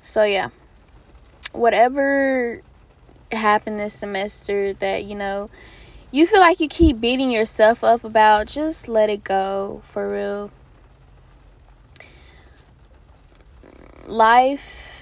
So, 0.00 0.22
yeah. 0.22 0.50
Whatever 1.52 2.62
happened 3.32 3.78
this 3.78 3.94
semester 3.94 4.72
that, 4.74 5.04
you 5.04 5.14
know, 5.14 5.50
you 6.12 6.26
feel 6.26 6.40
like 6.40 6.60
you 6.60 6.68
keep 6.68 7.00
beating 7.00 7.30
yourself 7.30 7.82
up 7.82 8.04
about, 8.04 8.46
just 8.46 8.86
let 8.86 9.10
it 9.10 9.24
go 9.24 9.82
for 9.84 10.12
real. 10.12 10.52
Life, 14.06 14.93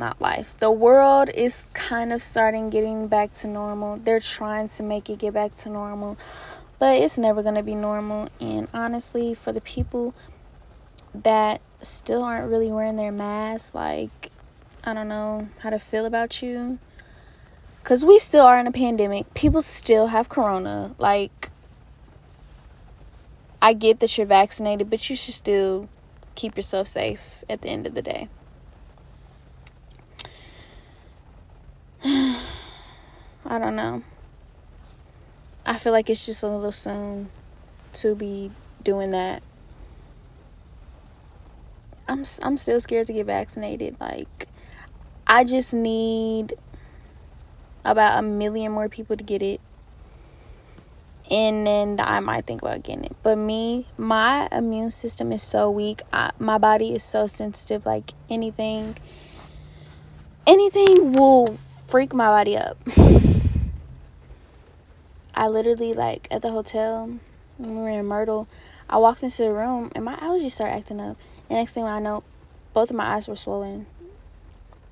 not 0.00 0.20
life, 0.20 0.56
the 0.56 0.70
world 0.72 1.28
is 1.32 1.70
kind 1.74 2.12
of 2.12 2.20
starting 2.20 2.70
getting 2.70 3.06
back 3.06 3.32
to 3.34 3.46
normal. 3.46 3.98
They're 3.98 4.18
trying 4.18 4.66
to 4.68 4.82
make 4.82 5.08
it 5.08 5.20
get 5.20 5.34
back 5.34 5.52
to 5.52 5.68
normal, 5.68 6.18
but 6.80 6.96
it's 6.96 7.16
never 7.16 7.42
going 7.42 7.54
to 7.54 7.62
be 7.62 7.76
normal. 7.76 8.28
And 8.40 8.66
honestly, 8.74 9.34
for 9.34 9.52
the 9.52 9.60
people 9.60 10.14
that 11.14 11.62
still 11.80 12.24
aren't 12.24 12.50
really 12.50 12.72
wearing 12.72 12.96
their 12.96 13.12
masks, 13.12 13.74
like, 13.74 14.32
I 14.82 14.94
don't 14.94 15.08
know 15.08 15.48
how 15.60 15.70
to 15.70 15.78
feel 15.78 16.06
about 16.06 16.42
you 16.42 16.80
because 17.82 18.04
we 18.04 18.18
still 18.18 18.44
are 18.44 18.58
in 18.58 18.66
a 18.66 18.72
pandemic. 18.72 19.32
People 19.34 19.62
still 19.62 20.08
have 20.08 20.28
corona. 20.28 20.94
Like, 20.98 21.50
I 23.62 23.74
get 23.74 24.00
that 24.00 24.16
you're 24.16 24.26
vaccinated, 24.26 24.88
but 24.88 25.08
you 25.10 25.16
should 25.16 25.34
still 25.34 25.88
keep 26.34 26.56
yourself 26.56 26.88
safe 26.88 27.44
at 27.48 27.60
the 27.62 27.68
end 27.68 27.86
of 27.86 27.94
the 27.94 28.02
day. 28.02 28.28
I 32.04 33.58
don't 33.58 33.76
know. 33.76 34.02
I 35.66 35.78
feel 35.78 35.92
like 35.92 36.08
it's 36.08 36.24
just 36.26 36.42
a 36.42 36.48
little 36.48 36.72
soon 36.72 37.30
to 37.94 38.14
be 38.14 38.50
doing 38.82 39.10
that. 39.10 39.42
I'm 42.08 42.24
I'm 42.42 42.56
still 42.56 42.80
scared 42.80 43.06
to 43.08 43.12
get 43.12 43.26
vaccinated. 43.26 43.96
Like 44.00 44.48
I 45.26 45.44
just 45.44 45.74
need 45.74 46.54
about 47.84 48.18
a 48.18 48.22
million 48.22 48.72
more 48.72 48.88
people 48.88 49.16
to 49.16 49.24
get 49.24 49.42
it 49.42 49.60
and 51.30 51.66
then 51.66 52.00
I 52.00 52.18
might 52.20 52.46
think 52.46 52.60
about 52.62 52.82
getting 52.82 53.04
it. 53.04 53.16
But 53.22 53.36
me, 53.36 53.86
my 53.96 54.48
immune 54.50 54.90
system 54.90 55.32
is 55.32 55.42
so 55.42 55.70
weak. 55.70 56.02
I, 56.12 56.32
my 56.40 56.58
body 56.58 56.94
is 56.94 57.04
so 57.04 57.28
sensitive. 57.28 57.86
Like 57.86 58.12
anything, 58.28 58.96
anything 60.46 61.12
will 61.12 61.56
freak 61.90 62.14
my 62.14 62.26
body 62.26 62.56
up. 62.56 62.78
I 65.34 65.48
literally 65.48 65.92
like 65.92 66.28
at 66.30 66.40
the 66.40 66.50
hotel 66.50 67.18
when 67.58 67.76
we 67.76 67.82
were 67.82 67.88
in 67.88 68.06
Myrtle. 68.06 68.46
I 68.88 68.98
walked 68.98 69.24
into 69.24 69.42
the 69.42 69.52
room 69.52 69.90
and 69.96 70.04
my 70.04 70.14
allergies 70.16 70.52
started 70.52 70.74
acting 70.76 71.00
up. 71.00 71.16
And 71.48 71.58
next 71.58 71.72
thing 71.72 71.84
I 71.84 71.98
know, 71.98 72.22
both 72.74 72.90
of 72.90 72.96
my 72.96 73.16
eyes 73.16 73.26
were 73.26 73.34
swollen. 73.34 73.86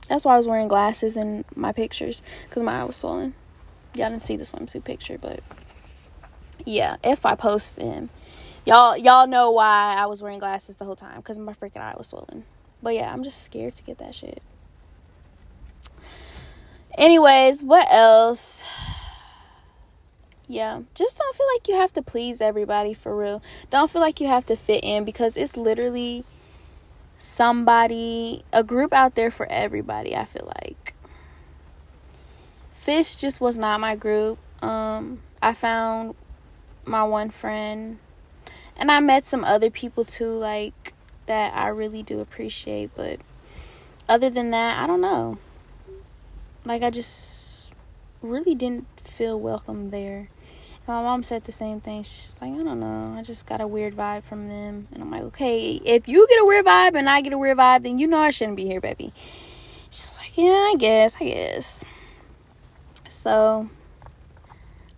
That's 0.09 0.25
why 0.25 0.35
I 0.35 0.37
was 0.39 0.49
wearing 0.49 0.67
glasses 0.67 1.17
in 1.17 1.45
my 1.55 1.71
pictures 1.71 2.21
because 2.49 2.65
my 2.65 2.81
eye 2.81 2.85
was 2.85 2.97
swollen. 2.97 3.35
Y'all 3.95 4.11
didn't 4.11 4.23
see 4.23 4.37
the 4.37 4.45
swimsuit 4.45 4.83
picture, 4.83 5.19
but 5.19 5.41
yeah, 6.65 6.97
if 7.05 7.25
I 7.25 7.37
post 7.37 7.77
them, 7.77 8.11
y'all 8.65 8.97
y'all 8.97 9.29
know 9.29 9.53
why 9.53 9.95
I 9.97 10.07
was 10.07 10.21
wearing 10.21 10.41
glasses 10.41 10.77
the 10.77 10.85
whole 10.85 10.97
time 10.97 11.19
because 11.19 11.39
my 11.39 11.53
freaking 11.53 11.81
eye 11.81 11.95
was 11.97 12.09
swollen. 12.09 12.45
But 12.83 12.95
yeah, 12.95 13.13
I'm 13.13 13.23
just 13.23 13.45
scared 13.45 13.75
to 13.75 13.85
get 13.85 13.99
that 13.99 14.15
shit. 14.17 14.43
Anyways, 16.99 17.63
what 17.63 17.87
else? 17.93 18.65
Yeah, 20.49 20.81
just 20.97 21.17
don't 21.17 21.37
feel 21.37 21.47
like 21.55 21.69
you 21.69 21.77
have 21.77 21.93
to 21.93 22.03
please 22.03 22.41
everybody 22.41 22.93
for 22.93 23.17
real. 23.17 23.41
Don't 23.71 23.89
feel 23.89 24.03
like 24.03 24.21
you 24.21 24.27
have 24.27 24.45
to 24.47 24.57
fit 24.57 24.83
in 24.83 25.05
because 25.05 25.37
it's 25.37 25.57
literally 25.57 26.25
somebody, 27.17 28.43
a 28.53 28.65
group 28.65 28.93
out 28.93 29.15
there 29.15 29.31
for 29.31 29.47
everybody, 29.47 30.17
I 30.17 30.25
feel 30.25 30.53
like. 30.61 30.95
Fisk 32.73 33.21
just 33.21 33.41
was 33.41 33.57
not 33.57 33.79
my 33.79 33.95
group. 33.95 34.41
Um, 34.61 35.21
I 35.41 35.55
found 35.55 36.17
my 36.85 37.05
one 37.05 37.31
friend 37.31 37.99
and 38.77 38.91
I 38.91 38.99
met 38.99 39.23
some 39.23 39.45
other 39.45 39.71
people 39.71 40.05
too, 40.05 40.33
like 40.33 40.95
that 41.27 41.55
I 41.55 41.69
really 41.69 42.03
do 42.03 42.19
appreciate, 42.19 42.91
but 42.97 43.21
other 44.09 44.31
than 44.31 44.51
that, 44.51 44.83
I 44.83 44.89
don't 44.89 45.01
know. 45.01 45.39
Like 46.65 46.83
I 46.83 46.91
just 46.91 47.73
really 48.23 48.55
didn't 48.55 48.87
feel 49.01 49.39
welcome 49.39 49.91
there 49.91 50.29
my 50.89 51.03
mom 51.03 51.23
said 51.23 51.45
the 51.45 51.53
same 51.53 51.81
thing. 51.81 52.03
She's 52.03 52.39
like, 52.41 52.51
I 52.51 52.63
don't 52.63 52.81
know. 52.81 53.15
I 53.15 53.23
just 53.23 53.45
got 53.47 53.61
a 53.61 53.67
weird 53.67 53.95
vibe 53.95 54.23
from 54.23 54.49
them. 54.49 54.89
And 54.91 55.03
I'm 55.03 55.11
like, 55.11 55.23
okay, 55.25 55.73
if 55.85 56.09
you 56.09 56.27
get 56.27 56.41
a 56.41 56.47
weird 56.47 56.65
vibe 56.65 56.95
and 56.95 57.11
I 57.11 57.21
get 57.21 57.35
a 57.35 57.39
weird 57.39 57.59
vibe, 57.59 57.83
then 57.83 57.99
you 57.99 58.07
know 58.07 58.19
I 58.19 58.31
shouldn't 58.31 58.57
be 58.57 58.65
here, 58.65 58.81
baby. 58.81 59.13
She's 59.91 60.19
like, 60.19 60.37
yeah, 60.39 60.71
I 60.73 60.75
guess, 60.79 61.17
I 61.21 61.25
guess. 61.25 61.85
So, 63.11 63.69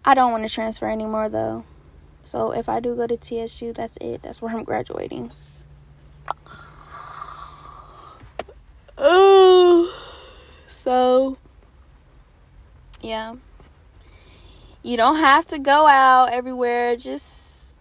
I 0.05 0.15
don't 0.15 0.31
want 0.31 0.47
to 0.47 0.53
transfer 0.53 0.89
anymore, 0.89 1.29
though. 1.29 1.65
So, 2.23 2.53
if 2.53 2.69
I 2.69 2.79
do 2.79 2.95
go 2.95 3.09
to 3.09 3.17
TSU, 3.17 3.73
that's 3.73 3.97
it. 4.01 4.23
That's 4.23 4.41
where 4.41 4.55
I'm 4.55 4.63
graduating. 4.63 5.33
Oh, 8.97 9.93
so, 10.67 11.37
yeah. 13.01 13.35
You 14.83 14.97
don't 14.97 15.17
have 15.17 15.47
to 15.49 15.59
go 15.59 15.87
out 15.87 16.33
everywhere. 16.33 16.97
Just 16.97 17.79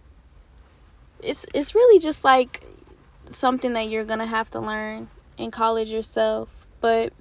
it's 1.22 1.46
it's 1.54 1.74
really 1.74 1.98
just 1.98 2.24
like 2.24 2.64
something 3.30 3.72
that 3.74 3.88
you're 3.88 4.04
gonna 4.04 4.26
have 4.26 4.50
to 4.50 4.60
learn 4.60 5.08
in 5.38 5.50
college 5.50 5.88
yourself. 5.88 6.66
But 6.80 7.12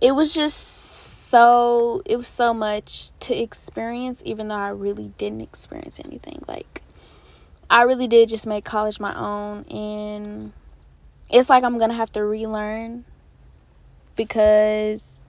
it 0.00 0.12
was 0.12 0.34
just 0.34 0.56
so 1.28 2.02
it 2.04 2.16
was 2.16 2.26
so 2.26 2.54
much 2.54 3.10
to 3.20 3.36
experience 3.36 4.22
even 4.24 4.48
though 4.48 4.54
i 4.54 4.68
really 4.70 5.12
didn't 5.18 5.42
experience 5.42 6.00
anything. 6.04 6.42
Like 6.48 6.82
i 7.68 7.82
really 7.82 8.06
did 8.06 8.28
just 8.28 8.46
make 8.46 8.64
college 8.64 8.98
my 8.98 9.14
own 9.14 9.64
and 9.64 10.52
it's 11.30 11.50
like 11.50 11.64
i'm 11.64 11.78
gonna 11.78 11.92
have 11.92 12.10
to 12.12 12.24
relearn 12.24 13.04
because 14.16 15.27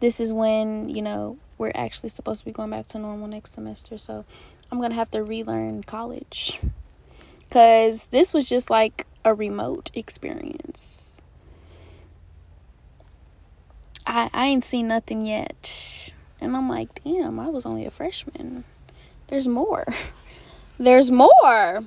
this 0.00 0.20
is 0.20 0.32
when 0.32 0.88
you 0.88 1.02
know 1.02 1.38
we're 1.58 1.72
actually 1.74 2.08
supposed 2.08 2.40
to 2.40 2.46
be 2.46 2.52
going 2.52 2.70
back 2.70 2.86
to 2.88 2.98
normal 2.98 3.26
next 3.26 3.52
semester. 3.52 3.98
So 3.98 4.24
I'm 4.70 4.78
going 4.78 4.90
to 4.90 4.96
have 4.96 5.10
to 5.10 5.22
relearn 5.22 5.82
college. 5.82 6.60
Because 7.48 8.08
this 8.08 8.32
was 8.34 8.48
just 8.48 8.70
like 8.70 9.06
a 9.24 9.34
remote 9.34 9.90
experience. 9.94 11.22
I, 14.06 14.30
I 14.32 14.46
ain't 14.46 14.64
seen 14.64 14.88
nothing 14.88 15.26
yet. 15.26 16.14
And 16.40 16.56
I'm 16.56 16.68
like, 16.68 17.02
damn, 17.02 17.40
I 17.40 17.48
was 17.48 17.66
only 17.66 17.84
a 17.84 17.90
freshman. 17.90 18.64
There's 19.28 19.48
more. 19.48 19.84
There's 20.78 21.10
more. 21.10 21.84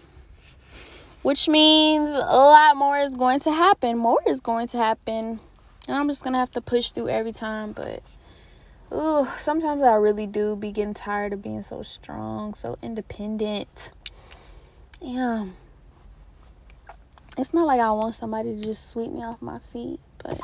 which 1.22 1.48
means 1.48 2.10
a 2.10 2.16
lot 2.16 2.76
more 2.76 2.98
is 2.98 3.16
going 3.16 3.40
to 3.42 3.52
happen. 3.52 3.98
More 3.98 4.22
is 4.28 4.42
going 4.42 4.68
to 4.70 4.78
happen. 4.78 5.40
And 5.88 5.98
I'm 5.98 6.08
just 6.08 6.24
to 6.34 6.40
have 6.40 6.52
to 6.52 6.62
push 6.62 6.92
through 6.92 7.10
every 7.10 7.32
time. 7.32 7.72
But, 7.72 8.04
ooh, 8.94 9.26
sometimes 9.38 9.82
I 9.84 9.96
really 9.96 10.28
do 10.28 10.56
be 10.56 10.72
getting 10.72 10.94
tired 10.94 11.34
of 11.34 11.42
being 11.42 11.64
so 11.64 11.82
strong, 11.82 12.54
so 12.54 12.78
independent. 12.82 13.92
Yeah. 15.02 15.48
It's 17.38 17.54
not 17.54 17.66
like 17.66 17.80
I 17.80 17.92
want 17.92 18.14
somebody 18.14 18.56
to 18.56 18.62
just 18.62 18.90
sweep 18.90 19.12
me 19.12 19.24
off 19.24 19.42
my 19.42 19.60
feet, 19.60 20.00
but 20.22 20.40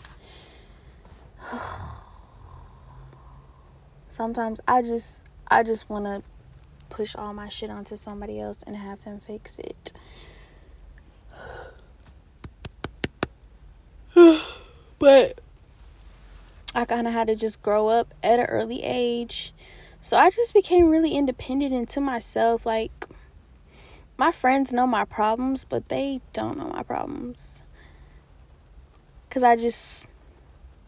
sometimes 4.07 4.59
I 4.67 4.81
just 4.81 5.27
I 5.49 5.63
just 5.63 5.89
want 5.89 6.05
to 6.05 6.23
push 6.89 7.15
all 7.15 7.33
my 7.33 7.49
shit 7.49 7.69
onto 7.69 7.97
somebody 7.97 8.39
else 8.39 8.59
and 8.65 8.75
have 8.77 9.03
them 9.03 9.19
fix 9.19 9.59
it. 9.59 9.91
but 14.99 15.39
I 16.73 16.85
kind 16.85 17.07
of 17.07 17.13
had 17.13 17.27
to 17.27 17.35
just 17.35 17.61
grow 17.61 17.87
up 17.87 18.13
at 18.21 18.39
an 18.39 18.45
early 18.45 18.83
age. 18.83 19.53
So 20.01 20.17
I 20.17 20.29
just 20.29 20.53
became 20.53 20.89
really 20.89 21.15
independent 21.15 21.73
into 21.73 21.99
myself. 21.99 22.65
Like, 22.65 23.05
my 24.17 24.31
friends 24.31 24.71
know 24.71 24.87
my 24.87 25.05
problems, 25.05 25.65
but 25.65 25.89
they 25.89 26.21
don't 26.33 26.57
know 26.57 26.69
my 26.69 26.83
problems. 26.83 27.63
Because 29.27 29.43
I 29.43 29.55
just, 29.55 30.07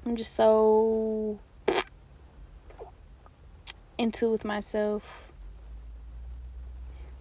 I'm 0.05 0.15
just 0.15 0.33
so 0.35 1.39
into 3.97 4.31
with 4.31 4.45
myself. 4.45 5.31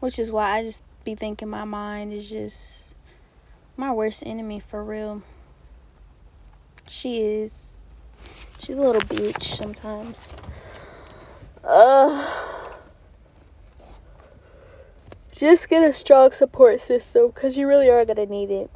Which 0.01 0.19
is 0.19 0.31
why 0.31 0.59
I 0.59 0.63
just 0.63 0.83
be 1.05 1.15
thinking 1.15 1.49
my 1.49 1.65
mind 1.65 2.13
is 2.13 2.31
just 2.31 2.95
my 3.77 3.93
worst 3.93 4.23
enemy 4.25 4.61
for 4.61 4.85
real. 4.85 5.23
She 6.89 7.21
is. 7.21 7.75
She's 8.59 8.79
a 8.79 8.83
little 8.83 9.03
bitch 9.03 9.43
sometimes. 9.43 10.35
Uh, 11.63 12.79
just 15.33 15.69
get 15.69 15.85
a 15.85 15.93
strong 15.93 16.31
support 16.31 16.81
system 16.81 17.29
because 17.29 17.57
you 17.57 17.69
really 17.69 17.89
are 17.89 18.05
going 18.05 18.17
to 18.17 18.27
need 18.27 18.51
it. 18.51 18.71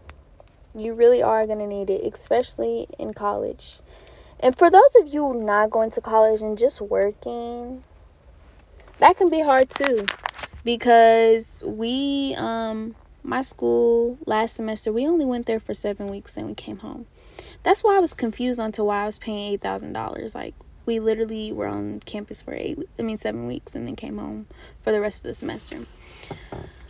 You 0.77 0.95
really 0.95 1.23
are 1.23 1.47
going 1.47 1.59
to 1.59 1.67
need 1.67 1.91
it, 1.91 2.05
especially 2.05 2.87
in 2.99 3.15
college. 3.15 3.81
And 4.41 4.57
for 4.57 4.71
those 4.71 4.97
of 5.01 5.13
you 5.13 5.35
not 5.35 5.71
going 5.71 5.91
to 5.91 6.01
college 6.01 6.43
and 6.43 6.59
just 6.59 6.81
working, 6.81 7.83
that 8.99 9.17
can 9.17 9.31
be 9.31 9.41
hard 9.41 9.71
too 9.71 10.07
because 10.65 11.65
we 11.67 12.35
um 12.37 12.95
my 13.25 13.41
school 13.41 14.19
last 14.27 14.55
semester 14.55 14.93
we 14.93 15.07
only 15.07 15.25
went 15.25 15.47
there 15.47 15.59
for 15.61 15.75
7 15.75 16.09
weeks 16.09 16.37
and 16.37 16.47
we 16.47 16.55
came 16.55 16.79
home. 16.79 17.07
That's 17.63 17.85
why 17.85 17.97
I 17.97 18.01
was 18.01 18.15
confused 18.15 18.59
onto 18.59 18.85
why 18.85 19.03
I 19.03 19.07
was 19.07 19.19
paying 19.19 19.59
$8,000 19.59 20.35
like 20.35 20.55
we 20.85 20.99
literally 20.99 21.53
were 21.53 21.69
on 21.69 22.01
campus 22.01 22.43
for 22.43 22.55
8 22.55 22.79
I 22.99 23.03
mean 23.03 23.17
7 23.17 23.47
weeks 23.47 23.75
and 23.75 23.87
then 23.87 23.97
came 23.97 24.19
home 24.19 24.47
for 24.81 24.93
the 24.93 25.01
rest 25.01 25.25
of 25.25 25.29
the 25.29 25.35
semester. 25.35 25.87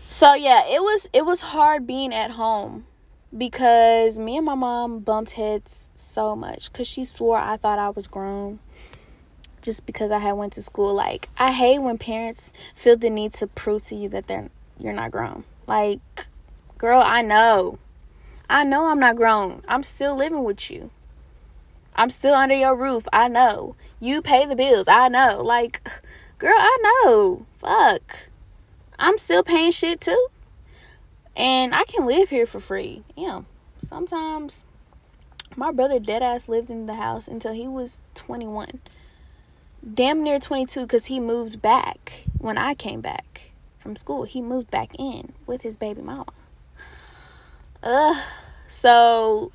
So 0.08 0.34
yeah, 0.34 0.62
it 0.66 0.80
was 0.80 1.08
it 1.12 1.24
was 1.24 1.40
hard 1.40 1.86
being 1.86 2.12
at 2.12 2.32
home 2.32 2.86
because 3.36 4.18
me 4.18 4.36
and 4.36 4.46
my 4.46 4.54
mom 4.54 5.00
bumped 5.00 5.32
heads 5.32 5.90
so 5.94 6.36
much 6.36 6.72
cuz 6.72 6.86
she 6.86 7.04
swore 7.04 7.38
I 7.38 7.56
thought 7.56 7.78
I 7.78 7.90
was 7.90 8.06
grown 8.06 8.58
just 9.62 9.86
because 9.86 10.10
I 10.10 10.18
had 10.18 10.32
went 10.32 10.52
to 10.54 10.62
school. 10.62 10.92
Like 10.92 11.28
I 11.38 11.52
hate 11.52 11.78
when 11.78 11.98
parents 11.98 12.52
feel 12.74 12.96
the 12.96 13.10
need 13.10 13.32
to 13.34 13.46
prove 13.46 13.82
to 13.84 13.96
you 13.96 14.08
that 14.08 14.26
they're 14.26 14.50
you're 14.78 14.92
not 14.92 15.10
grown. 15.10 15.44
Like, 15.66 16.00
girl, 16.78 17.02
I 17.04 17.22
know. 17.22 17.78
I 18.48 18.64
know 18.64 18.86
I'm 18.86 19.00
not 19.00 19.16
grown. 19.16 19.62
I'm 19.68 19.82
still 19.82 20.16
living 20.16 20.44
with 20.44 20.70
you. 20.70 20.90
I'm 21.94 22.10
still 22.10 22.34
under 22.34 22.54
your 22.54 22.76
roof. 22.76 23.06
I 23.12 23.28
know. 23.28 23.76
You 24.00 24.22
pay 24.22 24.46
the 24.46 24.56
bills. 24.56 24.88
I 24.88 25.08
know. 25.08 25.42
Like, 25.42 25.88
girl, 26.38 26.54
I 26.56 26.78
know. 26.82 27.46
Fuck. 27.58 28.28
I'm 28.98 29.18
still 29.18 29.42
paying 29.42 29.70
shit 29.70 30.00
too. 30.00 30.28
And 31.36 31.74
I 31.74 31.84
can 31.84 32.06
live 32.06 32.30
here 32.30 32.46
for 32.46 32.60
free. 32.60 33.04
Yeah. 33.16 33.42
Sometimes 33.80 34.64
my 35.56 35.72
brother 35.72 35.98
deadass 35.98 36.48
lived 36.48 36.70
in 36.70 36.86
the 36.86 36.94
house 36.94 37.28
until 37.28 37.52
he 37.52 37.66
was 37.66 38.00
21 38.14 38.80
damn 39.94 40.22
near 40.22 40.38
22 40.38 40.82
because 40.82 41.06
he 41.06 41.18
moved 41.18 41.60
back 41.60 42.24
when 42.38 42.56
I 42.56 42.74
came 42.74 43.00
back 43.00 43.52
from 43.78 43.96
school. 43.96 44.22
He 44.24 44.40
moved 44.40 44.70
back 44.70 44.94
in 44.98 45.32
with 45.46 45.62
his 45.62 45.76
baby 45.76 46.02
mama. 46.02 46.32
Ugh. 47.82 48.16
So, 48.68 49.52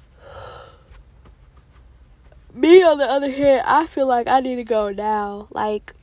me 2.53 2.83
on 2.83 2.97
the 2.97 3.05
other 3.05 3.31
hand, 3.31 3.63
I 3.65 3.85
feel 3.85 4.07
like 4.07 4.27
I 4.27 4.39
need 4.41 4.55
to 4.55 4.63
go 4.63 4.91
now. 4.91 5.47
Like, 5.51 5.93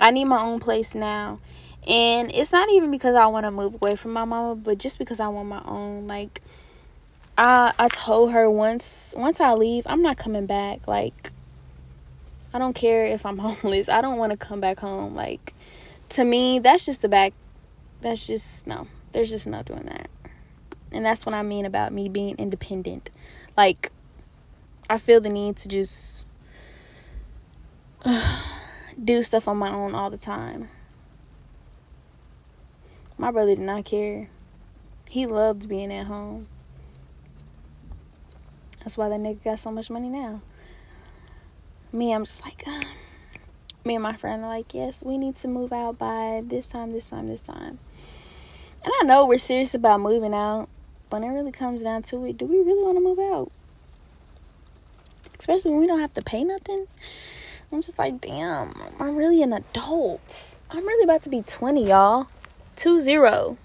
I 0.00 0.10
need 0.10 0.26
my 0.26 0.42
own 0.42 0.60
place 0.60 0.94
now. 0.94 1.40
And 1.86 2.30
it's 2.32 2.52
not 2.52 2.70
even 2.70 2.90
because 2.90 3.14
I 3.16 3.26
want 3.26 3.44
to 3.44 3.50
move 3.50 3.74
away 3.74 3.96
from 3.96 4.12
my 4.12 4.24
mama, 4.24 4.54
but 4.54 4.78
just 4.78 4.98
because 4.98 5.18
I 5.18 5.28
want 5.28 5.48
my 5.48 5.62
own. 5.64 6.06
Like, 6.06 6.40
I 7.36 7.72
I 7.78 7.88
told 7.88 8.32
her 8.32 8.48
once 8.50 9.14
once 9.16 9.40
I 9.40 9.54
leave, 9.54 9.84
I'm 9.86 10.02
not 10.02 10.16
coming 10.18 10.46
back. 10.46 10.86
Like, 10.86 11.32
I 12.54 12.58
don't 12.58 12.74
care 12.74 13.06
if 13.06 13.24
I'm 13.26 13.38
homeless. 13.46 13.88
I 13.88 14.00
don't 14.00 14.18
want 14.18 14.30
to 14.32 14.36
come 14.36 14.60
back 14.60 14.78
home. 14.80 15.14
Like, 15.14 15.54
to 16.10 16.24
me, 16.24 16.58
that's 16.58 16.86
just 16.86 17.02
the 17.02 17.08
back. 17.08 17.32
That's 18.00 18.26
just, 18.26 18.66
no. 18.66 18.86
There's 19.12 19.30
just 19.30 19.46
no 19.46 19.62
doing 19.62 19.84
that. 19.84 20.08
And 20.92 21.04
that's 21.04 21.24
what 21.24 21.34
I 21.34 21.42
mean 21.42 21.64
about 21.64 21.92
me 21.92 22.08
being 22.08 22.36
independent. 22.36 23.10
Like, 23.56 23.90
I 24.90 24.98
feel 24.98 25.20
the 25.20 25.30
need 25.30 25.56
to 25.58 25.68
just 25.68 26.26
uh, 28.04 28.42
do 29.04 29.22
stuff 29.22 29.48
on 29.48 29.56
my 29.56 29.70
own 29.70 29.94
all 29.94 30.10
the 30.10 30.18
time. 30.18 30.68
My 33.16 33.30
brother 33.30 33.54
did 33.54 33.60
not 33.64 33.84
care. 33.84 34.28
He 35.08 35.26
loved 35.26 35.68
being 35.68 35.92
at 35.92 36.06
home. 36.06 36.48
That's 38.80 38.98
why 38.98 39.08
that 39.08 39.20
nigga 39.20 39.44
got 39.44 39.58
so 39.58 39.70
much 39.70 39.90
money 39.90 40.08
now 40.08 40.42
me, 41.92 42.12
I'm 42.12 42.24
just 42.24 42.42
like, 42.44 42.64
uh, 42.66 42.82
me 43.84 43.94
and 43.96 44.02
my 44.02 44.16
friend 44.16 44.42
are 44.44 44.48
like, 44.48 44.74
yes, 44.74 45.02
we 45.02 45.18
need 45.18 45.36
to 45.36 45.48
move 45.48 45.72
out 45.72 45.98
by 45.98 46.42
this 46.44 46.68
time, 46.68 46.92
this 46.92 47.10
time, 47.10 47.28
this 47.28 47.42
time. 47.42 47.78
And 48.84 48.92
I 49.00 49.04
know 49.04 49.26
we're 49.26 49.38
serious 49.38 49.74
about 49.74 50.00
moving 50.00 50.34
out, 50.34 50.68
when 51.12 51.22
it 51.22 51.28
really 51.28 51.52
comes 51.52 51.82
down 51.82 52.02
to 52.04 52.24
it, 52.24 52.38
do 52.38 52.46
we 52.46 52.56
really 52.58 52.82
want 52.82 52.96
to 52.96 53.04
move 53.04 53.18
out? 53.18 53.52
Especially 55.38 55.70
when 55.70 55.80
we 55.80 55.86
don't 55.86 56.00
have 56.00 56.12
to 56.14 56.22
pay 56.22 56.42
nothing. 56.42 56.86
I'm 57.70 57.82
just 57.82 57.98
like, 57.98 58.20
damn, 58.20 58.74
I'm 58.98 59.16
really 59.16 59.42
an 59.42 59.52
adult. 59.52 60.56
I'm 60.70 60.86
really 60.86 61.04
about 61.04 61.22
to 61.22 61.30
be 61.30 61.42
20, 61.42 61.88
y'all. 61.88 62.28
2 62.76 63.00
0. 63.00 63.58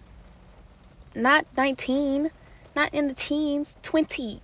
Not 1.16 1.46
19. 1.56 2.32
Not 2.76 2.94
in 2.94 3.08
the 3.08 3.14
teens. 3.14 3.78
20. 3.82 4.42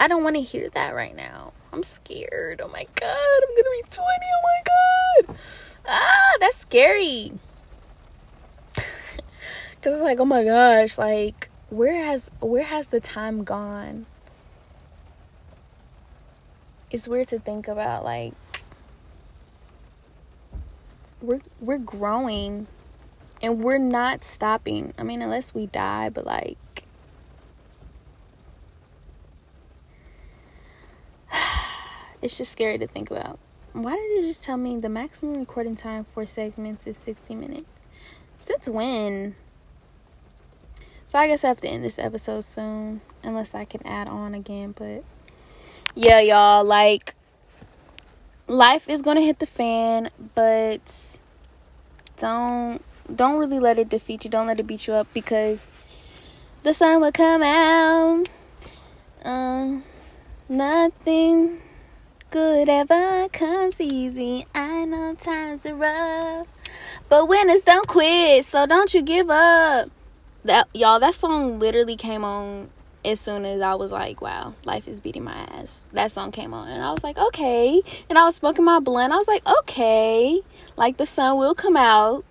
I 0.00 0.06
don't 0.06 0.22
want 0.22 0.36
to 0.36 0.42
hear 0.42 0.68
that 0.70 0.94
right 0.94 1.16
now. 1.16 1.52
I'm 1.72 1.82
scared. 1.82 2.60
Oh 2.62 2.68
my 2.68 2.86
god, 2.94 3.40
I'm 3.42 3.56
gonna 3.56 3.76
be 3.76 3.88
20. 3.90 4.06
Oh 4.06 4.42
my 4.44 5.26
god. 5.26 5.36
Ah, 5.86 6.36
that's 6.40 6.56
scary. 6.56 7.32
Cause 9.80 9.92
it's 9.94 10.02
like, 10.02 10.18
oh 10.18 10.24
my 10.24 10.42
gosh, 10.42 10.98
like 10.98 11.50
where 11.70 12.04
has 12.04 12.30
where 12.40 12.64
has 12.64 12.88
the 12.88 12.98
time 12.98 13.44
gone? 13.44 14.06
It's 16.90 17.06
weird 17.06 17.28
to 17.28 17.38
think 17.38 17.68
about 17.68 18.02
like 18.04 18.34
we're 21.20 21.42
we're 21.60 21.78
growing 21.78 22.66
and 23.40 23.62
we're 23.62 23.78
not 23.78 24.24
stopping. 24.24 24.94
I 24.98 25.04
mean, 25.04 25.22
unless 25.22 25.54
we 25.54 25.66
die, 25.66 26.08
but 26.08 26.26
like 26.26 26.84
it's 32.22 32.36
just 32.36 32.50
scary 32.50 32.78
to 32.78 32.86
think 32.86 33.12
about. 33.12 33.38
Why 33.74 33.92
did 33.92 34.24
it 34.24 34.26
just 34.26 34.42
tell 34.42 34.56
me 34.56 34.76
the 34.78 34.88
maximum 34.88 35.38
recording 35.38 35.76
time 35.76 36.04
for 36.12 36.26
segments 36.26 36.84
is 36.86 36.96
60 36.96 37.36
minutes? 37.36 37.82
Since 38.38 38.68
when? 38.68 39.36
So 41.08 41.18
I 41.18 41.26
guess 41.26 41.42
I 41.42 41.48
have 41.48 41.62
to 41.62 41.68
end 41.68 41.82
this 41.82 41.98
episode 41.98 42.44
soon, 42.44 43.00
unless 43.22 43.54
I 43.54 43.64
can 43.64 43.80
add 43.86 44.10
on 44.10 44.34
again. 44.34 44.74
But 44.76 45.04
yeah, 45.94 46.20
y'all, 46.20 46.62
like 46.62 47.14
life 48.46 48.90
is 48.90 49.00
gonna 49.00 49.22
hit 49.22 49.38
the 49.38 49.46
fan, 49.46 50.10
but 50.34 51.18
don't 52.18 52.84
don't 53.16 53.38
really 53.38 53.58
let 53.58 53.78
it 53.78 53.88
defeat 53.88 54.26
you. 54.26 54.30
Don't 54.30 54.48
let 54.48 54.60
it 54.60 54.66
beat 54.66 54.86
you 54.86 54.92
up 54.92 55.06
because 55.14 55.70
the 56.62 56.74
sun 56.74 57.00
will 57.00 57.10
come 57.10 57.42
out. 57.42 58.28
Um, 59.24 59.84
nothing 60.46 61.56
good 62.30 62.68
ever 62.68 63.30
comes 63.30 63.80
easy. 63.80 64.44
I 64.54 64.84
know 64.84 65.14
times 65.14 65.64
are 65.64 65.74
rough, 65.74 66.48
but 67.08 67.28
winners 67.28 67.62
don't 67.62 67.88
quit, 67.88 68.44
so 68.44 68.66
don't 68.66 68.92
you 68.92 69.00
give 69.00 69.30
up. 69.30 69.88
That 70.44 70.68
y'all 70.74 71.00
that 71.00 71.14
song 71.14 71.58
literally 71.58 71.96
came 71.96 72.24
on 72.24 72.70
as 73.04 73.20
soon 73.20 73.44
as 73.44 73.60
I 73.60 73.74
was 73.74 73.92
like, 73.92 74.20
wow, 74.20 74.54
life 74.64 74.88
is 74.88 75.00
beating 75.00 75.24
my 75.24 75.34
ass. 75.34 75.86
That 75.92 76.10
song 76.10 76.32
came 76.32 76.52
on 76.52 76.68
and 76.68 76.82
I 76.82 76.90
was 76.90 77.04
like, 77.04 77.16
okay. 77.18 77.80
And 78.08 78.18
I 78.18 78.24
was 78.24 78.36
smoking 78.36 78.64
my 78.64 78.80
blunt. 78.80 79.12
I 79.12 79.16
was 79.16 79.28
like, 79.28 79.46
okay. 79.60 80.40
Like 80.76 80.96
the 80.96 81.06
sun 81.06 81.36
will 81.38 81.54
come 81.54 81.76
out. 81.76 82.24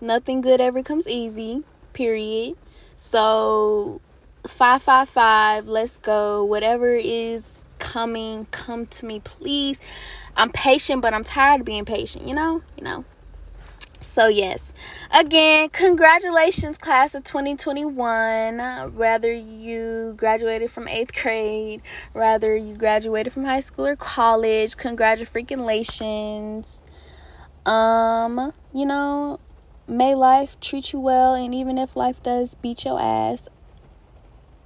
Nothing 0.00 0.40
good 0.40 0.60
ever 0.60 0.82
comes 0.82 1.08
easy. 1.08 1.62
Period. 1.92 2.56
So 2.96 4.00
555, 4.46 5.68
let's 5.68 5.98
go. 5.98 6.44
Whatever 6.44 6.94
is 6.94 7.64
coming, 7.78 8.46
come 8.50 8.86
to 8.86 9.06
me, 9.06 9.20
please. 9.20 9.80
I'm 10.36 10.50
patient, 10.50 11.00
but 11.02 11.14
I'm 11.14 11.24
tired 11.24 11.60
of 11.60 11.66
being 11.66 11.84
patient, 11.84 12.26
you 12.28 12.34
know? 12.34 12.62
You 12.76 12.84
know. 12.84 13.04
So, 14.00 14.28
yes, 14.28 14.72
again, 15.10 15.68
congratulations, 15.70 16.78
class 16.78 17.14
of 17.14 17.24
2021. 17.24 18.58
Whether 18.94 19.32
you 19.32 20.14
graduated 20.16 20.70
from 20.70 20.88
eighth 20.88 21.20
grade, 21.20 21.82
whether 22.12 22.56
you 22.56 22.76
graduated 22.76 23.32
from 23.32 23.44
high 23.44 23.60
school 23.60 23.86
or 23.86 23.96
college, 23.96 24.76
congratulations. 24.76 26.82
Um, 27.64 28.52
you 28.72 28.86
know, 28.86 29.40
may 29.88 30.14
life 30.14 30.58
treat 30.60 30.92
you 30.92 31.00
well, 31.00 31.34
and 31.34 31.54
even 31.54 31.78
if 31.78 31.96
life 31.96 32.22
does 32.22 32.54
beat 32.54 32.84
your 32.84 33.00
ass, 33.00 33.48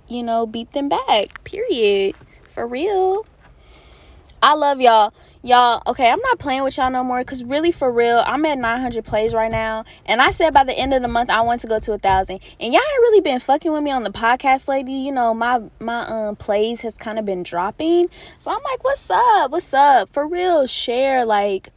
you 0.09 0.23
know, 0.23 0.47
beat 0.47 0.73
them 0.73 0.89
back, 0.89 1.45
period. 1.45 2.15
For 2.53 2.67
real. 2.67 3.27
I 4.43 4.55
love 4.55 4.81
y'all. 4.81 5.13
Y'all 5.43 5.83
okay 5.87 6.11
i'm 6.11 6.21
not 6.21 6.39
playing 6.39 6.63
with 6.65 6.77
y'all 6.77 6.91
no 6.91 7.03
more 7.03 7.21
because 7.21 7.43
really 7.43 7.73
for 7.73 7.91
real 7.91 8.23
i'm 8.27 8.45
at 8.45 8.59
900 8.59 9.03
plays 9.07 9.33
right 9.33 9.51
now 9.51 9.87
and 10.05 10.21
i 10.21 10.31
said 10.31 10.53
by 10.53 10.65
the 10.65 10.79
end 10.79 10.93
of 10.93 11.01
the 11.01 11.09
month 11.09 11.31
i 11.31 11.41
want 11.41 11.63
to 11.63 11.67
go 11.67 11.79
to 11.79 11.95
a 11.95 11.99
thousand. 11.99 12.41
And 12.61 12.75
y'all 12.75 12.83
ain't 12.83 13.01
really 13.01 13.23
been 13.23 13.41
fucking 13.41 13.73
with 13.73 13.83
me 13.83 13.91
on 13.91 14.03
the 14.03 14.11
podcast 14.11 14.69
lady 14.69 14.93
you 14.93 15.13
know 15.13 15.33
my 15.33 15.63
my 15.79 16.03
um 16.03 16.37
plays 16.37 16.83
has 16.83 16.99
kind 16.99 17.19
of 17.19 17.25
been 17.25 17.43
dropping. 17.43 18.11
So 18.37 18.51
i'm 18.51 18.63
like 18.63 18.85
what's 18.85 19.09
up? 19.11 19.51
What's 19.51 19.73
up? 19.73 20.13
For 20.13 20.29
real 20.29 20.67
share 20.67 21.25
like 21.25 21.71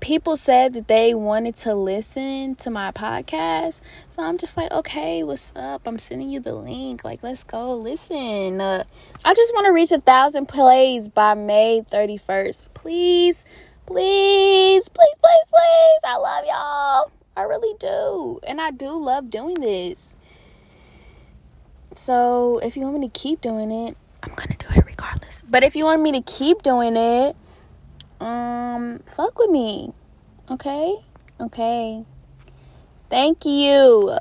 people 0.00 0.36
said 0.36 0.72
that 0.72 0.88
they 0.88 1.14
wanted 1.14 1.56
to 1.56 1.74
listen 1.74 2.54
to 2.56 2.70
my 2.70 2.90
podcast. 2.92 3.80
So 4.08 4.22
I'm 4.22 4.38
just 4.38 4.56
like, 4.56 4.70
okay, 4.72 5.22
what's 5.22 5.52
up? 5.54 5.86
I'm 5.86 5.98
sending 5.98 6.30
you 6.30 6.40
the 6.40 6.54
link. 6.54 7.04
Like, 7.04 7.22
let's 7.22 7.44
go 7.44 7.74
listen. 7.74 8.60
Uh, 8.60 8.84
I 9.24 9.34
just 9.34 9.54
want 9.54 9.66
to 9.66 9.72
reach 9.72 9.92
a 9.92 10.00
thousand 10.00 10.46
plays 10.46 11.08
by 11.08 11.34
May 11.34 11.82
31st. 11.82 12.66
Please, 12.74 13.44
please, 13.86 14.88
please, 14.88 15.16
please, 15.22 15.48
please. 15.48 16.00
I 16.04 16.16
love 16.16 16.44
y'all. 16.46 17.12
I 17.36 17.42
really 17.42 17.76
do. 17.78 18.40
And 18.46 18.60
I 18.60 18.70
do 18.70 18.90
love 18.90 19.30
doing 19.30 19.60
this. 19.60 20.16
So 21.94 22.58
if 22.62 22.76
you 22.76 22.82
want 22.82 23.00
me 23.00 23.08
to 23.08 23.18
keep 23.18 23.40
doing 23.40 23.70
it, 23.70 23.96
I'm 24.22 24.34
going 24.34 24.56
to 24.56 24.66
do 24.66 24.74
it 24.74 24.86
regardless. 24.86 25.42
But 25.48 25.64
if 25.64 25.74
you 25.74 25.84
want 25.84 26.02
me 26.02 26.12
to 26.12 26.20
keep 26.22 26.62
doing 26.62 26.96
it, 26.96 27.36
um 28.20 29.00
fuck 29.06 29.38
with 29.38 29.50
me 29.50 29.92
okay? 30.50 30.96
Okay. 31.40 32.04
Thank 33.08 33.44
you. 33.44 34.16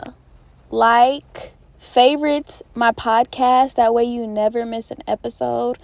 Like 0.70 1.54
favorite 1.78 2.62
my 2.76 2.92
podcast. 2.92 3.76
That 3.76 3.94
way 3.94 4.04
you 4.04 4.28
never 4.28 4.66
miss 4.66 4.92
an 4.92 5.02
episode. 5.08 5.78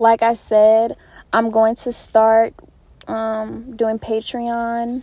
Like 0.00 0.22
i 0.22 0.32
said 0.32 0.96
i'm 1.32 1.50
going 1.50 1.74
to 1.74 1.92
start 1.92 2.54
um 3.08 3.76
doing 3.76 3.98
patreon. 3.98 5.02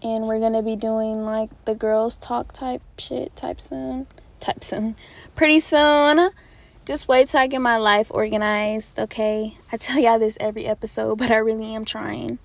And 0.00 0.28
we're 0.28 0.38
gonna 0.38 0.62
be 0.62 0.76
doing 0.76 1.24
like 1.24 1.50
the 1.64 1.74
girls 1.74 2.16
talk 2.16 2.52
type 2.52 2.82
shit 2.98 3.34
type 3.34 3.60
soon. 3.60 4.06
Type 4.38 4.62
soon. 4.62 4.94
Pretty 5.34 5.58
soon 5.58 6.30
just 6.88 7.06
wait 7.06 7.28
till 7.28 7.40
I 7.40 7.48
get 7.48 7.60
my 7.60 7.76
life 7.76 8.10
organized, 8.10 8.98
okay? 8.98 9.58
I 9.70 9.76
tell 9.76 9.98
y'all 10.02 10.18
this 10.18 10.38
every 10.40 10.64
episode, 10.64 11.18
but 11.18 11.30
I 11.30 11.36
really 11.36 11.74
am 11.74 11.84
trying. 11.84 12.38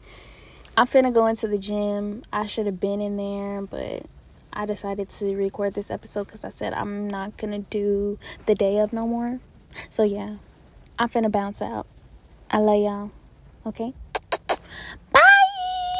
I'm 0.76 0.86
finna 0.86 1.14
go 1.14 1.28
into 1.28 1.48
the 1.48 1.58
gym. 1.58 2.26
I 2.34 2.46
should 2.46 2.66
have 2.66 2.78
been 2.78 3.00
in 3.00 3.16
there, 3.16 3.62
but 3.62 4.06
I 4.52 4.66
decided 4.66 5.10
to 5.12 5.34
record 5.38 5.76
this 5.76 5.90
episode 5.90 6.26
because 6.26 6.44
I 6.44 6.50
said 6.50 6.74
I'm 6.74 7.10
not 7.10 7.38
gonna 7.38 7.60
do 7.60 8.20
the 8.46 8.54
day 8.54 8.80
of 8.80 8.92
no 8.92 9.08
more. 9.08 9.40
So, 9.90 10.04
yeah, 10.04 10.36
I'm 11.00 11.08
finna 11.08 11.32
bounce 11.32 11.62
out. 11.62 11.88
I 12.52 12.58
love 12.58 12.82
y'all, 12.82 13.12
okay? 13.66 13.94